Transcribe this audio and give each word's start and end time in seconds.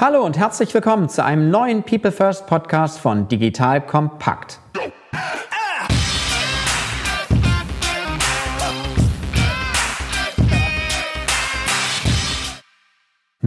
Hallo 0.00 0.24
und 0.24 0.38
herzlich 0.38 0.72
willkommen 0.74 1.08
zu 1.08 1.24
einem 1.24 1.50
neuen 1.50 1.82
People 1.82 2.12
First 2.12 2.46
Podcast 2.46 3.00
von 3.00 3.26
Digital 3.26 3.84
Kompakt. 3.84 4.60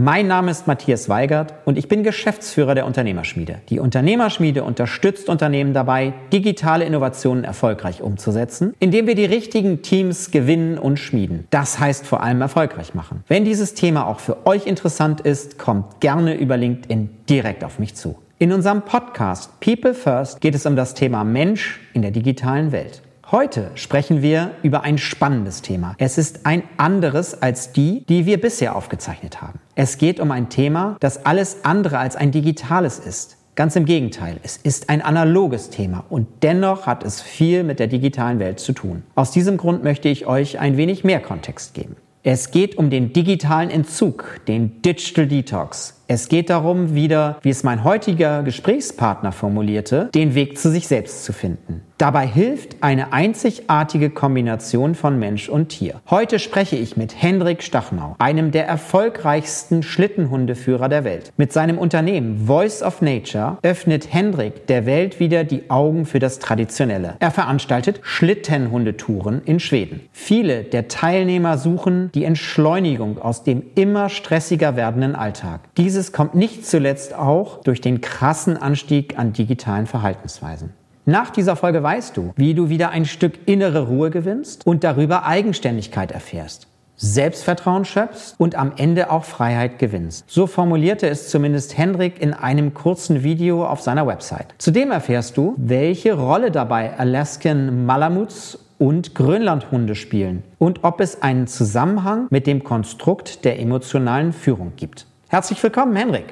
Mein 0.04 0.26
Name 0.26 0.50
ist 0.50 0.66
Matthias 0.66 1.08
Weigert 1.08 1.54
und 1.64 1.78
ich 1.78 1.86
bin 1.86 2.02
Geschäftsführer 2.02 2.74
der 2.74 2.86
Unternehmerschmiede. 2.86 3.60
Die 3.68 3.78
Unternehmerschmiede 3.78 4.64
unterstützt 4.64 5.28
Unternehmen 5.28 5.74
dabei, 5.74 6.12
digitale 6.32 6.84
Innovationen 6.84 7.44
erfolgreich 7.44 8.02
umzusetzen, 8.02 8.74
indem 8.80 9.06
wir 9.06 9.14
die 9.14 9.26
richtigen 9.26 9.82
Teams 9.82 10.32
gewinnen 10.32 10.76
und 10.76 10.96
schmieden. 10.96 11.46
Das 11.50 11.78
heißt 11.78 12.04
vor 12.04 12.20
allem 12.20 12.40
erfolgreich 12.40 12.94
machen. 12.94 13.22
Wenn 13.28 13.44
dieses 13.44 13.74
Thema 13.74 14.08
auch 14.08 14.18
für 14.18 14.44
euch 14.44 14.66
interessant 14.66 15.20
ist, 15.20 15.56
kommt 15.56 16.00
gerne 16.00 16.34
über 16.34 16.56
LinkedIn 16.56 17.08
direkt 17.28 17.62
auf 17.62 17.78
mich 17.78 17.94
zu. 17.94 18.16
In 18.40 18.52
unserem 18.52 18.82
Podcast 18.82 19.60
People 19.60 19.94
First 19.94 20.40
geht 20.40 20.56
es 20.56 20.66
um 20.66 20.74
das 20.74 20.94
Thema 20.94 21.22
Mensch 21.22 21.78
in 21.94 22.02
der 22.02 22.10
digitalen 22.10 22.72
Welt. 22.72 23.02
Heute 23.32 23.70
sprechen 23.76 24.20
wir 24.20 24.50
über 24.62 24.82
ein 24.82 24.98
spannendes 24.98 25.62
Thema. 25.62 25.94
Es 25.96 26.18
ist 26.18 26.44
ein 26.44 26.64
anderes 26.76 27.40
als 27.40 27.72
die, 27.72 28.04
die 28.04 28.26
wir 28.26 28.38
bisher 28.38 28.76
aufgezeichnet 28.76 29.40
haben. 29.40 29.58
Es 29.74 29.96
geht 29.96 30.20
um 30.20 30.30
ein 30.30 30.50
Thema, 30.50 30.98
das 31.00 31.24
alles 31.24 31.64
andere 31.64 31.98
als 31.98 32.14
ein 32.14 32.30
digitales 32.30 32.98
ist. 32.98 33.38
Ganz 33.54 33.74
im 33.74 33.86
Gegenteil, 33.86 34.36
es 34.42 34.58
ist 34.58 34.90
ein 34.90 35.00
analoges 35.00 35.70
Thema 35.70 36.04
und 36.10 36.28
dennoch 36.42 36.84
hat 36.84 37.04
es 37.04 37.22
viel 37.22 37.64
mit 37.64 37.78
der 37.78 37.86
digitalen 37.86 38.38
Welt 38.38 38.60
zu 38.60 38.74
tun. 38.74 39.02
Aus 39.14 39.30
diesem 39.30 39.56
Grund 39.56 39.82
möchte 39.82 40.10
ich 40.10 40.26
euch 40.26 40.58
ein 40.58 40.76
wenig 40.76 41.02
mehr 41.02 41.20
Kontext 41.20 41.72
geben. 41.72 41.96
Es 42.24 42.50
geht 42.50 42.76
um 42.76 42.90
den 42.90 43.14
digitalen 43.14 43.70
Entzug, 43.70 44.40
den 44.46 44.82
Digital 44.82 45.26
Detox. 45.26 46.01
Es 46.08 46.28
geht 46.28 46.50
darum, 46.50 46.94
wieder, 46.94 47.38
wie 47.42 47.50
es 47.50 47.62
mein 47.62 47.84
heutiger 47.84 48.42
Gesprächspartner 48.42 49.32
formulierte, 49.32 50.10
den 50.14 50.34
Weg 50.34 50.58
zu 50.58 50.70
sich 50.70 50.86
selbst 50.86 51.24
zu 51.24 51.32
finden. 51.32 51.82
Dabei 52.02 52.26
hilft 52.26 52.82
eine 52.82 53.12
einzigartige 53.12 54.10
Kombination 54.10 54.96
von 54.96 55.20
Mensch 55.20 55.48
und 55.48 55.68
Tier. 55.68 56.00
Heute 56.10 56.40
spreche 56.40 56.74
ich 56.74 56.96
mit 56.96 57.22
Hendrik 57.22 57.62
Stachnau, 57.62 58.16
einem 58.18 58.50
der 58.50 58.66
erfolgreichsten 58.66 59.84
Schlittenhundeführer 59.84 60.88
der 60.88 61.04
Welt. 61.04 61.32
Mit 61.36 61.52
seinem 61.52 61.78
Unternehmen 61.78 62.44
Voice 62.44 62.82
of 62.82 63.02
Nature 63.02 63.58
öffnet 63.62 64.12
Hendrik 64.12 64.66
der 64.66 64.84
Welt 64.84 65.20
wieder 65.20 65.44
die 65.44 65.70
Augen 65.70 66.04
für 66.04 66.18
das 66.18 66.40
Traditionelle. 66.40 67.14
Er 67.20 67.30
veranstaltet 67.30 68.00
Schlittenhundetouren 68.02 69.40
in 69.44 69.60
Schweden. 69.60 70.00
Viele 70.10 70.64
der 70.64 70.88
Teilnehmer 70.88 71.56
suchen 71.56 72.10
die 72.16 72.24
Entschleunigung 72.24 73.22
aus 73.22 73.44
dem 73.44 73.62
immer 73.76 74.08
stressiger 74.08 74.74
werdenden 74.74 75.14
Alltag. 75.14 75.60
Dieses 75.76 76.01
dieses 76.02 76.12
kommt 76.12 76.34
nicht 76.34 76.66
zuletzt 76.66 77.14
auch 77.14 77.62
durch 77.62 77.80
den 77.80 78.00
krassen 78.00 78.56
Anstieg 78.56 79.20
an 79.20 79.32
digitalen 79.32 79.86
Verhaltensweisen. 79.86 80.70
Nach 81.04 81.30
dieser 81.30 81.54
Folge 81.54 81.80
weißt 81.80 82.16
du, 82.16 82.32
wie 82.34 82.54
du 82.54 82.68
wieder 82.68 82.90
ein 82.90 83.04
Stück 83.04 83.46
innere 83.46 83.86
Ruhe 83.86 84.10
gewinnst 84.10 84.66
und 84.66 84.82
darüber 84.82 85.26
Eigenständigkeit 85.26 86.10
erfährst. 86.10 86.66
Selbstvertrauen 86.96 87.84
schöpfst 87.84 88.34
und 88.36 88.56
am 88.56 88.72
Ende 88.76 89.12
auch 89.12 89.22
Freiheit 89.22 89.78
gewinnst. 89.78 90.24
So 90.26 90.48
formulierte 90.48 91.08
es 91.08 91.28
zumindest 91.28 91.78
Hendrik 91.78 92.20
in 92.20 92.34
einem 92.34 92.74
kurzen 92.74 93.22
Video 93.22 93.64
auf 93.64 93.80
seiner 93.80 94.04
Website. 94.04 94.48
Zudem 94.58 94.90
erfährst 94.90 95.36
du, 95.36 95.54
welche 95.56 96.14
Rolle 96.14 96.50
dabei 96.50 96.98
Alaskan 96.98 97.86
Malamuts 97.86 98.58
und 98.78 99.14
Grönlandhunde 99.14 99.94
spielen 99.94 100.42
und 100.58 100.82
ob 100.82 101.00
es 101.00 101.22
einen 101.22 101.46
Zusammenhang 101.46 102.26
mit 102.30 102.48
dem 102.48 102.64
Konstrukt 102.64 103.44
der 103.44 103.60
emotionalen 103.60 104.32
Führung 104.32 104.72
gibt. 104.74 105.06
Herzlich 105.32 105.62
willkommen, 105.62 105.96
Henrik. 105.96 106.26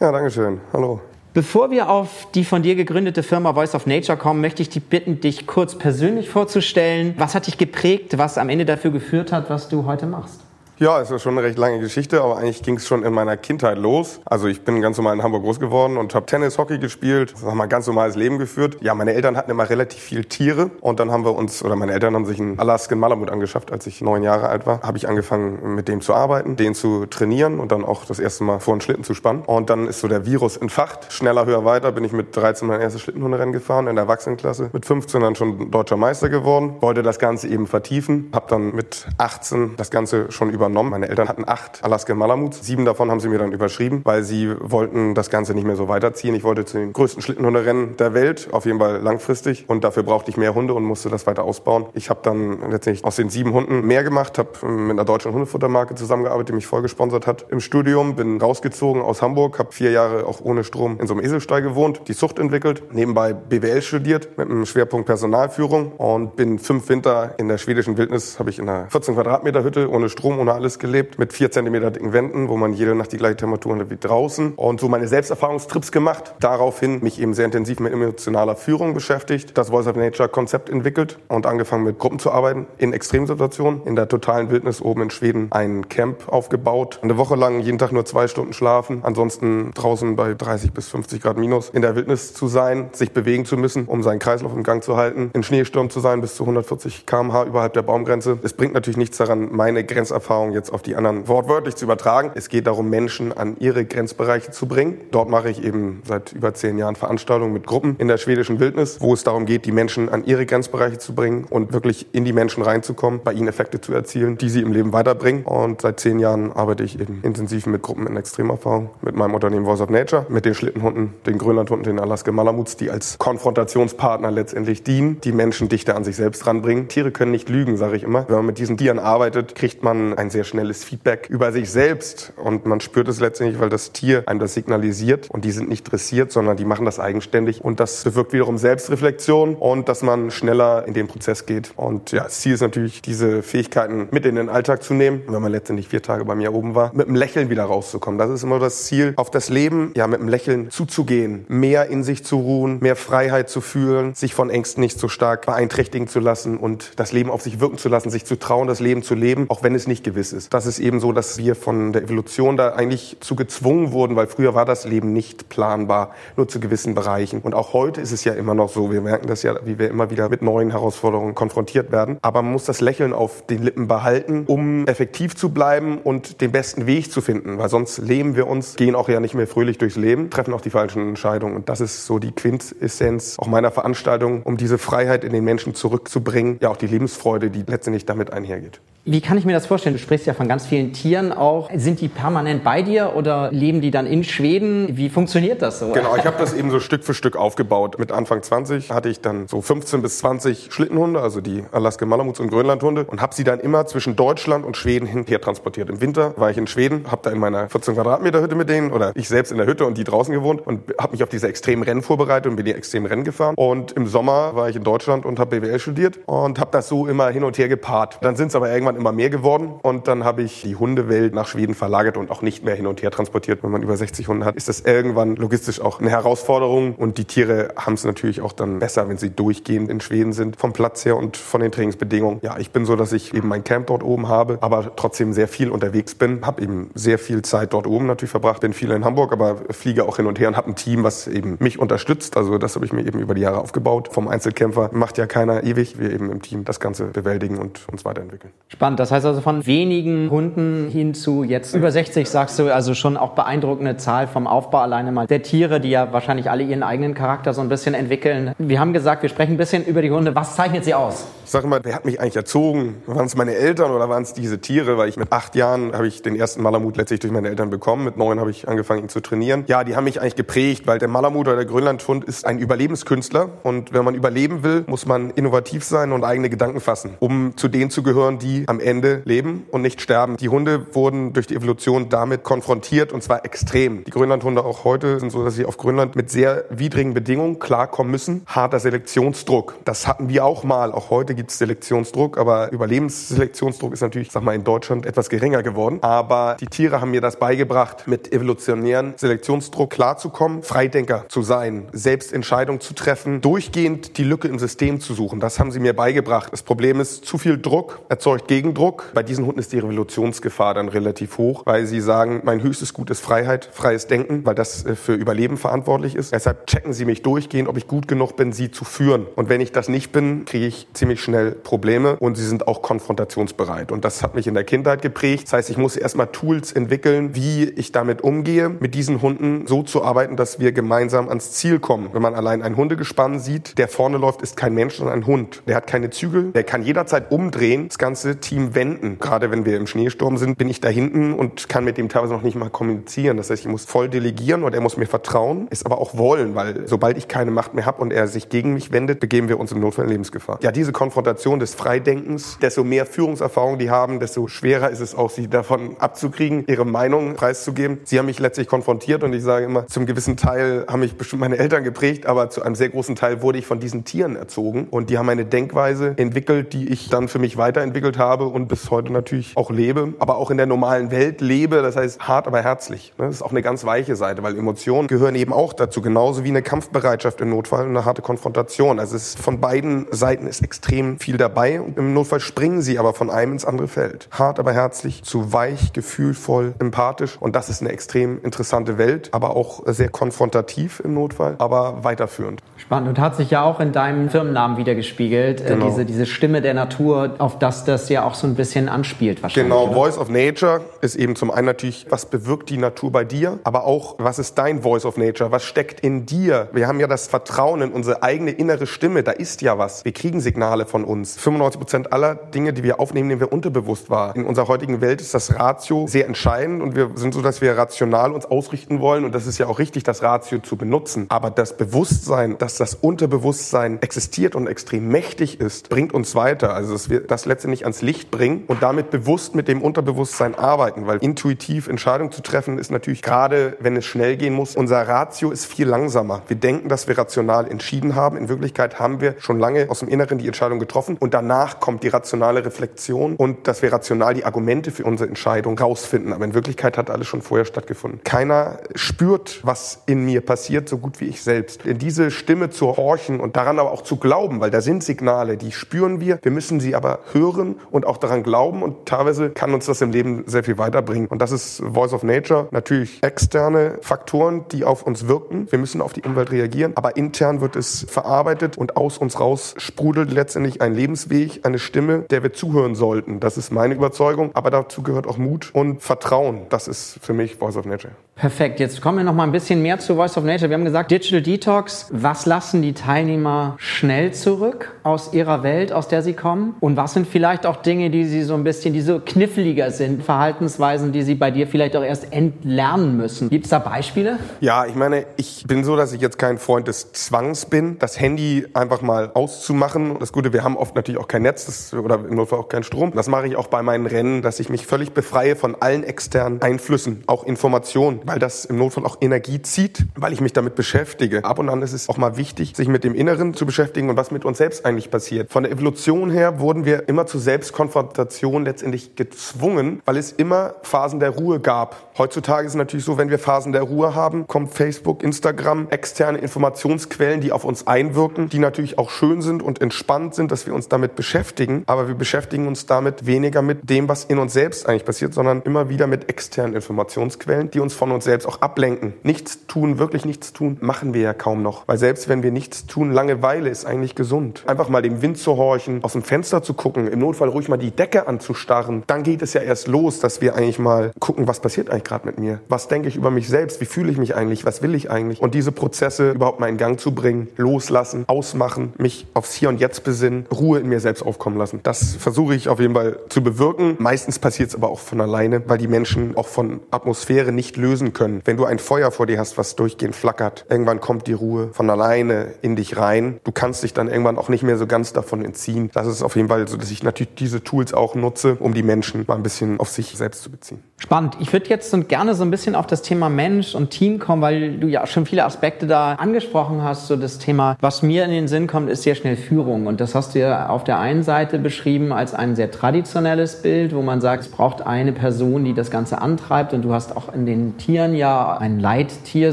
Ja, 0.00 0.10
danke 0.10 0.28
schön. 0.28 0.60
Hallo. 0.72 1.00
Bevor 1.32 1.70
wir 1.70 1.88
auf 1.88 2.26
die 2.34 2.44
von 2.44 2.60
dir 2.60 2.74
gegründete 2.74 3.22
Firma 3.22 3.54
Voice 3.54 3.76
of 3.76 3.86
Nature 3.86 4.18
kommen, 4.18 4.40
möchte 4.40 4.62
ich 4.62 4.68
dich 4.68 4.82
bitten, 4.82 5.20
dich 5.20 5.46
kurz 5.46 5.78
persönlich 5.78 6.28
vorzustellen. 6.28 7.14
Was 7.18 7.36
hat 7.36 7.46
dich 7.46 7.56
geprägt, 7.56 8.18
was 8.18 8.38
am 8.38 8.48
Ende 8.48 8.64
dafür 8.64 8.90
geführt 8.90 9.30
hat, 9.30 9.48
was 9.48 9.68
du 9.68 9.86
heute 9.86 10.06
machst? 10.06 10.40
Ja, 10.82 11.00
es 11.00 11.12
ist 11.12 11.22
schon 11.22 11.38
eine 11.38 11.46
recht 11.46 11.58
lange 11.58 11.78
Geschichte, 11.78 12.22
aber 12.22 12.38
eigentlich 12.38 12.60
ging 12.60 12.74
es 12.74 12.88
schon 12.88 13.04
in 13.04 13.14
meiner 13.14 13.36
Kindheit 13.36 13.78
los. 13.78 14.20
Also 14.24 14.48
ich 14.48 14.64
bin 14.64 14.80
ganz 14.80 14.96
normal 14.96 15.14
in 15.14 15.22
Hamburg 15.22 15.44
groß 15.44 15.60
geworden 15.60 15.96
und 15.96 16.12
habe 16.12 16.26
Tennis, 16.26 16.58
Hockey 16.58 16.78
gespielt, 16.78 17.34
sag 17.36 17.54
mal 17.54 17.66
ganz 17.66 17.86
normales 17.86 18.16
Leben 18.16 18.40
geführt. 18.40 18.78
Ja, 18.80 18.92
meine 18.96 19.14
Eltern 19.14 19.36
hatten 19.36 19.52
immer 19.52 19.70
relativ 19.70 20.00
viel 20.00 20.24
Tiere 20.24 20.72
und 20.80 20.98
dann 20.98 21.12
haben 21.12 21.24
wir 21.24 21.36
uns 21.36 21.64
oder 21.64 21.76
meine 21.76 21.92
Eltern 21.92 22.16
haben 22.16 22.26
sich 22.26 22.40
einen 22.40 22.58
Alaskan 22.58 22.98
Malamut 22.98 23.30
angeschafft, 23.30 23.70
als 23.70 23.86
ich 23.86 24.00
neun 24.00 24.24
Jahre 24.24 24.48
alt 24.48 24.66
war. 24.66 24.82
Habe 24.82 24.98
ich 24.98 25.08
angefangen 25.08 25.76
mit 25.76 25.86
dem 25.86 26.00
zu 26.00 26.14
arbeiten, 26.14 26.56
den 26.56 26.74
zu 26.74 27.06
trainieren 27.06 27.60
und 27.60 27.70
dann 27.70 27.84
auch 27.84 28.04
das 28.04 28.18
erste 28.18 28.42
Mal 28.42 28.58
vor 28.58 28.74
einen 28.74 28.80
Schlitten 28.80 29.04
zu 29.04 29.14
spannen. 29.14 29.42
Und 29.46 29.70
dann 29.70 29.86
ist 29.86 30.00
so 30.00 30.08
der 30.08 30.26
Virus 30.26 30.56
entfacht. 30.56 31.12
Schneller, 31.12 31.46
höher, 31.46 31.64
weiter 31.64 31.92
bin 31.92 32.02
ich 32.02 32.10
mit 32.10 32.34
13 32.34 32.66
mein 32.66 32.80
erstes 32.80 33.02
Schlittenhunderennen 33.02 33.52
gefahren 33.52 33.86
in 33.86 33.94
der 33.94 34.06
Erwachsenenklasse. 34.06 34.70
Mit 34.72 34.84
15 34.84 35.20
dann 35.20 35.36
schon 35.36 35.70
deutscher 35.70 35.96
Meister 35.96 36.28
geworden. 36.28 36.74
Wollte 36.80 37.04
das 37.04 37.20
Ganze 37.20 37.46
eben 37.46 37.68
vertiefen. 37.68 38.30
Habe 38.34 38.46
dann 38.48 38.74
mit 38.74 39.06
18 39.18 39.74
das 39.76 39.92
Ganze 39.92 40.32
schon 40.32 40.50
übernommen. 40.72 40.90
Meine 40.90 41.08
Eltern 41.08 41.28
hatten 41.28 41.44
acht 41.46 41.84
Alaskan 41.84 42.16
Malamuts. 42.16 42.64
Sieben 42.66 42.84
davon 42.84 43.10
haben 43.10 43.20
sie 43.20 43.28
mir 43.28 43.38
dann 43.38 43.52
überschrieben, 43.52 44.00
weil 44.04 44.22
sie 44.22 44.54
wollten 44.60 45.14
das 45.14 45.30
Ganze 45.30 45.54
nicht 45.54 45.66
mehr 45.66 45.76
so 45.76 45.88
weiterziehen. 45.88 46.34
Ich 46.34 46.44
wollte 46.44 46.64
zu 46.64 46.78
den 46.78 46.92
größten 46.92 47.22
Schlittenhunderennen 47.22 47.96
der 47.98 48.14
Welt, 48.14 48.48
auf 48.52 48.64
jeden 48.64 48.78
Fall 48.78 49.00
langfristig. 49.00 49.66
Und 49.68 49.84
dafür 49.84 50.02
brauchte 50.02 50.30
ich 50.30 50.36
mehr 50.36 50.54
Hunde 50.54 50.74
und 50.74 50.84
musste 50.84 51.10
das 51.10 51.26
weiter 51.26 51.44
ausbauen. 51.44 51.86
Ich 51.94 52.10
habe 52.10 52.20
dann 52.22 52.70
letztendlich 52.70 53.04
aus 53.04 53.16
den 53.16 53.28
sieben 53.28 53.52
Hunden 53.52 53.86
mehr 53.86 54.02
gemacht, 54.02 54.38
habe 54.38 54.66
mit 54.66 54.92
einer 54.92 55.04
deutschen 55.04 55.32
Hundefuttermarke 55.32 55.94
zusammengearbeitet, 55.94 56.48
die 56.50 56.54
mich 56.54 56.66
voll 56.66 56.82
gesponsert 56.82 57.26
hat. 57.26 57.46
Im 57.50 57.60
Studium 57.60 58.16
bin 58.16 58.40
rausgezogen 58.40 59.02
aus 59.02 59.20
Hamburg, 59.20 59.58
habe 59.58 59.72
vier 59.72 59.90
Jahre 59.90 60.26
auch 60.26 60.40
ohne 60.40 60.64
Strom 60.64 60.98
in 61.00 61.06
so 61.06 61.14
einem 61.14 61.24
Eselstall 61.24 61.62
gewohnt, 61.62 62.02
die 62.08 62.14
Zucht 62.14 62.38
entwickelt, 62.38 62.82
nebenbei 62.92 63.32
BWL 63.32 63.82
studiert 63.82 64.38
mit 64.38 64.48
einem 64.48 64.66
Schwerpunkt 64.66 65.06
Personalführung 65.06 65.92
und 65.92 66.36
bin 66.36 66.58
fünf 66.58 66.88
Winter 66.88 67.34
in 67.38 67.48
der 67.48 67.58
schwedischen 67.58 67.96
Wildnis, 67.96 68.38
habe 68.38 68.50
ich 68.50 68.58
in 68.58 68.68
einer 68.68 68.88
14 68.90 69.14
Quadratmeter 69.14 69.62
Hütte 69.62 69.90
ohne 69.90 70.08
Strom, 70.08 70.38
ohne 70.38 70.54
alles 70.62 70.78
gelebt, 70.78 71.18
mit 71.18 71.32
vier 71.32 71.50
Zentimeter 71.50 71.90
dicken 71.90 72.12
Wänden, 72.12 72.48
wo 72.48 72.56
man 72.56 72.72
jede 72.72 72.94
Nacht 72.94 73.10
die 73.10 73.16
gleiche 73.16 73.38
Temperatur 73.38 73.76
hat 73.76 73.90
wie 73.90 73.96
draußen. 73.96 74.52
Und 74.54 74.78
so 74.78 74.88
meine 74.88 75.08
Selbsterfahrungstrips 75.08 75.90
gemacht. 75.90 76.36
Daraufhin 76.38 77.02
mich 77.02 77.20
eben 77.20 77.34
sehr 77.34 77.46
intensiv 77.46 77.80
mit 77.80 77.92
emotionaler 77.92 78.54
Führung 78.54 78.94
beschäftigt, 78.94 79.58
das 79.58 79.70
Voice 79.70 79.88
of 79.88 79.96
Nature 79.96 80.28
Konzept 80.28 80.70
entwickelt 80.70 81.18
und 81.26 81.46
angefangen 81.46 81.82
mit 81.82 81.98
Gruppen 81.98 82.20
zu 82.20 82.30
arbeiten 82.30 82.66
in 82.78 82.92
Extremsituationen. 82.92 83.82
In 83.86 83.96
der 83.96 84.06
totalen 84.06 84.50
Wildnis 84.50 84.80
oben 84.80 85.02
in 85.02 85.10
Schweden 85.10 85.48
ein 85.50 85.88
Camp 85.88 86.28
aufgebaut. 86.28 87.00
Eine 87.02 87.18
Woche 87.18 87.34
lang 87.34 87.58
jeden 87.58 87.78
Tag 87.78 87.90
nur 87.90 88.04
zwei 88.04 88.28
Stunden 88.28 88.52
schlafen. 88.52 89.00
Ansonsten 89.02 89.72
draußen 89.74 90.14
bei 90.14 90.34
30 90.34 90.72
bis 90.72 90.88
50 90.90 91.22
Grad 91.22 91.38
minus 91.38 91.70
in 91.70 91.82
der 91.82 91.96
Wildnis 91.96 92.34
zu 92.34 92.46
sein, 92.46 92.90
sich 92.92 93.10
bewegen 93.10 93.46
zu 93.46 93.56
müssen, 93.56 93.86
um 93.86 94.04
seinen 94.04 94.20
Kreislauf 94.20 94.54
im 94.54 94.62
Gang 94.62 94.84
zu 94.84 94.96
halten. 94.96 95.32
In 95.34 95.42
Schneesturm 95.42 95.90
zu 95.90 95.98
sein 95.98 96.20
bis 96.20 96.36
zu 96.36 96.44
140 96.44 97.04
kmh 97.04 97.46
überhalb 97.46 97.72
der 97.72 97.82
Baumgrenze. 97.82 98.38
Es 98.44 98.52
bringt 98.52 98.74
natürlich 98.74 98.96
nichts 98.96 99.16
daran, 99.16 99.48
meine 99.50 99.82
Grenzerfahrung 99.84 100.41
jetzt 100.50 100.72
auf 100.72 100.82
die 100.82 100.96
anderen 100.96 101.28
wortwörtlich 101.28 101.76
zu 101.76 101.84
übertragen. 101.84 102.32
Es 102.34 102.48
geht 102.48 102.66
darum, 102.66 102.90
Menschen 102.90 103.32
an 103.32 103.56
ihre 103.60 103.84
Grenzbereiche 103.84 104.50
zu 104.50 104.66
bringen. 104.66 105.00
Dort 105.12 105.28
mache 105.28 105.48
ich 105.50 105.62
eben 105.62 106.02
seit 106.04 106.32
über 106.32 106.52
zehn 106.54 106.78
Jahren 106.78 106.96
Veranstaltungen 106.96 107.52
mit 107.52 107.66
Gruppen 107.66 107.94
in 107.98 108.08
der 108.08 108.18
schwedischen 108.18 108.58
Wildnis, 108.58 109.00
wo 109.00 109.14
es 109.14 109.22
darum 109.22 109.46
geht, 109.46 109.64
die 109.66 109.72
Menschen 109.72 110.08
an 110.08 110.24
ihre 110.24 110.44
Grenzbereiche 110.46 110.98
zu 110.98 111.14
bringen 111.14 111.44
und 111.48 111.72
wirklich 111.72 112.06
in 112.12 112.24
die 112.24 112.32
Menschen 112.32 112.64
reinzukommen, 112.64 113.20
bei 113.22 113.32
ihnen 113.32 113.46
Effekte 113.46 113.80
zu 113.80 113.92
erzielen, 113.92 114.38
die 114.38 114.48
sie 114.48 114.62
im 114.62 114.72
Leben 114.72 114.92
weiterbringen. 114.92 115.44
Und 115.44 115.82
seit 115.82 116.00
zehn 116.00 116.18
Jahren 116.18 116.52
arbeite 116.52 116.82
ich 116.82 116.98
eben 116.98 117.20
intensiv 117.22 117.66
mit 117.66 117.82
Gruppen 117.82 118.06
in 118.06 118.16
Extremerfahrung, 118.16 118.90
mit 119.02 119.14
meinem 119.14 119.34
Unternehmen 119.34 119.66
Voice 119.66 119.80
of 119.80 119.90
Nature, 119.90 120.26
mit 120.28 120.44
den 120.44 120.54
Schlittenhunden, 120.54 121.14
den 121.26 121.38
Grönlandhunden, 121.38 121.84
den 121.84 122.00
Alaska 122.00 122.32
Malamuts, 122.32 122.76
die 122.76 122.90
als 122.90 123.18
Konfrontationspartner 123.18 124.30
letztendlich 124.30 124.82
dienen, 124.82 125.20
die 125.20 125.32
Menschen 125.32 125.68
dichter 125.68 125.96
an 125.96 126.04
sich 126.04 126.16
selbst 126.16 126.46
ranbringen. 126.46 126.88
Tiere 126.88 127.10
können 127.10 127.30
nicht 127.30 127.48
lügen, 127.48 127.76
sage 127.76 127.96
ich 127.96 128.02
immer. 128.02 128.24
Wenn 128.28 128.36
man 128.36 128.46
mit 128.46 128.58
diesen 128.58 128.76
Tieren 128.76 128.98
arbeitet, 128.98 129.54
kriegt 129.54 129.82
man 129.82 130.14
ein 130.14 130.30
sehr 130.32 130.44
schnelles 130.44 130.82
Feedback 130.82 131.28
über 131.30 131.52
sich 131.52 131.70
selbst. 131.70 132.32
Und 132.36 132.66
man 132.66 132.80
spürt 132.80 133.08
es 133.08 133.20
letztendlich, 133.20 133.60
weil 133.60 133.68
das 133.68 133.92
Tier 133.92 134.24
einem 134.26 134.40
das 134.40 134.54
signalisiert. 134.54 135.30
Und 135.30 135.44
die 135.44 135.52
sind 135.52 135.68
nicht 135.68 135.84
dressiert, 135.84 136.32
sondern 136.32 136.56
die 136.56 136.64
machen 136.64 136.84
das 136.84 136.98
eigenständig. 136.98 137.62
Und 137.62 137.78
das 137.78 138.04
bewirkt 138.04 138.32
wiederum 138.32 138.58
Selbstreflexion 138.58 139.54
und 139.54 139.88
dass 139.88 140.02
man 140.02 140.30
schneller 140.30 140.84
in 140.86 140.94
den 140.94 141.06
Prozess 141.06 141.46
geht. 141.46 141.72
Und 141.76 142.12
ja, 142.12 142.24
das 142.24 142.40
Ziel 142.40 142.54
ist 142.54 142.60
natürlich, 142.60 143.02
diese 143.02 143.42
Fähigkeiten 143.42 144.08
mit 144.10 144.26
in 144.26 144.36
den 144.36 144.48
Alltag 144.48 144.82
zu 144.82 144.94
nehmen, 144.94 145.22
wenn 145.28 145.42
man 145.42 145.52
letztendlich 145.52 145.88
vier 145.88 146.02
Tage 146.02 146.24
bei 146.24 146.34
mir 146.34 146.52
oben 146.52 146.74
war, 146.74 146.92
mit 146.94 147.06
einem 147.06 147.16
Lächeln 147.16 147.50
wieder 147.50 147.64
rauszukommen. 147.64 148.18
Das 148.18 148.30
ist 148.30 148.42
immer 148.42 148.58
das 148.58 148.84
Ziel, 148.84 149.12
auf 149.16 149.30
das 149.30 149.48
Leben 149.50 149.92
ja 149.94 150.06
mit 150.06 150.20
einem 150.20 150.28
Lächeln 150.28 150.70
zuzugehen, 150.70 151.44
mehr 151.48 151.88
in 151.88 152.04
sich 152.04 152.24
zu 152.24 152.38
ruhen, 152.38 152.78
mehr 152.80 152.96
Freiheit 152.96 153.50
zu 153.50 153.60
fühlen, 153.60 154.14
sich 154.14 154.34
von 154.34 154.50
Ängsten 154.50 154.80
nicht 154.80 154.98
so 154.98 155.08
stark 155.08 155.46
beeinträchtigen 155.46 156.08
zu 156.08 156.20
lassen 156.20 156.56
und 156.56 156.92
das 156.96 157.12
Leben 157.12 157.30
auf 157.30 157.42
sich 157.42 157.60
wirken 157.60 157.78
zu 157.78 157.88
lassen, 157.88 158.10
sich 158.10 158.24
zu 158.24 158.38
trauen, 158.38 158.68
das 158.68 158.80
Leben 158.80 159.02
zu 159.02 159.14
leben, 159.14 159.46
auch 159.48 159.62
wenn 159.62 159.74
es 159.74 159.86
nicht 159.86 160.04
gewiss 160.04 160.21
ungewiss 160.22 160.32
ist. 160.32 160.54
Das 160.54 160.66
ist 160.66 160.78
eben 160.78 161.00
so, 161.00 161.12
dass 161.12 161.38
wir 161.38 161.54
von 161.54 161.92
der 161.92 162.02
Evolution 162.02 162.56
da 162.56 162.70
eigentlich 162.70 163.16
zu 163.20 163.34
gezwungen 163.34 163.92
wurden, 163.92 164.16
weil 164.16 164.26
früher 164.26 164.54
war 164.54 164.64
das 164.64 164.84
Leben 164.84 165.12
nicht 165.12 165.48
planbar, 165.48 166.14
nur 166.36 166.48
zu 166.48 166.60
gewissen 166.60 166.94
Bereichen. 166.94 167.40
Und 167.40 167.54
auch 167.54 167.72
heute 167.72 168.00
ist 168.00 168.12
es 168.12 168.24
ja 168.24 168.34
immer 168.34 168.54
noch 168.54 168.68
so. 168.68 168.92
Wir 168.92 169.00
merken 169.00 169.26
das 169.26 169.42
ja, 169.42 169.54
wie 169.64 169.78
wir 169.78 169.90
immer 169.90 170.10
wieder 170.10 170.28
mit 170.28 170.42
neuen 170.42 170.70
Herausforderungen 170.70 171.34
konfrontiert 171.34 171.90
werden. 171.90 172.18
Aber 172.22 172.42
man 172.42 172.52
muss 172.52 172.64
das 172.64 172.80
Lächeln 172.80 173.12
auf 173.12 173.46
den 173.46 173.62
Lippen 173.62 173.88
behalten, 173.88 174.44
um 174.46 174.86
effektiv 174.86 175.34
zu 175.34 175.50
bleiben 175.50 175.98
und 175.98 176.40
den 176.40 176.52
besten 176.52 176.86
Weg 176.86 177.10
zu 177.10 177.20
finden, 177.20 177.58
weil 177.58 177.68
sonst 177.68 177.98
leben 177.98 178.36
wir 178.36 178.46
uns, 178.46 178.76
gehen 178.76 178.94
auch 178.94 179.08
ja 179.08 179.20
nicht 179.20 179.34
mehr 179.34 179.46
fröhlich 179.46 179.78
durchs 179.78 179.96
Leben, 179.96 180.30
treffen 180.30 180.54
auch 180.54 180.60
die 180.60 180.70
falschen 180.70 181.08
Entscheidungen. 181.08 181.56
Und 181.56 181.68
das 181.68 181.80
ist 181.80 182.06
so 182.06 182.18
die 182.18 182.32
Quintessenz 182.32 183.38
auch 183.38 183.46
meiner 183.46 183.70
Veranstaltung, 183.70 184.42
um 184.42 184.56
diese 184.56 184.78
Freiheit 184.78 185.24
in 185.24 185.32
den 185.32 185.44
Menschen 185.44 185.74
zurückzubringen, 185.74 186.58
ja 186.60 186.70
auch 186.70 186.76
die 186.76 186.86
Lebensfreude, 186.86 187.50
die 187.50 187.64
letztendlich 187.66 188.06
damit 188.06 188.32
einhergeht. 188.32 188.80
Wie 189.04 189.20
kann 189.20 189.36
ich 189.36 189.44
mir 189.44 189.52
das 189.52 189.66
vorstellen? 189.66 189.96
Du 189.96 190.00
sprichst 190.00 190.28
ja 190.28 190.32
von 190.32 190.46
ganz 190.46 190.64
vielen 190.64 190.92
Tieren 190.92 191.32
auch. 191.32 191.70
Sind 191.74 192.00
die 192.00 192.06
permanent 192.06 192.62
bei 192.62 192.82
dir 192.82 193.14
oder 193.16 193.50
leben 193.50 193.80
die 193.80 193.90
dann 193.90 194.06
in 194.06 194.22
Schweden? 194.22 194.96
Wie 194.96 195.08
funktioniert 195.08 195.60
das 195.60 195.80
so? 195.80 195.90
Genau, 195.90 196.14
ich 196.14 196.24
habe 196.24 196.36
das 196.38 196.54
eben 196.54 196.70
so 196.70 196.78
Stück 196.78 197.02
für 197.02 197.12
Stück 197.12 197.34
aufgebaut. 197.34 197.98
Mit 197.98 198.12
Anfang 198.12 198.44
20 198.44 198.92
hatte 198.92 199.08
ich 199.08 199.20
dann 199.20 199.48
so 199.48 199.60
15 199.60 200.02
bis 200.02 200.18
20 200.18 200.72
Schlittenhunde, 200.72 201.20
also 201.20 201.40
die 201.40 201.64
Alaska 201.72 202.06
Malamuts 202.06 202.38
und 202.38 202.48
Grönlandhunde 202.48 203.04
und 203.08 203.20
habe 203.20 203.34
sie 203.34 203.42
dann 203.42 203.58
immer 203.58 203.86
zwischen 203.86 204.14
Deutschland 204.14 204.64
und 204.64 204.76
Schweden 204.76 205.06
hinher 205.06 205.40
transportiert. 205.40 205.90
Im 205.90 206.00
Winter 206.00 206.34
war 206.36 206.52
ich 206.52 206.56
in 206.56 206.68
Schweden, 206.68 207.10
habe 207.10 207.22
da 207.24 207.30
in 207.30 207.40
meiner 207.40 207.68
14 207.68 207.94
Quadratmeter 207.94 208.40
Hütte 208.40 208.54
mit 208.54 208.68
denen 208.68 208.92
oder 208.92 209.10
ich 209.16 209.26
selbst 209.28 209.50
in 209.50 209.58
der 209.58 209.66
Hütte 209.66 209.84
und 209.84 209.98
die 209.98 210.04
draußen 210.04 210.32
gewohnt 210.32 210.64
und 210.64 210.94
habe 211.00 211.10
mich 211.10 211.24
auf 211.24 211.28
diese 211.28 211.48
extremen 211.48 211.82
Rennen 211.82 212.02
vorbereitet 212.02 212.48
und 212.48 212.54
bin 212.54 212.66
die 212.66 212.72
extremen 212.72 213.06
Rennen 213.06 213.24
gefahren. 213.24 213.56
Und 213.56 213.90
im 213.90 214.06
Sommer 214.06 214.54
war 214.54 214.68
ich 214.68 214.76
in 214.76 214.84
Deutschland 214.84 215.26
und 215.26 215.40
habe 215.40 215.58
BWL 215.58 215.80
studiert 215.80 216.20
und 216.26 216.60
habe 216.60 216.70
das 216.70 216.86
so 216.86 217.08
immer 217.08 217.30
hin 217.30 217.42
und 217.42 217.58
her 217.58 217.68
gepaart. 217.68 218.18
Dann 218.22 218.36
sind 218.36 218.46
es 218.46 218.54
aber 218.54 218.70
irgendwann 218.70 218.91
immer 218.96 219.12
mehr 219.12 219.30
geworden 219.30 219.74
und 219.82 220.08
dann 220.08 220.24
habe 220.24 220.42
ich 220.42 220.62
die 220.62 220.76
Hundewelt 220.76 221.34
nach 221.34 221.46
Schweden 221.46 221.74
verlagert 221.74 222.16
und 222.16 222.30
auch 222.30 222.42
nicht 222.42 222.64
mehr 222.64 222.74
hin 222.74 222.86
und 222.86 223.02
her 223.02 223.10
transportiert. 223.10 223.62
Wenn 223.62 223.70
man 223.70 223.82
über 223.82 223.96
60 223.96 224.28
Hunde 224.28 224.46
hat, 224.46 224.56
ist 224.56 224.68
das 224.68 224.80
irgendwann 224.80 225.36
logistisch 225.36 225.80
auch 225.80 226.00
eine 226.00 226.10
Herausforderung. 226.10 226.94
Und 226.94 227.18
die 227.18 227.24
Tiere 227.24 227.70
haben 227.76 227.94
es 227.94 228.04
natürlich 228.04 228.40
auch 228.40 228.52
dann 228.52 228.78
besser, 228.78 229.08
wenn 229.08 229.18
sie 229.18 229.30
durchgehend 229.30 229.90
in 229.90 230.00
Schweden 230.00 230.32
sind, 230.32 230.56
vom 230.56 230.72
Platz 230.72 231.04
her 231.04 231.16
und 231.16 231.36
von 231.36 231.60
den 231.60 231.72
Trainingsbedingungen. 231.72 232.40
Ja, 232.42 232.58
ich 232.58 232.70
bin 232.70 232.84
so, 232.84 232.96
dass 232.96 233.12
ich 233.12 233.34
eben 233.34 233.48
mein 233.48 233.64
Camp 233.64 233.86
dort 233.88 234.02
oben 234.02 234.28
habe, 234.28 234.58
aber 234.60 234.94
trotzdem 234.96 235.32
sehr 235.32 235.48
viel 235.48 235.70
unterwegs 235.70 236.14
bin. 236.14 236.46
Habe 236.46 236.62
eben 236.62 236.90
sehr 236.94 237.18
viel 237.18 237.42
Zeit 237.42 237.72
dort 237.72 237.86
oben 237.86 238.06
natürlich 238.06 238.30
verbracht, 238.30 238.60
bin 238.60 238.72
viel 238.72 238.90
in 238.90 239.04
Hamburg, 239.04 239.32
aber 239.32 239.56
fliege 239.70 240.04
auch 240.04 240.16
hin 240.16 240.26
und 240.26 240.38
her 240.38 240.48
und 240.48 240.56
habe 240.56 240.68
ein 240.68 240.76
Team, 240.76 241.04
was 241.04 241.26
eben 241.26 241.56
mich 241.60 241.78
unterstützt. 241.78 242.36
Also 242.36 242.58
das 242.58 242.74
habe 242.74 242.84
ich 242.84 242.92
mir 242.92 243.06
eben 243.06 243.20
über 243.20 243.34
die 243.34 243.42
Jahre 243.42 243.58
aufgebaut. 243.58 244.08
Vom 244.12 244.28
Einzelkämpfer 244.28 244.90
macht 244.92 245.18
ja 245.18 245.26
keiner 245.26 245.64
ewig. 245.64 245.98
Wir 245.98 246.12
eben 246.12 246.30
im 246.30 246.42
Team 246.42 246.64
das 246.64 246.80
Ganze 246.80 247.06
bewältigen 247.06 247.58
und 247.58 247.86
uns 247.90 248.04
weiterentwickeln. 248.04 248.52
Spannend. 248.82 248.98
Das 248.98 249.12
heißt 249.12 249.24
also 249.24 249.40
von 249.40 249.64
wenigen 249.64 250.28
Hunden 250.28 250.88
hin 250.90 251.14
zu 251.14 251.44
jetzt 251.44 251.72
über 251.72 251.92
60, 251.92 252.28
sagst 252.28 252.58
du, 252.58 252.74
also 252.74 252.94
schon 252.94 253.16
auch 253.16 253.30
beeindruckende 253.30 253.96
Zahl 253.96 254.26
vom 254.26 254.48
Aufbau 254.48 254.78
alleine 254.78 255.12
mal 255.12 255.28
der 255.28 255.44
Tiere, 255.44 255.78
die 255.78 255.90
ja 255.90 256.12
wahrscheinlich 256.12 256.50
alle 256.50 256.64
ihren 256.64 256.82
eigenen 256.82 257.14
Charakter 257.14 257.54
so 257.54 257.60
ein 257.60 257.68
bisschen 257.68 257.94
entwickeln. 257.94 258.56
Wir 258.58 258.80
haben 258.80 258.92
gesagt, 258.92 259.22
wir 259.22 259.28
sprechen 259.28 259.52
ein 259.52 259.56
bisschen 259.56 259.84
über 259.84 260.02
die 260.02 260.10
Hunde. 260.10 260.34
Was 260.34 260.56
zeichnet 260.56 260.84
sie 260.84 260.94
aus? 260.94 261.28
sag 261.52 261.66
mal, 261.66 261.80
wer 261.84 261.94
hat 261.94 262.04
mich 262.04 262.18
eigentlich 262.18 262.34
erzogen? 262.34 263.02
Waren 263.06 263.26
es 263.26 263.36
meine 263.36 263.54
Eltern 263.54 263.92
oder 263.92 264.08
waren 264.08 264.22
es 264.22 264.32
diese 264.32 264.60
Tiere? 264.60 264.96
Weil 264.98 265.08
ich 265.08 265.16
mit 265.16 265.30
acht 265.30 265.54
Jahren 265.54 265.92
habe 265.92 266.08
ich 266.08 266.22
den 266.22 266.34
ersten 266.34 266.62
Malamut 266.62 266.96
letztlich 266.96 267.20
durch 267.20 267.32
meine 267.32 267.48
Eltern 267.48 267.70
bekommen. 267.70 268.04
Mit 268.04 268.16
neun 268.16 268.40
habe 268.40 268.50
ich 268.50 268.68
angefangen, 268.68 269.02
ihn 269.02 269.08
zu 269.08 269.20
trainieren. 269.20 269.64
Ja, 269.68 269.84
die 269.84 269.94
haben 269.94 270.04
mich 270.04 270.20
eigentlich 270.20 270.34
geprägt, 270.34 270.86
weil 270.86 270.98
der 270.98 271.08
Malamut 271.08 271.46
oder 271.46 271.56
der 271.56 271.66
Grönlandhund 271.66 272.24
ist 272.24 272.46
ein 272.46 272.58
Überlebenskünstler. 272.58 273.50
Und 273.62 273.92
wenn 273.92 274.04
man 274.04 274.14
überleben 274.14 274.64
will, 274.64 274.84
muss 274.86 275.06
man 275.06 275.30
innovativ 275.30 275.84
sein 275.84 276.12
und 276.12 276.24
eigene 276.24 276.48
Gedanken 276.50 276.80
fassen, 276.80 277.14
um 277.20 277.56
zu 277.56 277.68
denen 277.68 277.90
zu 277.90 278.02
gehören, 278.02 278.38
die 278.38 278.64
am 278.72 278.80
Ende 278.80 279.22
leben 279.24 279.66
und 279.70 279.82
nicht 279.82 280.00
sterben. 280.00 280.38
Die 280.38 280.48
Hunde 280.48 280.94
wurden 280.94 281.34
durch 281.34 281.46
die 281.46 281.54
Evolution 281.54 282.08
damit 282.08 282.42
konfrontiert 282.42 283.12
und 283.12 283.22
zwar 283.22 283.44
extrem. 283.44 284.04
Die 284.04 284.10
Grönlandhunde 284.10 284.64
auch 284.64 284.84
heute 284.84 285.20
sind 285.20 285.30
so, 285.30 285.44
dass 285.44 285.54
sie 285.54 285.66
auf 285.66 285.76
Grönland 285.76 286.16
mit 286.16 286.30
sehr 286.30 286.64
widrigen 286.70 287.12
Bedingungen 287.12 287.58
klarkommen 287.58 288.10
müssen. 288.10 288.42
Harter 288.46 288.80
Selektionsdruck. 288.80 289.74
Das 289.84 290.06
hatten 290.06 290.28
wir 290.30 290.44
auch 290.44 290.64
mal. 290.64 290.90
Auch 290.92 291.10
heute 291.10 291.34
gibt 291.34 291.50
es 291.50 291.58
Selektionsdruck, 291.58 292.38
aber 292.38 292.72
Überlebensselektionsdruck 292.72 293.92
ist 293.92 294.00
natürlich, 294.00 294.32
sag 294.32 294.42
mal, 294.42 294.54
in 294.54 294.64
Deutschland 294.64 295.04
etwas 295.04 295.28
geringer 295.28 295.62
geworden. 295.62 295.98
Aber 296.00 296.56
die 296.58 296.66
Tiere 296.66 297.00
haben 297.00 297.10
mir 297.10 297.20
das 297.20 297.38
beigebracht, 297.38 298.08
mit 298.08 298.32
evolutionären 298.32 299.14
Selektionsdruck 299.16 299.90
klarzukommen, 299.90 300.62
Freidenker 300.62 301.26
zu 301.28 301.42
sein, 301.42 301.88
selbst 301.92 302.32
Entscheidungen 302.32 302.80
zu 302.80 302.94
treffen, 302.94 303.42
durchgehend 303.42 304.16
die 304.16 304.24
Lücke 304.24 304.48
im 304.48 304.58
System 304.58 305.00
zu 305.00 305.12
suchen. 305.12 305.40
Das 305.40 305.60
haben 305.60 305.70
sie 305.70 305.80
mir 305.80 305.94
beigebracht. 305.94 306.52
Das 306.52 306.62
Problem 306.62 307.00
ist, 307.00 307.26
zu 307.26 307.36
viel 307.36 307.60
Druck 307.60 308.00
erzeugt 308.08 308.48
Gegendruck. 308.62 309.10
Bei 309.12 309.24
diesen 309.24 309.44
Hunden 309.44 309.58
ist 309.58 309.72
die 309.72 309.80
Revolutionsgefahr 309.80 310.74
dann 310.74 310.88
relativ 310.88 311.36
hoch, 311.36 311.62
weil 311.66 311.84
sie 311.86 312.00
sagen, 312.00 312.42
mein 312.44 312.62
höchstes 312.62 312.94
Gut 312.94 313.10
ist 313.10 313.20
Freiheit, 313.20 313.68
freies 313.72 314.06
Denken, 314.06 314.46
weil 314.46 314.54
das 314.54 314.86
äh, 314.86 314.94
für 314.94 315.14
Überleben 315.14 315.56
verantwortlich 315.56 316.14
ist. 316.14 316.32
Deshalb 316.32 316.68
checken 316.68 316.92
sie 316.92 317.04
mich 317.04 317.22
durchgehend, 317.22 317.68
ob 317.68 317.76
ich 317.76 317.88
gut 317.88 318.06
genug 318.06 318.36
bin, 318.36 318.52
sie 318.52 318.70
zu 318.70 318.84
führen. 318.84 319.26
Und 319.34 319.48
wenn 319.48 319.60
ich 319.60 319.72
das 319.72 319.88
nicht 319.88 320.12
bin, 320.12 320.44
kriege 320.44 320.66
ich 320.66 320.86
ziemlich 320.92 321.20
schnell 321.20 321.52
Probleme 321.52 322.16
und 322.20 322.36
sie 322.36 322.46
sind 322.46 322.68
auch 322.68 322.82
konfrontationsbereit. 322.82 323.90
Und 323.90 324.04
das 324.04 324.22
hat 324.22 324.36
mich 324.36 324.46
in 324.46 324.54
der 324.54 324.62
Kindheit 324.62 325.02
geprägt. 325.02 325.44
Das 325.44 325.54
heißt, 325.54 325.70
ich 325.70 325.76
muss 325.76 325.96
erstmal 325.96 326.28
Tools 326.28 326.70
entwickeln, 326.70 327.34
wie 327.34 327.64
ich 327.64 327.90
damit 327.90 328.22
umgehe, 328.22 328.68
mit 328.68 328.94
diesen 328.94 329.22
Hunden 329.22 329.66
so 329.66 329.82
zu 329.82 330.04
arbeiten, 330.04 330.36
dass 330.36 330.60
wir 330.60 330.70
gemeinsam 330.70 331.28
ans 331.28 331.50
Ziel 331.50 331.80
kommen. 331.80 332.10
Wenn 332.12 332.22
man 332.22 332.36
allein 332.36 332.62
ein 332.62 332.76
Hundegespann 332.76 333.40
sieht, 333.40 333.76
der 333.78 333.88
vorne 333.88 334.18
läuft, 334.18 334.40
ist 334.40 334.56
kein 334.56 334.72
Mensch, 334.72 334.94
sondern 334.94 335.20
ein 335.20 335.26
Hund. 335.26 335.62
Der 335.66 335.74
hat 335.74 335.88
keine 335.88 336.10
Zügel, 336.10 336.52
der 336.52 336.62
kann 336.62 336.84
jederzeit 336.84 337.32
umdrehen, 337.32 337.88
das 337.88 337.98
ganze 337.98 338.38
Team 338.52 338.74
wenden. 338.74 339.18
Gerade 339.18 339.50
wenn 339.50 339.64
wir 339.64 339.76
im 339.76 339.86
Schneesturm 339.86 340.36
sind, 340.36 340.58
bin 340.58 340.68
ich 340.68 340.80
da 340.80 340.88
hinten 340.88 341.32
und 341.32 341.68
kann 341.68 341.84
mit 341.84 341.98
dem 341.98 342.08
teilweise 342.08 342.34
noch 342.34 342.42
nicht 342.42 342.56
mal 342.56 342.70
kommunizieren. 342.70 343.36
Das 343.36 343.50
heißt, 343.50 343.62
ich 343.64 343.70
muss 343.70 343.84
voll 343.84 344.08
delegieren 344.08 344.62
und 344.64 344.74
er 344.74 344.80
muss 344.80 344.96
mir 344.96 345.06
vertrauen, 345.06 345.68
ist 345.70 345.86
aber 345.86 345.98
auch 345.98 346.16
wollen, 346.16 346.54
weil 346.54 346.86
sobald 346.86 347.16
ich 347.18 347.28
keine 347.28 347.50
Macht 347.50 347.74
mehr 347.74 347.86
habe 347.86 348.00
und 348.02 348.12
er 348.12 348.28
sich 348.28 348.48
gegen 348.48 348.74
mich 348.74 348.92
wendet, 348.92 349.20
begeben 349.20 349.48
wir 349.48 349.58
uns 349.58 349.72
im 349.72 349.80
Notfall 349.80 350.04
in 350.04 350.10
Lebensgefahr. 350.10 350.58
Ja, 350.62 350.72
diese 350.72 350.92
Konfrontation 350.92 351.22
Konfrontation 351.22 351.60
des 351.60 351.74
Freidenkens. 351.74 352.58
Desto 352.60 352.84
mehr 352.84 353.06
Führungserfahrung 353.06 353.78
die 353.78 353.90
haben, 353.90 354.18
desto 354.18 354.48
schwerer 354.48 354.90
ist 354.90 355.00
es 355.00 355.14
auch, 355.14 355.30
sie 355.30 355.48
davon 355.48 355.96
abzukriegen, 355.98 356.64
ihre 356.66 356.84
Meinung 356.84 357.34
preiszugeben. 357.34 358.00
Sie 358.04 358.18
haben 358.18 358.26
mich 358.26 358.38
letztlich 358.38 358.66
konfrontiert 358.66 359.22
und 359.22 359.32
ich 359.32 359.42
sage 359.42 359.66
immer, 359.66 359.86
zum 359.86 360.06
gewissen 360.06 360.36
Teil 360.36 360.84
haben 360.88 361.00
mich 361.00 361.16
bestimmt 361.16 361.40
meine 361.40 361.58
Eltern 361.58 361.84
geprägt, 361.84 362.26
aber 362.26 362.50
zu 362.50 362.62
einem 362.62 362.74
sehr 362.74 362.88
großen 362.88 363.14
Teil 363.14 363.42
wurde 363.42 363.58
ich 363.58 363.66
von 363.66 363.78
diesen 363.78 364.04
Tieren 364.04 364.36
erzogen 364.36 364.88
und 364.90 365.10
die 365.10 365.18
haben 365.18 365.28
eine 365.28 365.44
Denkweise 365.44 366.14
entwickelt, 366.16 366.72
die 366.72 366.88
ich 366.88 367.08
dann 367.08 367.28
für 367.28 367.38
mich 367.38 367.56
weiterentwickelt 367.56 368.18
habe 368.18 368.31
und 368.40 368.68
bis 368.68 368.90
heute 368.90 369.12
natürlich 369.12 369.56
auch 369.56 369.70
lebe, 369.70 370.14
aber 370.18 370.36
auch 370.36 370.50
in 370.50 370.56
der 370.56 370.66
normalen 370.66 371.10
Welt 371.10 371.40
lebe. 371.40 371.82
Das 371.82 371.96
heißt 371.96 372.20
hart, 372.26 372.46
aber 372.46 372.62
herzlich. 372.62 373.12
Das 373.18 373.34
ist 373.34 373.42
auch 373.42 373.50
eine 373.50 373.62
ganz 373.62 373.84
weiche 373.84 374.16
Seite, 374.16 374.42
weil 374.42 374.56
Emotionen 374.56 375.08
gehören 375.08 375.34
eben 375.34 375.52
auch 375.52 375.72
dazu, 375.72 376.02
genauso 376.02 376.44
wie 376.44 376.48
eine 376.48 376.62
Kampfbereitschaft 376.62 377.40
im 377.40 377.50
Notfall 377.50 377.84
und 377.84 377.90
eine 377.90 378.04
harte 378.04 378.22
Konfrontation. 378.22 378.98
Also 378.98 379.16
es 379.16 379.28
ist 379.28 379.38
von 379.38 379.60
beiden 379.60 380.06
Seiten 380.10 380.46
ist 380.46 380.62
extrem 380.62 381.18
viel 381.18 381.36
dabei 381.36 381.80
und 381.80 381.98
im 381.98 382.14
Notfall 382.14 382.40
springen 382.40 382.82
sie 382.82 382.98
aber 382.98 383.14
von 383.14 383.30
einem 383.30 383.52
ins 383.52 383.64
andere 383.64 383.88
Feld. 383.88 384.28
Hart, 384.30 384.58
aber 384.58 384.72
herzlich, 384.72 385.22
zu 385.22 385.52
weich, 385.52 385.92
gefühlvoll, 385.92 386.74
empathisch 386.78 387.36
und 387.40 387.56
das 387.56 387.68
ist 387.68 387.80
eine 387.80 387.90
extrem 387.90 388.40
interessante 388.42 388.98
Welt, 388.98 389.30
aber 389.32 389.56
auch 389.56 389.82
sehr 389.86 390.08
konfrontativ 390.08 391.00
im 391.04 391.14
Notfall, 391.14 391.56
aber 391.58 392.04
weiterführend. 392.04 392.62
Spannend 392.76 393.08
und 393.08 393.18
hat 393.18 393.36
sich 393.36 393.50
ja 393.50 393.62
auch 393.62 393.80
in 393.80 393.92
deinem 393.92 394.30
Firmennamen 394.30 394.76
wiedergespiegelt, 394.76 395.60
äh, 395.60 395.68
genau. 395.68 395.86
diese, 395.86 396.04
diese 396.04 396.26
Stimme 396.26 396.62
der 396.62 396.74
Natur, 396.74 397.34
auf 397.38 397.58
das 397.58 397.84
das 397.84 398.08
ja 398.08 398.21
auch 398.24 398.34
so 398.34 398.46
ein 398.46 398.54
bisschen 398.54 398.88
anspielt 398.88 399.42
wahrscheinlich. 399.42 399.70
Genau, 399.70 399.84
oder? 399.84 399.94
Voice 399.94 400.18
of 400.18 400.28
Nature 400.28 400.82
ist 401.00 401.16
eben 401.16 401.36
zum 401.36 401.50
einen 401.50 401.66
natürlich, 401.66 402.06
was 402.08 402.26
bewirkt 402.26 402.70
die 402.70 402.78
Natur 402.78 403.12
bei 403.12 403.24
dir, 403.24 403.58
aber 403.64 403.84
auch, 403.84 404.16
was 404.18 404.38
ist 404.38 404.56
dein 404.58 404.82
Voice 404.82 405.04
of 405.04 405.16
Nature, 405.16 405.50
was 405.52 405.64
steckt 405.64 406.00
in 406.00 406.26
dir? 406.26 406.68
Wir 406.72 406.88
haben 406.88 407.00
ja 407.00 407.06
das 407.06 407.28
Vertrauen 407.28 407.82
in 407.82 407.92
unsere 407.92 408.22
eigene 408.22 408.50
innere 408.50 408.86
Stimme, 408.86 409.22
da 409.22 409.32
ist 409.32 409.62
ja 409.62 409.78
was. 409.78 410.04
Wir 410.04 410.12
kriegen 410.12 410.40
Signale 410.40 410.86
von 410.86 411.04
uns. 411.04 411.36
95 411.36 411.80
Prozent 411.80 412.12
aller 412.12 412.34
Dinge, 412.34 412.72
die 412.72 412.82
wir 412.82 413.00
aufnehmen, 413.00 413.28
nehmen 413.28 413.40
wir 413.40 413.52
unterbewusst 413.52 414.10
wahr. 414.10 414.34
In 414.36 414.44
unserer 414.44 414.68
heutigen 414.68 415.00
Welt 415.00 415.20
ist 415.20 415.34
das 415.34 415.54
Ratio 415.54 416.06
sehr 416.06 416.26
entscheidend 416.26 416.82
und 416.82 416.96
wir 416.96 417.10
sind 417.14 417.34
so, 417.34 417.42
dass 417.42 417.60
wir 417.60 417.76
rational 417.76 418.32
uns 418.32 418.46
ausrichten 418.46 419.00
wollen 419.00 419.24
und 419.24 419.34
das 419.34 419.46
ist 419.46 419.58
ja 419.58 419.66
auch 419.66 419.78
richtig, 419.78 420.04
das 420.04 420.22
Ratio 420.22 420.58
zu 420.58 420.76
benutzen. 420.76 421.26
Aber 421.28 421.50
das 421.50 421.76
Bewusstsein, 421.76 422.58
dass 422.58 422.76
das 422.76 422.94
Unterbewusstsein 422.94 424.00
existiert 424.02 424.54
und 424.54 424.66
extrem 424.66 425.08
mächtig 425.08 425.60
ist, 425.60 425.88
bringt 425.88 426.12
uns 426.12 426.34
weiter. 426.34 426.74
Also 426.74 426.92
dass 426.92 427.10
wir 427.10 427.20
das 427.20 427.46
letztendlich 427.46 427.84
ans 427.84 428.02
Licht 428.12 428.30
bringen 428.30 428.64
und 428.66 428.82
damit 428.82 429.10
bewusst 429.10 429.54
mit 429.54 429.68
dem 429.68 429.80
Unterbewusstsein 429.80 430.54
arbeiten, 430.54 431.06
weil 431.06 431.16
intuitiv 431.18 431.88
Entscheidungen 431.88 432.30
zu 432.30 432.42
treffen 432.42 432.76
ist 432.76 432.90
natürlich 432.90 433.22
gerade, 433.22 433.74
wenn 433.80 433.96
es 433.96 434.04
schnell 434.04 434.36
gehen 434.36 434.52
muss, 434.52 434.76
unser 434.76 435.08
Ratio 435.08 435.50
ist 435.50 435.64
viel 435.64 435.88
langsamer. 435.88 436.42
Wir 436.46 436.58
denken, 436.58 436.90
dass 436.90 437.08
wir 437.08 437.16
rational 437.16 437.70
entschieden 437.70 438.14
haben. 438.14 438.36
In 438.36 438.50
Wirklichkeit 438.50 439.00
haben 439.00 439.22
wir 439.22 439.36
schon 439.38 439.58
lange 439.58 439.88
aus 439.88 440.00
dem 440.00 440.08
Inneren 440.08 440.36
die 440.36 440.46
Entscheidung 440.46 440.78
getroffen 440.78 441.16
und 441.18 441.32
danach 441.32 441.80
kommt 441.80 442.02
die 442.02 442.08
rationale 442.08 442.66
Reflexion 442.66 443.36
und 443.36 443.66
dass 443.66 443.80
wir 443.80 443.90
rational 443.90 444.34
die 444.34 444.44
Argumente 444.44 444.90
für 444.90 445.04
unsere 445.04 445.30
Entscheidung 445.30 445.78
rausfinden. 445.78 446.34
Aber 446.34 446.44
in 446.44 446.52
Wirklichkeit 446.52 446.98
hat 446.98 447.08
alles 447.08 447.26
schon 447.26 447.40
vorher 447.40 447.64
stattgefunden. 447.64 448.20
Keiner 448.24 448.80
spürt, 448.94 449.60
was 449.62 450.02
in 450.04 450.26
mir 450.26 450.42
passiert, 450.42 450.86
so 450.86 450.98
gut 450.98 451.18
wie 451.22 451.26
ich 451.26 451.42
selbst. 451.42 451.86
In 451.86 451.96
diese 451.96 452.30
Stimme 452.30 452.68
zu 452.68 452.94
horchen 452.98 453.40
und 453.40 453.56
daran 453.56 453.78
aber 453.78 453.90
auch 453.90 454.02
zu 454.02 454.16
glauben, 454.16 454.60
weil 454.60 454.70
da 454.70 454.82
sind 454.82 455.02
Signale, 455.02 455.56
die 455.56 455.72
spüren 455.72 456.20
wir. 456.20 456.38
Wir 456.42 456.52
müssen 456.52 456.78
sie 456.78 456.94
aber 456.94 457.20
hören 457.32 457.76
und 457.90 458.01
und 458.02 458.08
auch 458.08 458.16
daran 458.16 458.42
glauben 458.42 458.82
und 458.82 459.06
teilweise 459.06 459.50
kann 459.50 459.72
uns 459.74 459.86
das 459.86 460.00
im 460.00 460.10
Leben 460.10 460.42
sehr 460.46 460.64
viel 460.64 460.76
weiterbringen. 460.76 461.28
Und 461.28 461.40
das 461.40 461.52
ist 461.52 461.82
Voice 461.86 462.12
of 462.12 462.24
Nature. 462.24 462.66
Natürlich 462.72 463.22
externe 463.22 463.98
Faktoren, 464.00 464.64
die 464.72 464.84
auf 464.84 465.04
uns 465.04 465.28
wirken. 465.28 465.68
Wir 465.70 465.78
müssen 465.78 466.00
auf 466.00 466.12
die 466.12 466.22
Umwelt 466.22 466.50
reagieren, 466.50 466.92
aber 466.96 467.16
intern 467.16 467.60
wird 467.60 467.76
es 467.76 468.04
verarbeitet 468.08 468.76
und 468.76 468.96
aus 468.96 469.18
uns 469.18 469.38
raus 469.38 469.74
sprudelt 469.78 470.32
letztendlich 470.32 470.80
ein 470.80 470.94
Lebensweg, 470.94 471.60
eine 471.64 471.78
Stimme, 471.78 472.20
der 472.30 472.42
wir 472.42 472.52
zuhören 472.52 472.96
sollten. 472.96 473.38
Das 473.38 473.56
ist 473.56 473.70
meine 473.70 473.94
Überzeugung, 473.94 474.50
aber 474.54 474.70
dazu 474.70 475.02
gehört 475.02 475.28
auch 475.28 475.38
Mut 475.38 475.70
und 475.72 476.02
Vertrauen. 476.02 476.62
Das 476.70 476.88
ist 476.88 477.18
für 477.22 477.34
mich 477.34 477.56
Voice 477.56 477.76
of 477.76 477.86
Nature. 477.86 478.14
Perfekt. 478.42 478.80
Jetzt 478.80 479.00
kommen 479.00 479.18
wir 479.18 479.24
noch 479.24 479.34
mal 479.34 479.44
ein 479.44 479.52
bisschen 479.52 479.82
mehr 479.82 480.00
zu 480.00 480.16
Voice 480.16 480.36
of 480.36 480.42
Nature. 480.42 480.68
Wir 480.68 480.76
haben 480.76 480.84
gesagt, 480.84 481.12
Digital 481.12 481.42
Detox. 481.42 482.08
Was 482.10 482.44
lassen 482.44 482.82
die 482.82 482.92
Teilnehmer 482.92 483.76
schnell 483.78 484.32
zurück 484.34 484.96
aus 485.04 485.32
ihrer 485.32 485.62
Welt, 485.62 485.92
aus 485.92 486.08
der 486.08 486.22
sie 486.22 486.32
kommen? 486.32 486.74
Und 486.80 486.96
was 486.96 487.14
sind 487.14 487.28
vielleicht 487.28 487.66
auch 487.66 487.76
Dinge, 487.76 488.10
die 488.10 488.24
sie 488.24 488.42
so 488.42 488.54
ein 488.54 488.64
bisschen, 488.64 488.94
die 488.94 489.00
so 489.00 489.20
kniffliger 489.24 489.92
sind, 489.92 490.24
Verhaltensweisen, 490.24 491.12
die 491.12 491.22
sie 491.22 491.36
bei 491.36 491.52
dir 491.52 491.68
vielleicht 491.68 491.94
auch 491.94 492.02
erst 492.02 492.32
entlernen 492.32 493.16
müssen? 493.16 493.48
Gibt 493.48 493.66
es 493.66 493.70
da 493.70 493.78
Beispiele? 493.78 494.40
Ja, 494.58 494.86
ich 494.86 494.96
meine, 494.96 495.24
ich 495.36 495.62
bin 495.68 495.84
so, 495.84 495.94
dass 495.94 496.12
ich 496.12 496.20
jetzt 496.20 496.36
kein 496.36 496.58
Freund 496.58 496.88
des 496.88 497.12
Zwangs 497.12 497.66
bin, 497.66 498.00
das 498.00 498.18
Handy 498.18 498.66
einfach 498.74 499.02
mal 499.02 499.30
auszumachen. 499.34 500.18
Das 500.18 500.32
Gute, 500.32 500.52
wir 500.52 500.64
haben 500.64 500.76
oft 500.76 500.96
natürlich 500.96 501.20
auch 501.20 501.28
kein 501.28 501.42
Netz 501.42 501.66
das, 501.66 501.94
oder 501.94 502.16
im 502.16 502.34
Notfall 502.34 502.58
auch 502.58 502.68
keinen 502.68 502.82
Strom. 502.82 503.12
Das 503.14 503.28
mache 503.28 503.46
ich 503.46 503.54
auch 503.54 503.68
bei 503.68 503.84
meinen 503.84 504.06
Rennen, 504.06 504.42
dass 504.42 504.58
ich 504.58 504.68
mich 504.68 504.84
völlig 504.84 505.12
befreie 505.12 505.54
von 505.54 505.76
allen 505.78 506.02
externen 506.02 506.60
Einflüssen, 506.60 507.22
auch 507.28 507.44
Informationen 507.44 508.31
weil 508.32 508.38
das 508.38 508.64
im 508.64 508.76
Notfall 508.76 509.04
auch 509.04 509.18
Energie 509.20 509.60
zieht, 509.60 510.06
weil 510.14 510.32
ich 510.32 510.40
mich 510.40 510.54
damit 510.54 510.74
beschäftige. 510.74 511.44
Ab 511.44 511.58
und 511.58 511.68
an 511.68 511.82
ist 511.82 511.92
es 511.92 512.08
auch 512.08 512.16
mal 512.16 512.38
wichtig, 512.38 512.72
sich 512.74 512.88
mit 512.88 513.04
dem 513.04 513.14
Inneren 513.14 513.52
zu 513.52 513.66
beschäftigen 513.66 514.08
und 514.08 514.16
was 514.16 514.30
mit 514.30 514.46
uns 514.46 514.56
selbst 514.56 514.86
eigentlich 514.86 515.10
passiert. 515.10 515.52
Von 515.52 515.64
der 515.64 515.72
Evolution 515.72 516.30
her 516.30 516.58
wurden 516.58 516.86
wir 516.86 517.10
immer 517.10 517.26
zu 517.26 517.38
Selbstkonfrontation 517.38 518.64
letztendlich 518.64 519.16
gezwungen, 519.16 520.00
weil 520.06 520.16
es 520.16 520.32
immer 520.32 520.76
Phasen 520.80 521.20
der 521.20 521.28
Ruhe 521.28 521.60
gab. 521.60 522.10
Heutzutage 522.16 522.66
ist 522.66 522.72
es 522.72 522.76
natürlich 522.76 523.04
so, 523.04 523.18
wenn 523.18 523.28
wir 523.28 523.38
Phasen 523.38 523.72
der 523.72 523.82
Ruhe 523.82 524.14
haben, 524.14 524.46
kommt 524.46 524.72
Facebook, 524.72 525.22
Instagram, 525.22 525.88
externe 525.90 526.38
Informationsquellen, 526.38 527.42
die 527.42 527.52
auf 527.52 527.64
uns 527.64 527.86
einwirken, 527.86 528.48
die 528.48 528.60
natürlich 528.60 528.96
auch 528.96 529.10
schön 529.10 529.42
sind 529.42 529.62
und 529.62 529.82
entspannt 529.82 530.34
sind, 530.34 530.52
dass 530.52 530.66
wir 530.66 530.74
uns 530.74 530.88
damit 530.88 531.16
beschäftigen. 531.16 531.82
Aber 531.84 532.08
wir 532.08 532.14
beschäftigen 532.14 532.66
uns 532.66 532.86
damit 532.86 533.26
weniger 533.26 533.60
mit 533.60 533.90
dem, 533.90 534.08
was 534.08 534.24
in 534.24 534.38
uns 534.38 534.54
selbst 534.54 534.88
eigentlich 534.88 535.04
passiert, 535.04 535.34
sondern 535.34 535.60
immer 535.62 535.90
wieder 535.90 536.06
mit 536.06 536.30
externen 536.30 536.74
Informationsquellen, 536.74 537.70
die 537.70 537.80
uns 537.80 537.92
von 537.92 538.11
uns 538.12 538.24
selbst 538.24 538.46
auch 538.46 538.60
ablenken. 538.60 539.14
Nichts 539.22 539.66
tun, 539.66 539.98
wirklich 539.98 540.24
nichts 540.24 540.52
tun, 540.52 540.76
machen 540.80 541.14
wir 541.14 541.22
ja 541.22 541.34
kaum 541.34 541.62
noch. 541.62 541.86
Weil 541.86 541.98
selbst 541.98 542.28
wenn 542.28 542.42
wir 542.42 542.50
nichts 542.50 542.86
tun, 542.86 543.12
Langeweile 543.12 543.70
ist 543.70 543.84
eigentlich 543.84 544.14
gesund. 544.14 544.64
Einfach 544.66 544.88
mal 544.88 545.02
dem 545.02 545.22
Wind 545.22 545.38
zu 545.38 545.56
horchen, 545.56 546.02
aus 546.02 546.12
dem 546.12 546.22
Fenster 546.22 546.62
zu 546.62 546.74
gucken, 546.74 547.06
im 547.08 547.18
Notfall 547.18 547.48
ruhig 547.48 547.68
mal 547.68 547.76
die 547.76 547.90
Decke 547.90 548.26
anzustarren. 548.28 549.02
Dann 549.06 549.22
geht 549.22 549.42
es 549.42 549.54
ja 549.54 549.60
erst 549.60 549.88
los, 549.88 550.20
dass 550.20 550.40
wir 550.40 550.54
eigentlich 550.56 550.78
mal 550.78 551.12
gucken, 551.18 551.46
was 551.46 551.60
passiert 551.60 551.90
eigentlich 551.90 552.04
gerade 552.04 552.26
mit 552.26 552.38
mir? 552.38 552.60
Was 552.68 552.88
denke 552.88 553.08
ich 553.08 553.16
über 553.16 553.30
mich 553.30 553.48
selbst? 553.48 553.80
Wie 553.80 553.84
fühle 553.84 554.10
ich 554.10 554.18
mich 554.18 554.34
eigentlich? 554.34 554.64
Was 554.64 554.82
will 554.82 554.94
ich 554.94 555.10
eigentlich? 555.10 555.40
Und 555.40 555.54
diese 555.54 555.72
Prozesse 555.72 556.32
überhaupt 556.32 556.60
mal 556.60 556.68
in 556.68 556.76
Gang 556.76 556.98
zu 556.98 557.14
bringen, 557.14 557.48
loslassen, 557.56 558.24
ausmachen, 558.26 558.92
mich 558.98 559.26
aufs 559.34 559.54
Hier 559.54 559.68
und 559.68 559.80
Jetzt 559.80 560.04
besinnen, 560.04 560.46
Ruhe 560.52 560.80
in 560.80 560.88
mir 560.88 561.00
selbst 561.00 561.22
aufkommen 561.22 561.56
lassen. 561.56 561.80
Das 561.82 562.14
versuche 562.16 562.54
ich 562.54 562.68
auf 562.68 562.80
jeden 562.80 562.94
Fall 562.94 563.18
zu 563.28 563.42
bewirken. 563.42 563.96
Meistens 563.98 564.38
passiert 564.38 564.70
es 564.70 564.74
aber 564.74 564.88
auch 564.88 564.98
von 564.98 565.20
alleine, 565.20 565.62
weil 565.68 565.78
die 565.78 565.88
Menschen 565.88 566.36
auch 566.36 566.48
von 566.48 566.80
Atmosphäre 566.90 567.52
nicht 567.52 567.76
lösen 567.76 568.01
können. 568.12 568.42
Wenn 568.44 568.56
du 568.56 568.64
ein 568.64 568.80
Feuer 568.80 569.12
vor 569.12 569.26
dir 569.26 569.38
hast, 569.38 569.56
was 569.56 569.76
durchgehend 569.76 570.16
flackert, 570.16 570.66
irgendwann 570.68 571.00
kommt 571.00 571.28
die 571.28 571.32
Ruhe 571.32 571.68
von 571.72 571.88
alleine 571.88 572.54
in 572.60 572.74
dich 572.74 572.96
rein. 572.96 573.40
Du 573.44 573.52
kannst 573.52 573.84
dich 573.84 573.94
dann 573.94 574.08
irgendwann 574.08 574.38
auch 574.38 574.48
nicht 574.48 574.64
mehr 574.64 574.76
so 574.76 574.88
ganz 574.88 575.12
davon 575.12 575.44
entziehen. 575.44 575.90
Das 575.94 576.08
ist 576.08 576.22
auf 576.22 576.34
jeden 576.34 576.48
Fall 576.48 576.66
so, 576.66 576.76
dass 576.76 576.90
ich 576.90 577.04
natürlich 577.04 577.34
diese 577.36 577.62
Tools 577.62 577.94
auch 577.94 578.16
nutze, 578.16 578.56
um 578.58 578.74
die 578.74 578.82
Menschen 578.82 579.24
mal 579.28 579.36
ein 579.36 579.44
bisschen 579.44 579.78
auf 579.78 579.88
sich 579.88 580.16
selbst 580.16 580.42
zu 580.42 580.50
beziehen. 580.50 580.82
Spannend. 580.98 581.36
Ich 581.40 581.52
würde 581.52 581.68
jetzt 581.68 581.92
gerne 582.08 582.34
so 582.34 582.44
ein 582.44 582.50
bisschen 582.50 582.74
auf 582.74 582.86
das 582.86 583.02
Thema 583.02 583.28
Mensch 583.28 583.74
und 583.74 583.90
Team 583.90 584.18
kommen, 584.18 584.40
weil 584.40 584.78
du 584.78 584.86
ja 584.86 585.06
schon 585.06 585.26
viele 585.26 585.44
Aspekte 585.44 585.86
da 585.86 586.14
angesprochen 586.14 586.82
hast. 586.82 587.08
So 587.08 587.16
das 587.16 587.38
Thema, 587.38 587.76
was 587.80 588.02
mir 588.02 588.24
in 588.24 588.30
den 588.30 588.48
Sinn 588.48 588.66
kommt, 588.66 588.88
ist 588.88 589.02
sehr 589.02 589.14
schnell 589.14 589.36
Führung. 589.36 589.86
Und 589.86 590.00
das 590.00 590.14
hast 590.14 590.34
du 590.34 590.38
ja 590.38 590.68
auf 590.68 590.84
der 590.84 590.98
einen 590.98 591.22
Seite 591.22 591.58
beschrieben 591.58 592.12
als 592.12 592.34
ein 592.34 592.54
sehr 592.56 592.70
traditionelles 592.70 593.62
Bild, 593.62 593.94
wo 593.94 594.02
man 594.02 594.20
sagt, 594.20 594.44
es 594.44 594.48
braucht 594.48 594.86
eine 594.86 595.12
Person, 595.12 595.64
die 595.64 595.74
das 595.74 595.90
Ganze 595.90 596.22
antreibt. 596.22 596.72
Und 596.72 596.82
du 596.82 596.92
hast 596.92 597.16
auch 597.16 597.34
in 597.34 597.46
den 597.46 597.76
Tieren 597.78 597.91
Tieren 597.92 598.14
ja 598.14 598.56
ein 598.56 598.80
Leittier 598.80 599.52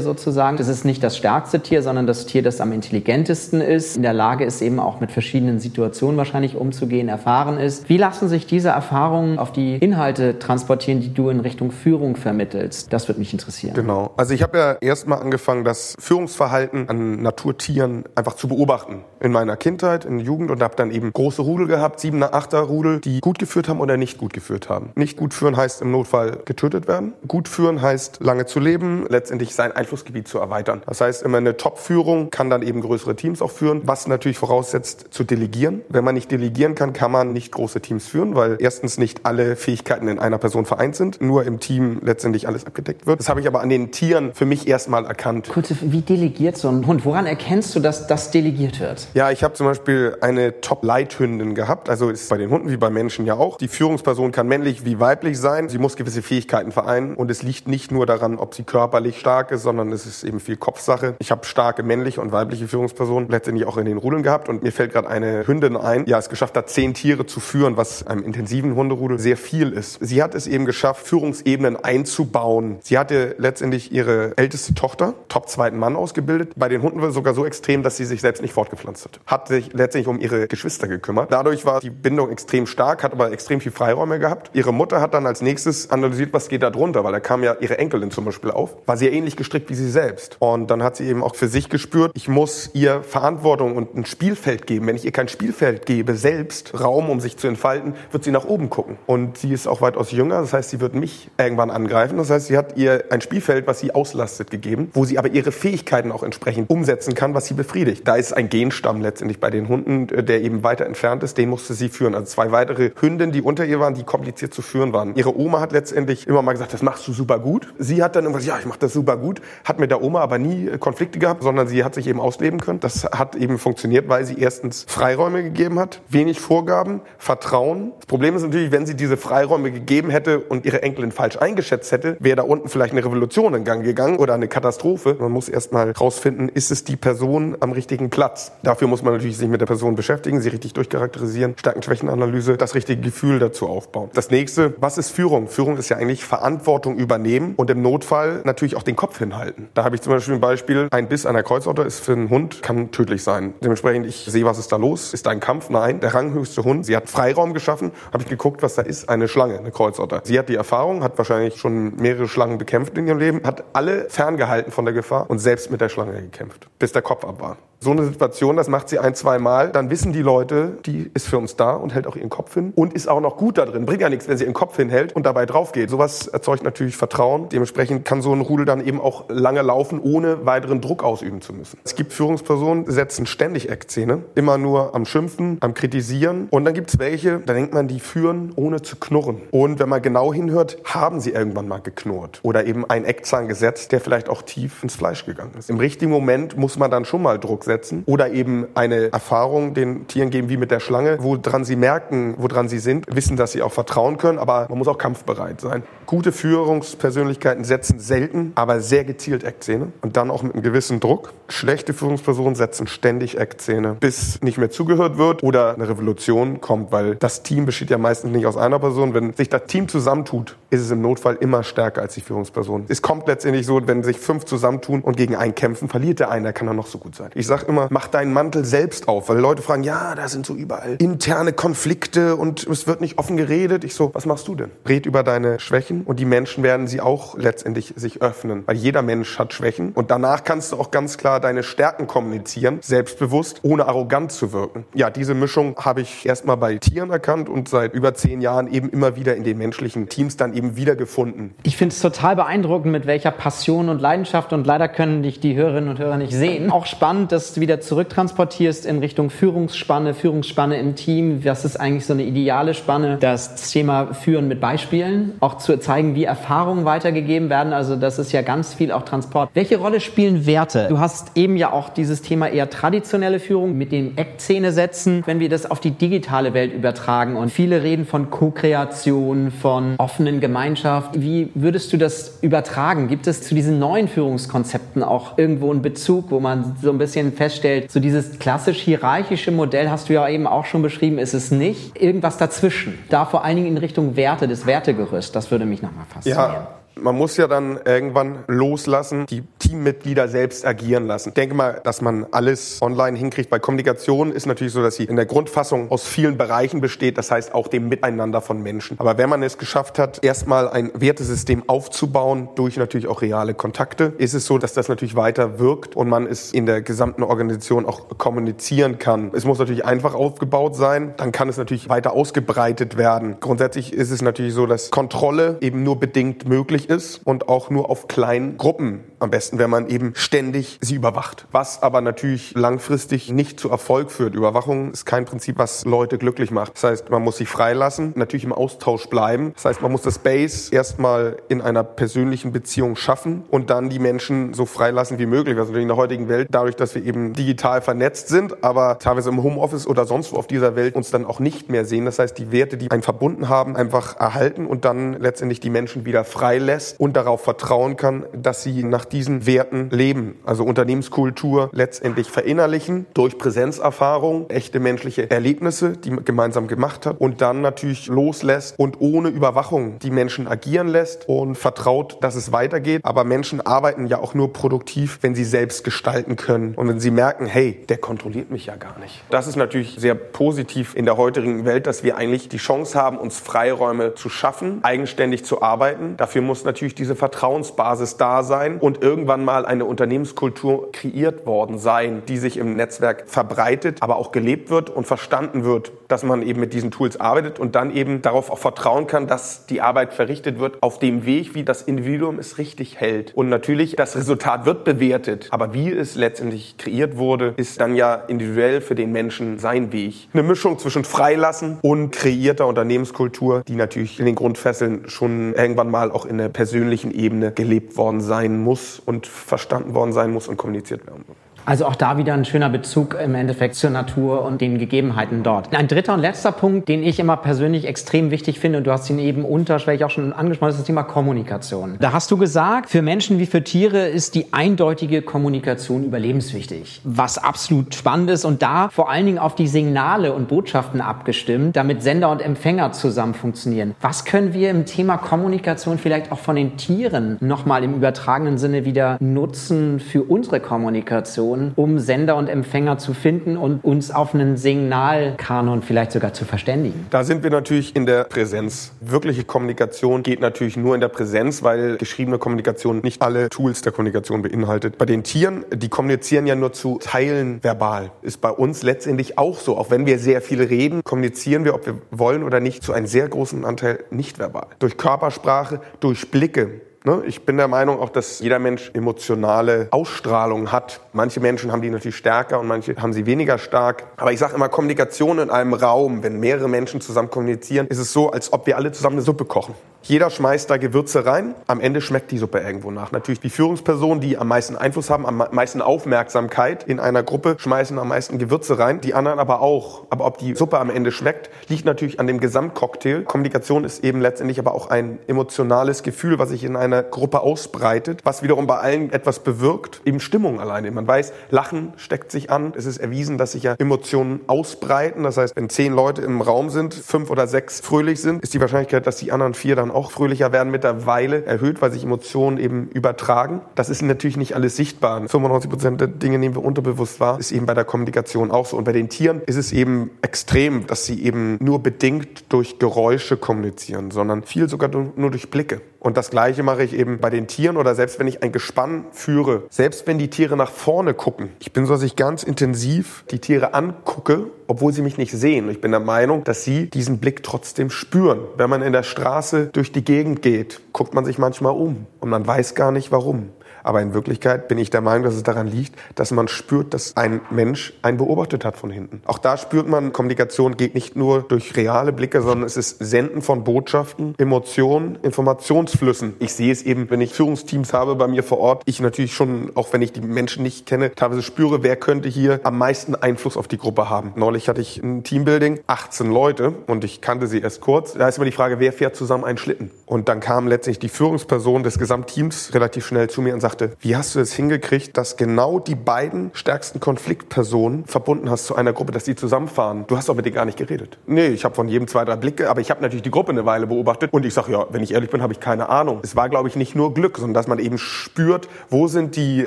sozusagen. 0.00 0.56
Das 0.56 0.66
ist 0.66 0.86
nicht 0.86 1.02
das 1.04 1.14
stärkste 1.14 1.60
Tier, 1.60 1.82
sondern 1.82 2.06
das 2.06 2.24
Tier, 2.24 2.42
das 2.42 2.62
am 2.62 2.72
intelligentesten 2.72 3.60
ist, 3.60 3.98
in 3.98 4.02
der 4.02 4.14
Lage 4.14 4.46
ist, 4.46 4.62
eben 4.62 4.80
auch 4.80 4.98
mit 4.98 5.12
verschiedenen 5.12 5.60
Situationen 5.60 6.16
wahrscheinlich 6.16 6.56
umzugehen, 6.56 7.10
erfahren 7.10 7.58
ist. 7.58 7.90
Wie 7.90 7.98
lassen 7.98 8.30
sich 8.30 8.46
diese 8.46 8.70
Erfahrungen 8.70 9.38
auf 9.38 9.52
die 9.52 9.76
Inhalte 9.76 10.38
transportieren, 10.38 11.02
die 11.02 11.12
du 11.12 11.28
in 11.28 11.40
Richtung 11.40 11.70
Führung 11.70 12.16
vermittelst? 12.16 12.90
Das 12.94 13.08
würde 13.08 13.18
mich 13.18 13.34
interessieren. 13.34 13.74
Genau. 13.74 14.12
Also 14.16 14.32
ich 14.32 14.42
habe 14.42 14.56
ja 14.56 14.72
erstmal 14.80 15.20
angefangen, 15.20 15.62
das 15.62 15.94
Führungsverhalten 15.98 16.88
an 16.88 17.20
Naturtieren 17.20 18.04
einfach 18.14 18.36
zu 18.36 18.48
beobachten. 18.48 19.04
In 19.20 19.32
meiner 19.32 19.56
Kindheit, 19.56 20.06
in 20.06 20.16
der 20.18 20.26
Jugend 20.26 20.50
und 20.50 20.62
habe 20.62 20.76
dann 20.76 20.90
eben 20.90 21.12
große 21.12 21.42
Rudel 21.42 21.66
gehabt, 21.66 22.00
siebener, 22.00 22.32
achter 22.32 22.60
Rudel, 22.60 23.00
die 23.00 23.20
gut 23.20 23.38
geführt 23.38 23.68
haben 23.68 23.80
oder 23.80 23.98
nicht 23.98 24.16
gut 24.16 24.32
geführt 24.32 24.70
haben. 24.70 24.90
Nicht 24.94 25.18
gut 25.18 25.34
führen 25.34 25.58
heißt 25.58 25.82
im 25.82 25.90
Notfall 25.90 26.38
getötet 26.46 26.88
werden. 26.88 27.12
Gut 27.28 27.46
führen 27.46 27.82
heißt 27.82 28.20
lange 28.22 28.46
zu 28.46 28.60
leben, 28.60 29.04
letztendlich 29.10 29.54
sein 29.54 29.72
Einflussgebiet 29.72 30.26
zu 30.26 30.38
erweitern. 30.38 30.82
Das 30.86 31.02
heißt, 31.02 31.22
immer 31.22 31.36
eine 31.36 31.58
Top-Führung 31.58 32.30
kann 32.30 32.48
dann 32.48 32.62
eben 32.62 32.80
größere 32.80 33.14
Teams 33.14 33.42
auch 33.42 33.50
führen, 33.50 33.82
was 33.84 34.06
natürlich 34.06 34.38
voraussetzt, 34.38 35.08
zu 35.10 35.22
delegieren. 35.22 35.82
Wenn 35.90 36.04
man 36.04 36.14
nicht 36.14 36.30
delegieren 36.30 36.74
kann, 36.74 36.94
kann 36.94 37.12
man 37.12 37.34
nicht 37.34 37.52
große 37.52 37.82
Teams 37.82 38.06
führen, 38.06 38.34
weil 38.34 38.56
erstens 38.58 38.96
nicht 38.96 39.26
alle 39.26 39.56
Fähigkeiten 39.56 40.08
in 40.08 40.18
einer 40.18 40.38
Person 40.38 40.64
vereint 40.64 40.96
sind, 40.96 41.20
nur 41.20 41.44
im 41.44 41.60
Team 41.60 42.00
letztendlich 42.02 42.48
alles 42.48 42.66
abgedeckt 42.66 43.06
wird. 43.06 43.20
Das 43.20 43.28
habe 43.28 43.40
ich 43.40 43.46
aber 43.46 43.60
an 43.60 43.68
den 43.68 43.90
Tieren 43.90 44.32
für 44.32 44.46
mich 44.46 44.66
erstmal 44.66 45.04
erkannt. 45.04 45.50
Kurze, 45.50 45.76
wie 45.80 46.00
delegiert 46.00 46.56
so 46.56 46.68
ein 46.68 46.86
Hund? 46.86 47.04
Woran 47.04 47.26
erkennst 47.26 47.74
du, 47.74 47.80
dass 47.80 48.06
das 48.06 48.30
delegiert 48.30 48.80
wird? 48.80 49.09
Ja, 49.12 49.32
ich 49.32 49.42
habe 49.42 49.54
zum 49.54 49.66
Beispiel 49.66 50.16
eine 50.20 50.60
Top-Leithündin 50.60 51.56
gehabt, 51.56 51.88
also 51.88 52.10
ist 52.10 52.30
bei 52.30 52.38
den 52.38 52.48
Hunden 52.48 52.70
wie 52.70 52.76
bei 52.76 52.90
Menschen 52.90 53.26
ja 53.26 53.34
auch. 53.34 53.56
Die 53.56 53.66
Führungsperson 53.66 54.30
kann 54.30 54.46
männlich 54.46 54.84
wie 54.84 55.00
weiblich 55.00 55.36
sein. 55.36 55.68
Sie 55.68 55.78
muss 55.78 55.96
gewisse 55.96 56.22
Fähigkeiten 56.22 56.70
vereinen 56.70 57.16
und 57.16 57.28
es 57.28 57.42
liegt 57.42 57.66
nicht 57.66 57.90
nur 57.90 58.06
daran, 58.06 58.38
ob 58.38 58.54
sie 58.54 58.62
körperlich 58.62 59.18
stark 59.18 59.50
ist, 59.50 59.62
sondern 59.62 59.90
es 59.90 60.06
ist 60.06 60.22
eben 60.22 60.38
viel 60.38 60.56
Kopfsache. 60.56 61.16
Ich 61.18 61.32
habe 61.32 61.44
starke 61.44 61.82
männliche 61.82 62.20
und 62.20 62.30
weibliche 62.30 62.68
Führungspersonen 62.68 63.28
letztendlich 63.28 63.66
auch 63.66 63.78
in 63.78 63.84
den 63.84 63.98
Rudeln 63.98 64.22
gehabt 64.22 64.48
und 64.48 64.62
mir 64.62 64.70
fällt 64.70 64.92
gerade 64.92 65.08
eine 65.08 65.44
Hündin 65.44 65.76
ein, 65.76 66.06
ja, 66.06 66.16
es 66.18 66.28
geschafft 66.28 66.56
hat, 66.56 66.70
zehn 66.70 66.94
Tiere 66.94 67.26
zu 67.26 67.40
führen, 67.40 67.76
was 67.76 68.06
einem 68.06 68.22
intensiven 68.22 68.76
Hunderudel 68.76 69.18
sehr 69.18 69.36
viel 69.36 69.72
ist. 69.72 69.98
Sie 70.00 70.22
hat 70.22 70.36
es 70.36 70.46
eben 70.46 70.66
geschafft, 70.66 71.08
Führungsebenen 71.08 71.74
einzubauen. 71.74 72.78
Sie 72.80 72.96
hatte 72.96 73.34
letztendlich 73.38 73.90
ihre 73.90 74.34
älteste 74.36 74.74
Tochter, 74.74 75.14
top 75.28 75.48
zweiten 75.48 75.78
Mann 75.78 75.96
ausgebildet. 75.96 76.52
Bei 76.54 76.68
den 76.68 76.82
Hunden 76.82 77.02
war 77.02 77.08
es 77.08 77.14
sogar 77.14 77.34
so 77.34 77.44
extrem, 77.44 77.82
dass 77.82 77.96
sie 77.96 78.04
sich 78.04 78.20
selbst 78.20 78.40
nicht 78.40 78.54
fortgepflanzt 78.54 78.99
hat. 79.04 79.20
Hat 79.26 79.48
sich 79.48 79.72
letztendlich 79.72 80.08
um 80.08 80.20
ihre 80.20 80.48
Geschwister 80.48 80.88
gekümmert. 80.88 81.32
Dadurch 81.32 81.64
war 81.64 81.80
die 81.80 81.90
Bindung 81.90 82.30
extrem 82.30 82.66
stark, 82.66 83.02
hat 83.02 83.12
aber 83.12 83.32
extrem 83.32 83.60
viel 83.60 83.72
Freiräume 83.72 84.18
gehabt. 84.18 84.50
Ihre 84.54 84.72
Mutter 84.72 85.00
hat 85.00 85.14
dann 85.14 85.26
als 85.26 85.42
nächstes 85.42 85.90
analysiert, 85.90 86.32
was 86.32 86.48
geht 86.48 86.62
da 86.62 86.70
drunter, 86.70 87.04
weil 87.04 87.12
da 87.12 87.20
kam 87.20 87.42
ja 87.42 87.56
ihre 87.60 87.78
Enkelin 87.78 88.10
zum 88.10 88.24
Beispiel 88.24 88.50
auf, 88.50 88.76
war 88.86 88.96
sehr 88.96 89.12
ähnlich 89.12 89.36
gestrickt 89.36 89.70
wie 89.70 89.74
sie 89.74 89.90
selbst. 89.90 90.36
Und 90.38 90.70
dann 90.70 90.82
hat 90.82 90.96
sie 90.96 91.06
eben 91.06 91.22
auch 91.22 91.34
für 91.34 91.48
sich 91.48 91.68
gespürt, 91.68 92.12
ich 92.14 92.28
muss 92.28 92.70
ihr 92.74 93.02
Verantwortung 93.02 93.76
und 93.76 93.94
ein 93.94 94.04
Spielfeld 94.04 94.66
geben. 94.66 94.86
Wenn 94.86 94.96
ich 94.96 95.04
ihr 95.04 95.12
kein 95.12 95.28
Spielfeld 95.28 95.86
gebe, 95.86 96.14
selbst 96.14 96.78
Raum, 96.78 97.10
um 97.10 97.20
sich 97.20 97.36
zu 97.36 97.46
entfalten, 97.46 97.94
wird 98.10 98.24
sie 98.24 98.30
nach 98.30 98.44
oben 98.44 98.70
gucken. 98.70 98.98
Und 99.06 99.38
sie 99.38 99.52
ist 99.52 99.66
auch 99.66 99.80
weitaus 99.80 100.12
jünger, 100.12 100.40
das 100.40 100.52
heißt, 100.52 100.70
sie 100.70 100.80
wird 100.80 100.94
mich 100.94 101.30
irgendwann 101.38 101.70
angreifen. 101.70 102.18
Das 102.18 102.30
heißt, 102.30 102.46
sie 102.46 102.56
hat 102.56 102.76
ihr 102.76 103.04
ein 103.10 103.20
Spielfeld, 103.20 103.66
was 103.66 103.80
sie 103.80 103.94
auslastet, 103.94 104.50
gegeben, 104.50 104.90
wo 104.94 105.04
sie 105.04 105.18
aber 105.18 105.28
ihre 105.28 105.52
Fähigkeiten 105.52 106.12
auch 106.12 106.22
entsprechend 106.22 106.70
umsetzen 106.70 107.14
kann, 107.14 107.34
was 107.34 107.46
sie 107.46 107.54
befriedigt. 107.54 108.06
Da 108.06 108.16
ist 108.16 108.32
ein 108.32 108.48
Genstamm 108.90 109.00
letztendlich 109.00 109.40
bei 109.40 109.50
den 109.50 109.68
Hunden, 109.68 110.06
der 110.08 110.42
eben 110.42 110.62
weiter 110.62 110.86
entfernt 110.86 111.22
ist, 111.22 111.38
den 111.38 111.48
musste 111.48 111.74
sie 111.74 111.88
führen. 111.88 112.14
Also 112.14 112.26
zwei 112.26 112.50
weitere 112.52 112.90
Hündinnen, 113.00 113.32
die 113.32 113.42
unter 113.42 113.64
ihr 113.64 113.80
waren, 113.80 113.94
die 113.94 114.02
kompliziert 114.02 114.52
zu 114.52 114.62
führen 114.62 114.92
waren. 114.92 115.14
Ihre 115.14 115.38
Oma 115.38 115.60
hat 115.60 115.72
letztendlich 115.72 116.26
immer 116.26 116.42
mal 116.42 116.52
gesagt, 116.52 116.72
das 116.72 116.82
machst 116.82 117.06
du 117.06 117.12
super 117.12 117.38
gut. 117.38 117.72
Sie 117.78 118.02
hat 118.02 118.16
dann 118.16 118.24
irgendwas, 118.24 118.46
ja, 118.46 118.58
ich 118.58 118.66
mache 118.66 118.78
das 118.78 118.92
super 118.92 119.16
gut, 119.16 119.40
hat 119.64 119.78
mit 119.78 119.90
der 119.90 120.02
Oma 120.02 120.20
aber 120.20 120.38
nie 120.38 120.68
äh, 120.68 120.78
Konflikte 120.78 121.18
gehabt, 121.18 121.42
sondern 121.42 121.68
sie 121.68 121.84
hat 121.84 121.94
sich 121.94 122.06
eben 122.06 122.20
ausleben 122.20 122.60
können. 122.60 122.80
Das 122.80 123.04
hat 123.04 123.36
eben 123.36 123.58
funktioniert, 123.58 124.08
weil 124.08 124.24
sie 124.24 124.38
erstens 124.38 124.84
Freiräume 124.88 125.42
gegeben 125.42 125.78
hat, 125.78 126.00
wenig 126.08 126.40
Vorgaben, 126.40 127.00
Vertrauen. 127.18 127.92
Das 127.98 128.06
Problem 128.06 128.36
ist 128.36 128.42
natürlich, 128.42 128.72
wenn 128.72 128.86
sie 128.86 128.96
diese 128.96 129.16
Freiräume 129.16 129.70
gegeben 129.70 130.10
hätte 130.10 130.40
und 130.40 130.64
ihre 130.66 130.82
Enkelin 130.82 131.12
falsch 131.12 131.36
eingeschätzt 131.36 131.92
hätte, 131.92 132.16
wäre 132.18 132.36
da 132.36 132.42
unten 132.42 132.68
vielleicht 132.68 132.92
eine 132.92 133.04
Revolution 133.04 133.54
in 133.54 133.64
Gang 133.64 133.84
gegangen 133.84 134.16
oder 134.16 134.34
eine 134.34 134.48
Katastrophe. 134.48 135.16
Man 135.18 135.32
muss 135.32 135.48
erstmal 135.48 135.92
rausfinden, 135.92 136.48
ist 136.48 136.70
es 136.70 136.84
die 136.84 136.96
Person 136.96 137.56
am 137.60 137.72
richtigen 137.72 138.10
Platz. 138.10 138.52
Da 138.62 138.74
Dafür 138.80 138.88
muss 138.88 139.02
man 139.02 139.12
natürlich 139.12 139.36
sich 139.36 139.46
mit 139.46 139.60
der 139.60 139.66
Person 139.66 139.94
beschäftigen, 139.94 140.40
sie 140.40 140.48
richtig 140.48 140.72
durchcharakterisieren, 140.72 141.54
Stärken-Schwächen-Analyse, 141.58 142.56
das 142.56 142.74
richtige 142.74 143.02
Gefühl 143.02 143.38
dazu 143.38 143.68
aufbauen. 143.68 144.08
Das 144.14 144.30
nächste, 144.30 144.72
was 144.80 144.96
ist 144.96 145.10
Führung? 145.10 145.48
Führung 145.48 145.76
ist 145.76 145.90
ja 145.90 145.98
eigentlich 145.98 146.24
Verantwortung 146.24 146.96
übernehmen 146.96 147.52
und 147.58 147.68
im 147.68 147.82
Notfall 147.82 148.40
natürlich 148.44 148.76
auch 148.76 148.82
den 148.82 148.96
Kopf 148.96 149.18
hinhalten. 149.18 149.68
Da 149.74 149.84
habe 149.84 149.96
ich 149.96 150.00
zum 150.00 150.14
Beispiel 150.14 150.32
ein 150.32 150.40
Beispiel, 150.40 150.88
ein 150.92 151.10
Biss 151.10 151.24
der 151.24 151.42
Kreuzotter 151.42 151.84
ist 151.84 152.00
für 152.00 152.12
einen 152.12 152.30
Hund, 152.30 152.62
kann 152.62 152.90
tödlich 152.90 153.22
sein. 153.22 153.52
Dementsprechend, 153.62 154.06
ich 154.06 154.24
sehe, 154.24 154.46
was 154.46 154.58
ist 154.58 154.72
da 154.72 154.76
los? 154.76 155.12
Ist 155.12 155.26
da 155.26 155.30
ein 155.30 155.40
Kampf? 155.40 155.68
Nein. 155.68 156.00
Der 156.00 156.14
ranghöchste 156.14 156.64
Hund, 156.64 156.86
sie 156.86 156.96
hat 156.96 157.10
Freiraum 157.10 157.52
geschaffen, 157.52 157.92
habe 158.14 158.22
ich 158.22 158.30
geguckt, 158.30 158.62
was 158.62 158.76
da 158.76 158.82
ist. 158.82 159.10
Eine 159.10 159.28
Schlange, 159.28 159.58
eine 159.58 159.72
Kreuzotter. 159.72 160.22
Sie 160.24 160.38
hat 160.38 160.48
die 160.48 160.56
Erfahrung, 160.56 161.04
hat 161.04 161.18
wahrscheinlich 161.18 161.56
schon 161.56 161.96
mehrere 161.96 162.28
Schlangen 162.28 162.56
bekämpft 162.56 162.96
in 162.96 163.06
ihrem 163.06 163.18
Leben, 163.18 163.42
hat 163.44 163.62
alle 163.74 164.08
ferngehalten 164.08 164.72
von 164.72 164.86
der 164.86 164.94
Gefahr 164.94 165.28
und 165.28 165.38
selbst 165.38 165.70
mit 165.70 165.82
der 165.82 165.90
Schlange 165.90 166.14
gekämpft, 166.14 166.66
bis 166.78 166.92
der 166.92 167.02
Kopf 167.02 167.26
ab 167.26 167.42
war. 167.42 167.58
So 167.82 167.92
eine 167.92 168.04
Situation, 168.04 168.58
das 168.58 168.68
macht 168.68 168.90
sie 168.90 168.98
ein, 168.98 169.14
zwei 169.14 169.38
Mal, 169.38 169.70
dann 169.70 169.88
wissen 169.88 170.12
die 170.12 170.20
Leute, 170.20 170.76
die 170.84 171.10
ist 171.14 171.26
für 171.26 171.38
uns 171.38 171.56
da 171.56 171.72
und 171.72 171.94
hält 171.94 172.06
auch 172.06 172.14
ihren 172.14 172.28
Kopf 172.28 172.52
hin 172.52 172.74
und 172.76 172.92
ist 172.92 173.08
auch 173.08 173.22
noch 173.22 173.38
gut 173.38 173.56
da 173.56 173.64
drin. 173.64 173.86
Bringt 173.86 174.02
ja 174.02 174.10
nichts, 174.10 174.28
wenn 174.28 174.36
sie 174.36 174.44
ihren 174.44 174.52
Kopf 174.52 174.76
hinhält 174.76 175.14
und 175.16 175.24
dabei 175.24 175.46
drauf 175.46 175.72
geht. 175.72 175.88
Sowas 175.88 176.26
erzeugt 176.26 176.62
natürlich 176.62 176.94
Vertrauen. 176.94 177.48
Dementsprechend 177.48 178.04
kann 178.04 178.20
so 178.20 178.34
ein 178.34 178.42
Rudel 178.42 178.66
dann 178.66 178.86
eben 178.86 179.00
auch 179.00 179.30
lange 179.30 179.62
laufen, 179.62 179.98
ohne 179.98 180.44
weiteren 180.44 180.82
Druck 180.82 181.02
ausüben 181.02 181.40
zu 181.40 181.54
müssen. 181.54 181.78
Es 181.82 181.94
gibt 181.94 182.12
Führungspersonen, 182.12 182.84
setzen 182.90 183.24
ständig 183.24 183.70
Eckzähne, 183.70 184.24
immer 184.34 184.58
nur 184.58 184.94
am 184.94 185.06
Schimpfen, 185.06 185.56
am 185.60 185.72
Kritisieren. 185.72 186.48
Und 186.50 186.66
dann 186.66 186.74
gibt 186.74 186.90
es 186.90 186.98
welche, 186.98 187.38
da 187.38 187.54
denkt 187.54 187.72
man, 187.72 187.88
die 187.88 188.00
führen 188.00 188.52
ohne 188.56 188.82
zu 188.82 188.96
knurren. 188.96 189.40
Und 189.52 189.78
wenn 189.78 189.88
man 189.88 190.02
genau 190.02 190.34
hinhört, 190.34 190.76
haben 190.84 191.18
sie 191.18 191.30
irgendwann 191.30 191.66
mal 191.66 191.80
geknurrt 191.80 192.40
oder 192.42 192.66
eben 192.66 192.84
einen 192.90 193.06
Eckzahn 193.06 193.48
gesetzt, 193.48 193.92
der 193.92 194.02
vielleicht 194.02 194.28
auch 194.28 194.42
tief 194.42 194.82
ins 194.82 194.96
Fleisch 194.96 195.24
gegangen 195.24 195.52
ist. 195.58 195.70
Im 195.70 195.78
richtigen 195.78 196.10
Moment 196.10 196.58
muss 196.58 196.78
man 196.78 196.90
dann 196.90 197.06
schon 197.06 197.22
mal 197.22 197.38
Druck 197.38 197.64
setzen 197.64 197.69
oder 198.06 198.30
eben 198.30 198.66
eine 198.74 199.12
Erfahrung 199.12 199.74
den 199.74 200.06
Tieren 200.06 200.30
geben 200.30 200.48
wie 200.48 200.56
mit 200.56 200.70
der 200.70 200.80
Schlange, 200.80 201.18
woran 201.20 201.64
sie 201.64 201.76
merken, 201.76 202.34
woran 202.38 202.68
sie 202.68 202.78
sind, 202.78 203.06
wissen, 203.14 203.36
dass 203.36 203.52
sie 203.52 203.62
auch 203.62 203.72
vertrauen 203.72 204.18
können, 204.18 204.38
aber 204.38 204.66
man 204.68 204.78
muss 204.78 204.88
auch 204.88 204.98
kampfbereit 204.98 205.60
sein. 205.60 205.82
Gute 206.06 206.32
Führungspersönlichkeiten 206.32 207.64
setzen 207.64 208.00
selten, 208.00 208.52
aber 208.54 208.80
sehr 208.80 209.04
gezielt 209.04 209.44
Eckzähne 209.44 209.88
und 210.02 210.16
dann 210.16 210.30
auch 210.30 210.42
mit 210.42 210.54
einem 210.54 210.62
gewissen 210.62 211.00
Druck. 211.00 211.32
Schlechte 211.48 211.94
Führungspersonen 211.94 212.54
setzen 212.54 212.86
ständig 212.86 213.38
Eckzähne, 213.38 213.96
bis 214.00 214.40
nicht 214.42 214.58
mehr 214.58 214.70
zugehört 214.70 215.18
wird 215.18 215.42
oder 215.42 215.74
eine 215.74 215.88
Revolution 215.88 216.60
kommt, 216.60 216.92
weil 216.92 217.16
das 217.16 217.42
Team 217.42 217.66
besteht 217.66 217.90
ja 217.90 217.98
meistens 217.98 218.32
nicht 218.32 218.46
aus 218.46 218.56
einer 218.56 218.78
Person. 218.78 219.14
Wenn 219.14 219.32
sich 219.34 219.48
das 219.48 219.64
Team 219.66 219.88
zusammentut, 219.88 220.56
ist 220.70 220.80
es 220.80 220.90
im 220.90 221.00
Notfall 221.00 221.36
immer 221.40 221.62
stärker 221.62 222.02
als 222.02 222.14
die 222.14 222.20
Führungsperson. 222.20 222.84
Es 222.88 223.02
kommt 223.02 223.26
letztendlich 223.26 223.66
so, 223.66 223.80
wenn 223.86 224.02
sich 224.02 224.18
fünf 224.18 224.44
zusammentun 224.44 225.02
und 225.02 225.16
gegen 225.16 225.36
einen 225.36 225.54
kämpfen, 225.54 225.88
verliert 225.88 226.20
der 226.20 226.30
eine, 226.30 226.44
der 226.44 226.52
kann 226.52 226.66
dann 226.66 226.76
noch 226.76 226.86
so 226.86 226.98
gut 226.98 227.14
sein. 227.14 227.30
Ich 227.34 227.46
sage 227.46 227.59
immer, 227.62 227.88
mach 227.90 228.08
deinen 228.08 228.32
Mantel 228.32 228.64
selbst 228.64 229.08
auf, 229.08 229.28
weil 229.28 229.38
Leute 229.38 229.62
fragen, 229.62 229.82
ja, 229.82 230.14
da 230.14 230.28
sind 230.28 230.46
so 230.46 230.54
überall 230.54 230.96
interne 230.98 231.52
Konflikte 231.52 232.36
und 232.36 232.66
es 232.66 232.86
wird 232.86 233.00
nicht 233.00 233.18
offen 233.18 233.36
geredet. 233.36 233.84
Ich 233.84 233.94
so, 233.94 234.10
was 234.14 234.26
machst 234.26 234.48
du 234.48 234.54
denn? 234.54 234.70
Red 234.88 235.06
über 235.06 235.22
deine 235.22 235.60
Schwächen 235.60 236.02
und 236.02 236.20
die 236.20 236.24
Menschen 236.24 236.62
werden 236.62 236.86
sie 236.86 237.00
auch 237.00 237.36
letztendlich 237.36 237.94
sich 237.96 238.22
öffnen, 238.22 238.64
weil 238.66 238.76
jeder 238.76 239.02
Mensch 239.02 239.38
hat 239.38 239.52
Schwächen 239.52 239.92
und 239.92 240.10
danach 240.10 240.44
kannst 240.44 240.72
du 240.72 240.76
auch 240.76 240.90
ganz 240.90 241.18
klar 241.18 241.40
deine 241.40 241.62
Stärken 241.62 242.06
kommunizieren, 242.06 242.78
selbstbewusst, 242.80 243.60
ohne 243.62 243.86
arrogant 243.86 244.32
zu 244.32 244.52
wirken. 244.52 244.84
Ja, 244.94 245.10
diese 245.10 245.34
Mischung 245.34 245.76
habe 245.78 246.00
ich 246.00 246.26
erstmal 246.26 246.56
bei 246.56 246.76
Tieren 246.78 247.10
erkannt 247.10 247.48
und 247.48 247.68
seit 247.68 247.94
über 247.94 248.14
zehn 248.14 248.40
Jahren 248.40 248.72
eben 248.72 248.90
immer 248.90 249.16
wieder 249.16 249.36
in 249.36 249.44
den 249.44 249.58
menschlichen 249.58 250.08
Teams 250.08 250.36
dann 250.36 250.54
eben 250.54 250.76
wiedergefunden. 250.76 251.54
Ich 251.62 251.76
finde 251.76 251.94
es 251.94 252.00
total 252.00 252.36
beeindruckend, 252.36 252.92
mit 252.92 253.06
welcher 253.06 253.30
Passion 253.30 253.88
und 253.88 254.00
Leidenschaft 254.00 254.52
und 254.52 254.66
leider 254.66 254.88
können 254.88 255.22
dich 255.22 255.40
die 255.40 255.54
Hörerinnen 255.54 255.90
und 255.90 255.98
Hörer 255.98 256.16
nicht 256.16 256.32
sehen. 256.32 256.70
Auch 256.70 256.86
spannend, 256.86 257.32
dass 257.32 257.49
du 257.56 257.60
wieder 257.60 257.80
zurücktransportierst 257.80 258.86
in 258.86 258.98
Richtung 258.98 259.30
Führungsspanne, 259.30 260.14
Führungsspanne 260.14 260.78
im 260.78 260.94
Team. 260.94 261.44
Was 261.44 261.64
ist 261.64 261.78
eigentlich 261.78 262.06
so 262.06 262.12
eine 262.12 262.24
ideale 262.24 262.74
Spanne? 262.74 263.18
Das 263.20 263.70
Thema 263.70 264.14
Führen 264.14 264.48
mit 264.48 264.60
Beispielen, 264.60 265.32
auch 265.40 265.58
Zeit 265.58 265.82
zeigen, 265.82 266.14
wie 266.14 266.24
Erfahrungen 266.24 266.84
weitergegeben 266.84 267.50
werden. 267.50 267.72
Also 267.72 267.96
das 267.96 268.18
ist 268.18 268.32
ja 268.32 268.42
ganz 268.42 268.74
viel 268.74 268.92
auch 268.92 269.02
Transport. 269.02 269.50
Welche 269.54 269.78
Rolle 269.78 270.00
spielen 270.00 270.46
Werte? 270.46 270.86
Du 270.88 270.98
hast 270.98 271.36
eben 271.36 271.56
ja 271.56 271.72
auch 271.72 271.88
dieses 271.88 272.22
Thema 272.22 272.48
eher 272.48 272.70
traditionelle 272.70 273.40
Führung 273.40 273.76
mit 273.76 273.92
den 273.92 274.16
Eckzähne 274.16 274.72
setzen. 274.72 275.22
Wenn 275.26 275.40
wir 275.40 275.48
das 275.48 275.70
auf 275.70 275.80
die 275.80 275.90
digitale 275.90 276.54
Welt 276.54 276.72
übertragen 276.72 277.36
und 277.36 277.50
viele 277.50 277.82
reden 277.82 278.06
von 278.06 278.30
Co-Kreation, 278.30 279.50
von 279.50 279.94
offenen 279.98 280.40
Gemeinschaft, 280.40 281.20
wie 281.20 281.50
würdest 281.54 281.92
du 281.92 281.96
das 281.96 282.38
übertragen? 282.42 283.08
Gibt 283.08 283.26
es 283.26 283.42
zu 283.42 283.54
diesen 283.54 283.78
neuen 283.78 284.08
Führungskonzepten 284.08 285.02
auch 285.02 285.38
irgendwo 285.38 285.70
einen 285.70 285.82
Bezug, 285.82 286.30
wo 286.30 286.40
man 286.40 286.76
so 286.82 286.90
ein 286.90 286.98
bisschen 286.98 287.32
feststellt, 287.40 287.90
so 287.90 287.98
dieses 287.98 288.38
klassisch 288.38 288.80
hierarchische 288.80 289.50
Modell 289.50 289.90
hast 289.90 290.08
du 290.08 290.12
ja 290.12 290.28
eben 290.28 290.46
auch 290.46 290.66
schon 290.66 290.82
beschrieben, 290.82 291.18
ist 291.18 291.34
es 291.34 291.50
nicht. 291.50 292.00
Irgendwas 292.00 292.36
dazwischen. 292.36 292.98
Da 293.08 293.24
vor 293.24 293.44
allen 293.44 293.56
Dingen 293.56 293.68
in 293.68 293.78
Richtung 293.78 294.14
Werte, 294.14 294.46
das 294.46 294.66
Wertegerüst, 294.66 295.34
das 295.34 295.50
würde 295.50 295.64
mich 295.64 295.80
mich 295.80 295.82
nochmal 295.82 296.06
faszinieren. 296.06 296.52
Ja, 296.52 296.79
man 297.02 297.16
muss 297.16 297.36
ja 297.36 297.46
dann 297.46 297.78
irgendwann 297.84 298.44
loslassen, 298.46 299.26
die 299.26 299.42
Teammitglieder 299.58 300.28
selbst 300.28 300.66
agieren 300.66 301.06
lassen. 301.06 301.30
Ich 301.30 301.34
denke 301.34 301.54
mal, 301.54 301.80
dass 301.84 302.00
man 302.00 302.26
alles 302.30 302.80
online 302.82 303.16
hinkriegt. 303.16 303.50
Bei 303.50 303.58
Kommunikation 303.58 304.32
ist 304.32 304.46
natürlich 304.46 304.72
so, 304.72 304.82
dass 304.82 304.96
sie 304.96 305.04
in 305.04 305.16
der 305.16 305.26
Grundfassung 305.26 305.90
aus 305.90 306.06
vielen 306.06 306.36
Bereichen 306.36 306.80
besteht, 306.80 307.18
das 307.18 307.30
heißt 307.30 307.54
auch 307.54 307.68
dem 307.68 307.88
Miteinander 307.88 308.40
von 308.40 308.62
Menschen. 308.62 308.98
Aber 308.98 309.18
wenn 309.18 309.28
man 309.28 309.42
es 309.42 309.58
geschafft 309.58 309.98
hat, 309.98 310.22
erstmal 310.24 310.68
ein 310.68 310.90
Wertesystem 310.94 311.64
aufzubauen, 311.66 312.48
durch 312.54 312.76
natürlich 312.76 313.06
auch 313.06 313.22
reale 313.22 313.54
Kontakte, 313.54 314.12
ist 314.18 314.34
es 314.34 314.46
so, 314.46 314.58
dass 314.58 314.74
das 314.74 314.88
natürlich 314.88 315.16
weiter 315.16 315.58
wirkt 315.58 315.96
und 315.96 316.08
man 316.08 316.26
es 316.26 316.52
in 316.52 316.66
der 316.66 316.82
gesamten 316.82 317.22
Organisation 317.22 317.86
auch 317.86 318.08
kommunizieren 318.18 318.98
kann. 318.98 319.30
Es 319.34 319.44
muss 319.44 319.58
natürlich 319.58 319.84
einfach 319.84 320.14
aufgebaut 320.14 320.76
sein, 320.76 321.14
dann 321.16 321.32
kann 321.32 321.48
es 321.48 321.56
natürlich 321.56 321.88
weiter 321.88 322.12
ausgebreitet 322.12 322.96
werden. 322.96 323.36
Grundsätzlich 323.40 323.92
ist 323.92 324.10
es 324.10 324.22
natürlich 324.22 324.54
so, 324.54 324.66
dass 324.66 324.90
Kontrolle 324.90 325.58
eben 325.60 325.82
nur 325.82 325.98
bedingt 325.98 326.48
möglich 326.48 326.89
ist 326.90 327.20
und 327.24 327.48
auch 327.48 327.70
nur 327.70 327.88
auf 327.88 328.08
kleinen 328.08 328.56
Gruppen. 328.56 329.04
Am 329.20 329.30
besten, 329.30 329.58
wenn 329.58 329.70
man 329.70 329.88
eben 329.88 330.12
ständig 330.14 330.78
sie 330.80 330.96
überwacht. 330.96 331.46
Was 331.52 331.82
aber 331.82 332.00
natürlich 332.00 332.54
langfristig 332.54 333.30
nicht 333.30 333.60
zu 333.60 333.70
Erfolg 333.70 334.10
führt. 334.10 334.34
Überwachung 334.34 334.90
ist 334.90 335.04
kein 335.06 335.24
Prinzip, 335.24 335.58
was 335.58 335.84
Leute 335.84 336.18
glücklich 336.18 336.50
macht. 336.50 336.74
Das 336.74 336.84
heißt, 336.84 337.10
man 337.10 337.22
muss 337.22 337.36
sie 337.36 337.46
freilassen, 337.46 338.12
natürlich 338.16 338.44
im 338.44 338.52
Austausch 338.52 339.06
bleiben. 339.08 339.52
Das 339.54 339.64
heißt, 339.66 339.82
man 339.82 339.92
muss 339.92 340.02
das 340.02 340.18
Base 340.18 340.74
erstmal 340.74 341.36
in 341.48 341.60
einer 341.60 341.84
persönlichen 341.84 342.52
Beziehung 342.52 342.96
schaffen 342.96 343.44
und 343.50 343.70
dann 343.70 343.88
die 343.88 343.98
Menschen 343.98 344.54
so 344.54 344.66
freilassen 344.66 345.18
wie 345.18 345.26
möglich. 345.26 345.56
Also 345.58 345.72
in 345.74 345.88
der 345.88 345.96
heutigen 345.96 346.28
Welt, 346.28 346.48
dadurch, 346.50 346.76
dass 346.76 346.94
wir 346.94 347.04
eben 347.04 347.34
digital 347.34 347.82
vernetzt 347.82 348.28
sind, 348.28 348.64
aber 348.64 348.98
teilweise 348.98 349.28
im 349.28 349.42
Homeoffice 349.42 349.86
oder 349.86 350.06
sonst 350.06 350.32
wo 350.32 350.36
auf 350.36 350.46
dieser 350.46 350.74
Welt 350.76 350.96
uns 350.96 351.10
dann 351.10 351.24
auch 351.24 351.38
nicht 351.38 351.68
mehr 351.68 351.84
sehen. 351.84 352.04
Das 352.04 352.18
heißt, 352.18 352.36
die 352.36 352.50
Werte, 352.50 352.76
die 352.76 352.90
einen 352.90 353.02
verbunden 353.02 353.48
haben, 353.48 353.76
einfach 353.76 354.18
erhalten 354.18 354.66
und 354.66 354.84
dann 354.84 355.14
letztendlich 355.14 355.60
die 355.60 355.70
Menschen 355.70 356.04
wieder 356.04 356.24
freilässt 356.24 356.79
lässt 356.80 356.98
und 356.98 357.14
darauf 357.14 357.42
vertrauen 357.42 357.96
kann, 357.96 358.24
dass 358.32 358.62
sie 358.62 358.82
nach 358.84 359.04
diesen 359.04 359.44
Werten 359.44 359.90
leben. 359.90 360.36
Also 360.44 360.64
Unternehmenskultur 360.64 361.68
letztendlich 361.72 362.30
verinnerlichen 362.30 363.06
durch 363.12 363.36
Präsenzerfahrung, 363.36 364.48
echte 364.48 364.80
menschliche 364.80 365.30
Erlebnisse, 365.30 365.92
die 365.98 366.10
man 366.10 366.24
gemeinsam 366.24 366.68
gemacht 366.68 367.04
hat 367.04 367.20
und 367.20 367.42
dann 367.42 367.60
natürlich 367.60 368.06
loslässt 368.06 368.78
und 368.78 369.00
ohne 369.00 369.28
Überwachung 369.28 369.98
die 369.98 370.10
Menschen 370.10 370.48
agieren 370.48 370.88
lässt 370.88 371.28
und 371.28 371.56
vertraut, 371.56 372.16
dass 372.22 372.34
es 372.34 372.50
weitergeht. 372.50 373.04
Aber 373.04 373.24
Menschen 373.24 373.60
arbeiten 373.60 374.06
ja 374.06 374.18
auch 374.18 374.32
nur 374.32 374.52
produktiv, 374.52 375.18
wenn 375.20 375.34
sie 375.34 375.44
selbst 375.44 375.84
gestalten 375.84 376.36
können 376.36 376.74
und 376.76 376.88
wenn 376.88 377.00
sie 377.00 377.10
merken, 377.10 377.44
hey, 377.44 377.84
der 377.90 377.98
kontrolliert 377.98 378.50
mich 378.50 378.66
ja 378.66 378.76
gar 378.76 378.98
nicht. 379.00 379.22
Das 379.28 379.46
ist 379.46 379.56
natürlich 379.56 379.96
sehr 379.98 380.14
positiv 380.14 380.94
in 380.96 381.04
der 381.04 381.18
heutigen 381.18 381.66
Welt, 381.66 381.86
dass 381.86 382.02
wir 382.04 382.16
eigentlich 382.16 382.48
die 382.48 382.56
Chance 382.56 382.98
haben, 382.98 383.18
uns 383.18 383.38
Freiräume 383.38 384.14
zu 384.14 384.30
schaffen, 384.30 384.82
eigenständig 384.82 385.44
zu 385.44 385.60
arbeiten. 385.60 386.16
Dafür 386.16 386.40
muss 386.40 386.59
natürlich 386.64 386.94
diese 386.94 387.16
Vertrauensbasis 387.16 388.16
da 388.16 388.42
sein 388.42 388.78
und 388.78 389.02
irgendwann 389.02 389.44
mal 389.44 389.66
eine 389.66 389.84
Unternehmenskultur 389.84 390.92
kreiert 390.92 391.46
worden 391.46 391.78
sein, 391.78 392.22
die 392.28 392.38
sich 392.38 392.56
im 392.56 392.76
Netzwerk 392.76 393.24
verbreitet, 393.26 393.98
aber 394.00 394.16
auch 394.16 394.32
gelebt 394.32 394.70
wird 394.70 394.90
und 394.90 395.06
verstanden 395.06 395.64
wird, 395.64 395.92
dass 396.08 396.22
man 396.22 396.42
eben 396.42 396.60
mit 396.60 396.72
diesen 396.72 396.90
Tools 396.90 397.18
arbeitet 397.18 397.58
und 397.58 397.74
dann 397.74 397.94
eben 397.94 398.22
darauf 398.22 398.50
auch 398.50 398.58
vertrauen 398.58 399.06
kann, 399.06 399.26
dass 399.26 399.66
die 399.66 399.80
Arbeit 399.80 400.12
verrichtet 400.12 400.58
wird 400.58 400.82
auf 400.82 400.98
dem 400.98 401.24
Weg, 401.24 401.54
wie 401.54 401.64
das 401.64 401.82
Individuum 401.82 402.38
es 402.38 402.58
richtig 402.58 403.00
hält. 403.00 403.34
Und 403.34 403.48
natürlich, 403.48 403.96
das 403.96 404.16
Resultat 404.16 404.66
wird 404.66 404.84
bewertet, 404.84 405.48
aber 405.50 405.72
wie 405.72 405.90
es 405.90 406.14
letztendlich 406.14 406.76
kreiert 406.78 407.16
wurde, 407.16 407.54
ist 407.56 407.80
dann 407.80 407.94
ja 407.94 408.14
individuell 408.14 408.80
für 408.80 408.94
den 408.94 409.12
Menschen 409.12 409.58
sein 409.58 409.92
Weg. 409.92 410.28
Eine 410.32 410.42
Mischung 410.42 410.78
zwischen 410.78 411.04
Freilassen 411.04 411.78
und 411.82 412.12
kreierter 412.12 412.66
Unternehmenskultur, 412.66 413.62
die 413.66 413.76
natürlich 413.76 414.18
in 414.20 414.26
den 414.26 414.34
Grundfesseln 414.34 415.08
schon 415.08 415.54
irgendwann 415.54 415.90
mal 415.90 416.10
auch 416.10 416.26
in 416.26 416.38
der 416.38 416.48
persönlichen 416.50 417.10
Ebene 417.10 417.52
gelebt 417.52 417.96
worden 417.96 418.20
sein 418.20 418.62
muss 418.62 419.00
und 419.04 419.26
verstanden 419.26 419.94
worden 419.94 420.12
sein 420.12 420.32
muss 420.32 420.48
und 420.48 420.56
kommuniziert 420.56 421.06
werden 421.06 421.24
muss. 421.26 421.36
Also 421.66 421.86
auch 421.86 421.94
da 421.94 422.18
wieder 422.18 422.34
ein 422.34 422.44
schöner 422.44 422.68
Bezug 422.68 423.16
im 423.22 423.34
Endeffekt 423.34 423.74
zur 423.74 423.90
Natur 423.90 424.44
und 424.44 424.60
den 424.60 424.78
Gegebenheiten 424.78 425.42
dort. 425.42 425.74
Ein 425.74 425.88
dritter 425.88 426.14
und 426.14 426.20
letzter 426.20 426.52
Punkt, 426.52 426.88
den 426.88 427.02
ich 427.02 427.18
immer 427.18 427.36
persönlich 427.36 427.86
extrem 427.86 428.30
wichtig 428.30 428.58
finde, 428.58 428.78
und 428.78 428.86
du 428.86 428.92
hast 428.92 429.08
ihn 429.10 429.18
eben 429.18 429.44
unterschwellig 429.44 430.04
auch 430.04 430.10
schon 430.10 430.32
angesprochen, 430.32 430.70
ist 430.70 430.78
das 430.78 430.86
Thema 430.86 431.02
Kommunikation. 431.02 431.96
Da 432.00 432.12
hast 432.12 432.30
du 432.30 432.36
gesagt, 432.36 432.90
für 432.90 433.02
Menschen 433.02 433.38
wie 433.38 433.46
für 433.46 433.62
Tiere 433.62 434.08
ist 434.08 434.34
die 434.34 434.52
eindeutige 434.52 435.22
Kommunikation 435.22 436.04
überlebenswichtig. 436.04 437.00
Was 437.04 437.38
absolut 437.38 437.94
spannend 437.94 438.30
ist 438.30 438.44
und 438.44 438.62
da 438.62 438.88
vor 438.88 439.10
allen 439.10 439.26
Dingen 439.26 439.38
auf 439.38 439.54
die 439.54 439.66
Signale 439.66 440.32
und 440.32 440.48
Botschaften 440.48 441.00
abgestimmt, 441.00 441.76
damit 441.76 442.02
Sender 442.02 442.30
und 442.30 442.40
Empfänger 442.40 442.92
zusammen 442.92 443.34
funktionieren. 443.34 443.94
Was 444.00 444.24
können 444.24 444.54
wir 444.54 444.70
im 444.70 444.86
Thema 444.86 445.16
Kommunikation 445.16 445.98
vielleicht 445.98 446.32
auch 446.32 446.38
von 446.38 446.56
den 446.56 446.76
Tieren 446.76 447.36
nochmal 447.40 447.84
im 447.84 447.94
übertragenen 447.94 448.58
Sinne 448.58 448.84
wieder 448.84 449.16
nutzen 449.20 450.00
für 450.00 450.22
unsere 450.22 450.60
Kommunikation, 450.60 451.49
um 451.76 451.98
Sender 451.98 452.36
und 452.36 452.48
Empfänger 452.48 452.98
zu 452.98 453.14
finden 453.14 453.56
und 453.56 453.84
uns 453.84 454.10
auf 454.10 454.34
einen 454.34 454.56
Signalkanon 454.56 455.82
vielleicht 455.82 456.12
sogar 456.12 456.32
zu 456.32 456.44
verständigen? 456.44 457.06
Da 457.10 457.24
sind 457.24 457.42
wir 457.42 457.50
natürlich 457.50 457.94
in 457.96 458.06
der 458.06 458.24
Präsenz. 458.24 458.92
Wirkliche 459.00 459.44
Kommunikation 459.44 460.22
geht 460.22 460.40
natürlich 460.40 460.76
nur 460.76 460.94
in 460.94 461.00
der 461.00 461.08
Präsenz, 461.08 461.62
weil 461.62 461.96
geschriebene 461.96 462.38
Kommunikation 462.38 463.00
nicht 463.02 463.22
alle 463.22 463.48
Tools 463.48 463.82
der 463.82 463.92
Kommunikation 463.92 464.42
beinhaltet. 464.42 464.98
Bei 464.98 465.06
den 465.06 465.22
Tieren, 465.22 465.64
die 465.72 465.88
kommunizieren 465.88 466.46
ja 466.46 466.54
nur 466.54 466.72
zu 466.72 466.98
Teilen 467.00 467.62
verbal. 467.62 468.10
Ist 468.22 468.40
bei 468.40 468.50
uns 468.50 468.82
letztendlich 468.82 469.38
auch 469.38 469.58
so. 469.58 469.76
Auch 469.76 469.90
wenn 469.90 470.06
wir 470.06 470.18
sehr 470.18 470.40
viel 470.40 470.62
reden, 470.62 471.02
kommunizieren 471.04 471.64
wir, 471.64 471.74
ob 471.74 471.86
wir 471.86 471.98
wollen 472.10 472.42
oder 472.42 472.60
nicht, 472.60 472.82
zu 472.82 472.92
einem 472.92 473.06
sehr 473.06 473.28
großen 473.28 473.64
Anteil 473.64 474.00
nicht 474.10 474.38
verbal. 474.38 474.66
Durch 474.78 474.96
Körpersprache, 474.96 475.80
durch 476.00 476.30
Blicke, 476.30 476.80
Ne? 477.02 477.22
Ich 477.26 477.46
bin 477.46 477.56
der 477.56 477.66
Meinung 477.66 477.98
auch, 477.98 478.10
dass 478.10 478.40
jeder 478.40 478.58
Mensch 478.58 478.90
emotionale 478.92 479.88
Ausstrahlung 479.90 480.70
hat. 480.70 481.00
Manche 481.14 481.40
Menschen 481.40 481.72
haben 481.72 481.80
die 481.80 481.88
natürlich 481.88 482.16
stärker 482.16 482.60
und 482.60 482.66
manche 482.66 482.94
haben 482.96 483.14
sie 483.14 483.24
weniger 483.24 483.56
stark. 483.56 484.04
Aber 484.18 484.32
ich 484.32 484.38
sage 484.38 484.54
immer, 484.54 484.68
Kommunikation 484.68 485.38
in 485.38 485.48
einem 485.48 485.72
Raum, 485.72 486.22
wenn 486.22 486.38
mehrere 486.40 486.68
Menschen 486.68 487.00
zusammen 487.00 487.30
kommunizieren, 487.30 487.86
ist 487.86 487.98
es 487.98 488.12
so, 488.12 488.30
als 488.30 488.52
ob 488.52 488.66
wir 488.66 488.76
alle 488.76 488.92
zusammen 488.92 489.16
eine 489.16 489.22
Suppe 489.22 489.46
kochen. 489.46 489.74
Jeder 490.02 490.30
schmeißt 490.30 490.70
da 490.70 490.78
Gewürze 490.78 491.26
rein. 491.26 491.54
Am 491.66 491.78
Ende 491.80 492.00
schmeckt 492.00 492.30
die 492.30 492.38
Suppe 492.38 492.58
irgendwo 492.58 492.90
nach. 492.90 493.12
Natürlich 493.12 493.40
die 493.40 493.50
Führungspersonen, 493.50 494.20
die 494.20 494.38
am 494.38 494.48
meisten 494.48 494.76
Einfluss 494.76 495.10
haben, 495.10 495.26
am 495.26 495.44
meisten 495.52 495.82
Aufmerksamkeit 495.82 496.84
in 496.84 497.00
einer 497.00 497.22
Gruppe, 497.22 497.56
schmeißen 497.58 497.98
am 497.98 498.08
meisten 498.08 498.38
Gewürze 498.38 498.78
rein. 498.78 499.02
Die 499.02 499.12
anderen 499.12 499.38
aber 499.38 499.60
auch. 499.60 500.04
Aber 500.08 500.24
ob 500.24 500.38
die 500.38 500.54
Suppe 500.54 500.78
am 500.78 500.88
Ende 500.88 501.12
schmeckt, 501.12 501.50
liegt 501.68 501.84
natürlich 501.84 502.18
an 502.18 502.26
dem 502.26 502.40
Gesamtcocktail. 502.40 503.24
Kommunikation 503.24 503.84
ist 503.84 504.02
eben 504.02 504.20
letztendlich 504.22 504.58
aber 504.58 504.74
auch 504.74 504.88
ein 504.88 505.18
emotionales 505.26 506.02
Gefühl, 506.02 506.38
was 506.38 506.48
sich 506.48 506.64
in 506.64 506.76
einer 506.92 507.02
Gruppe 507.02 507.40
ausbreitet, 507.40 508.20
was 508.24 508.42
wiederum 508.42 508.66
bei 508.66 508.78
allen 508.78 509.12
etwas 509.12 509.40
bewirkt. 509.40 510.00
Eben 510.04 510.20
Stimmung 510.20 510.60
alleine. 510.60 510.90
Man 510.90 511.06
weiß, 511.06 511.32
Lachen 511.50 511.92
steckt 511.96 512.30
sich 512.30 512.50
an. 512.50 512.72
Es 512.76 512.86
ist 512.86 512.98
erwiesen, 512.98 513.38
dass 513.38 513.52
sich 513.52 513.62
ja 513.62 513.74
Emotionen 513.78 514.40
ausbreiten. 514.46 515.22
Das 515.22 515.36
heißt, 515.36 515.56
wenn 515.56 515.68
zehn 515.68 515.92
Leute 515.92 516.22
im 516.22 516.40
Raum 516.40 516.70
sind, 516.70 516.94
fünf 516.94 517.30
oder 517.30 517.46
sechs 517.46 517.80
fröhlich 517.80 518.20
sind, 518.20 518.42
ist 518.42 518.54
die 518.54 518.60
Wahrscheinlichkeit, 518.60 519.06
dass 519.06 519.16
die 519.16 519.32
anderen 519.32 519.54
vier 519.54 519.76
dann 519.76 519.90
auch 519.90 520.10
fröhlicher 520.10 520.52
werden 520.52 520.70
mit 520.70 520.84
der 520.84 521.06
Weile 521.06 521.44
erhöht, 521.44 521.80
weil 521.80 521.92
sich 521.92 522.04
Emotionen 522.04 522.58
eben 522.58 522.88
übertragen. 522.88 523.60
Das 523.74 523.88
ist 523.88 524.02
natürlich 524.02 524.36
nicht 524.36 524.54
alles 524.54 524.76
sichtbar. 524.76 525.20
95 525.28 525.70
Prozent 525.70 526.00
der 526.00 526.08
Dinge 526.08 526.38
nehmen 526.38 526.54
wir 526.54 526.64
unterbewusst 526.64 527.20
wahr. 527.20 527.38
Ist 527.38 527.52
eben 527.52 527.66
bei 527.66 527.74
der 527.74 527.84
Kommunikation 527.84 528.50
auch 528.50 528.66
so. 528.66 528.76
Und 528.76 528.84
bei 528.84 528.92
den 528.92 529.08
Tieren 529.08 529.42
ist 529.46 529.56
es 529.56 529.72
eben 529.72 530.10
extrem, 530.22 530.86
dass 530.86 531.06
sie 531.06 531.22
eben 531.22 531.58
nur 531.60 531.82
bedingt 531.82 532.44
durch 532.52 532.78
Geräusche 532.78 533.36
kommunizieren, 533.36 534.10
sondern 534.10 534.42
viel 534.42 534.68
sogar 534.68 534.90
nur 534.90 535.30
durch 535.30 535.50
Blicke. 535.50 535.80
Und 536.00 536.16
das 536.16 536.30
Gleiche 536.30 536.62
mache 536.62 536.79
ich 536.84 536.94
eben 536.94 537.18
bei 537.18 537.30
den 537.30 537.46
Tieren 537.46 537.76
oder 537.76 537.94
selbst 537.94 538.18
wenn 538.18 538.26
ich 538.26 538.42
ein 538.42 538.52
Gespann 538.52 539.04
führe, 539.12 539.62
selbst 539.70 540.06
wenn 540.06 540.18
die 540.18 540.30
Tiere 540.30 540.56
nach 540.56 540.70
vorne 540.70 541.14
gucken. 541.14 541.50
Ich 541.60 541.72
bin 541.72 541.86
so, 541.86 541.94
dass 541.94 542.02
ich 542.02 542.16
ganz 542.16 542.42
intensiv 542.42 543.24
die 543.30 543.38
Tiere 543.38 543.74
angucke, 543.74 544.46
obwohl 544.66 544.92
sie 544.92 545.02
mich 545.02 545.18
nicht 545.18 545.32
sehen. 545.32 545.70
Ich 545.70 545.80
bin 545.80 545.90
der 545.90 546.00
Meinung, 546.00 546.44
dass 546.44 546.64
sie 546.64 546.90
diesen 546.90 547.18
Blick 547.18 547.42
trotzdem 547.42 547.90
spüren. 547.90 548.40
Wenn 548.56 548.70
man 548.70 548.82
in 548.82 548.92
der 548.92 549.02
Straße 549.02 549.70
durch 549.72 549.92
die 549.92 550.04
Gegend 550.04 550.42
geht, 550.42 550.80
guckt 550.92 551.14
man 551.14 551.24
sich 551.24 551.38
manchmal 551.38 551.72
um 551.72 552.06
und 552.20 552.28
man 552.28 552.46
weiß 552.46 552.74
gar 552.74 552.92
nicht 552.92 553.12
warum. 553.12 553.50
Aber 553.82 554.00
in 554.00 554.14
Wirklichkeit 554.14 554.68
bin 554.68 554.78
ich 554.78 554.90
der 554.90 555.00
Meinung, 555.00 555.24
dass 555.24 555.34
es 555.34 555.42
daran 555.42 555.66
liegt, 555.66 555.94
dass 556.14 556.30
man 556.30 556.48
spürt, 556.48 556.94
dass 556.94 557.16
ein 557.16 557.40
Mensch 557.50 557.92
einen 558.02 558.18
beobachtet 558.18 558.64
hat 558.64 558.76
von 558.76 558.90
hinten. 558.90 559.22
Auch 559.26 559.38
da 559.38 559.56
spürt 559.56 559.88
man, 559.88 560.12
Kommunikation 560.12 560.76
geht 560.76 560.94
nicht 560.94 561.16
nur 561.16 561.42
durch 561.42 561.76
reale 561.76 562.12
Blicke, 562.12 562.42
sondern 562.42 562.66
es 562.66 562.76
ist 562.76 562.98
Senden 562.98 563.42
von 563.42 563.64
Botschaften, 563.64 564.34
Emotionen, 564.38 565.18
Informationsflüssen. 565.22 566.34
Ich 566.38 566.54
sehe 566.54 566.72
es 566.72 566.82
eben, 566.82 567.10
wenn 567.10 567.20
ich 567.20 567.32
Führungsteams 567.32 567.92
habe 567.92 568.14
bei 568.16 568.26
mir 568.26 568.42
vor 568.42 568.58
Ort, 568.58 568.82
ich 568.86 569.00
natürlich 569.00 569.34
schon, 569.34 569.72
auch 569.74 569.92
wenn 569.92 570.02
ich 570.02 570.12
die 570.12 570.20
Menschen 570.20 570.62
nicht 570.62 570.86
kenne, 570.86 571.14
teilweise 571.14 571.42
spüre, 571.42 571.82
wer 571.82 571.96
könnte 571.96 572.28
hier 572.28 572.60
am 572.64 572.78
meisten 572.78 573.14
Einfluss 573.14 573.56
auf 573.56 573.68
die 573.68 573.78
Gruppe 573.78 574.10
haben. 574.10 574.32
Neulich 574.36 574.68
hatte 574.68 574.80
ich 574.80 575.02
ein 575.02 575.24
Teambuilding, 575.24 575.80
18 575.86 576.30
Leute 576.30 576.74
und 576.86 577.04
ich 577.04 577.20
kannte 577.20 577.46
sie 577.46 577.60
erst 577.60 577.80
kurz. 577.80 578.14
Da 578.14 578.28
ist 578.28 578.36
immer 578.36 578.44
die 578.44 578.52
Frage, 578.52 578.78
wer 578.80 578.92
fährt 578.92 579.16
zusammen 579.16 579.44
einen 579.44 579.58
Schlitten? 579.58 579.90
Und 580.06 580.28
dann 580.28 580.40
kam 580.40 580.68
letztlich 580.68 580.98
die 580.98 581.08
Führungsperson 581.08 581.82
des 581.82 581.98
Gesamtteams 581.98 582.74
relativ 582.74 583.06
schnell 583.06 583.30
zu 583.30 583.42
mir 583.42 583.54
und 583.54 583.60
sagte, 583.60 583.69
sagte, 583.70 583.96
wie 584.00 584.16
hast 584.16 584.34
du 584.34 584.40
es 584.40 584.52
hingekriegt, 584.52 585.16
dass 585.16 585.36
genau 585.36 585.78
die 585.78 585.94
beiden 585.94 586.50
stärksten 586.54 586.98
Konfliktpersonen 586.98 588.04
verbunden 588.04 588.50
hast 588.50 588.66
zu 588.66 588.74
einer 588.74 588.92
Gruppe, 588.92 589.12
dass 589.12 589.24
die 589.24 589.36
zusammenfahren? 589.36 590.04
Du 590.08 590.16
hast 590.16 590.28
doch 590.28 590.34
mit 590.34 590.44
denen 590.44 590.56
gar 590.56 590.64
nicht 590.64 590.78
geredet. 590.78 591.18
Nee, 591.26 591.48
ich 591.48 591.64
habe 591.64 591.74
von 591.74 591.88
jedem 591.88 592.08
zwei, 592.08 592.24
drei 592.24 592.36
Blicke, 592.36 592.68
aber 592.68 592.80
ich 592.80 592.90
habe 592.90 593.00
natürlich 593.00 593.22
die 593.22 593.30
Gruppe 593.30 593.52
eine 593.52 593.64
Weile 593.66 593.86
beobachtet 593.86 594.32
und 594.32 594.44
ich 594.44 594.54
sage, 594.54 594.72
ja, 594.72 594.86
wenn 594.90 595.02
ich 595.02 595.14
ehrlich 595.14 595.30
bin, 595.30 595.40
habe 595.42 595.52
ich 595.52 595.60
keine 595.60 595.88
Ahnung. 595.88 596.20
Es 596.22 596.34
war, 596.34 596.48
glaube 596.48 596.68
ich, 596.68 596.74
nicht 596.74 596.96
nur 596.96 597.14
Glück, 597.14 597.38
sondern 597.38 597.54
dass 597.54 597.68
man 597.68 597.78
eben 597.78 597.98
spürt, 597.98 598.68
wo 598.88 599.06
sind 599.06 599.36
die 599.36 599.66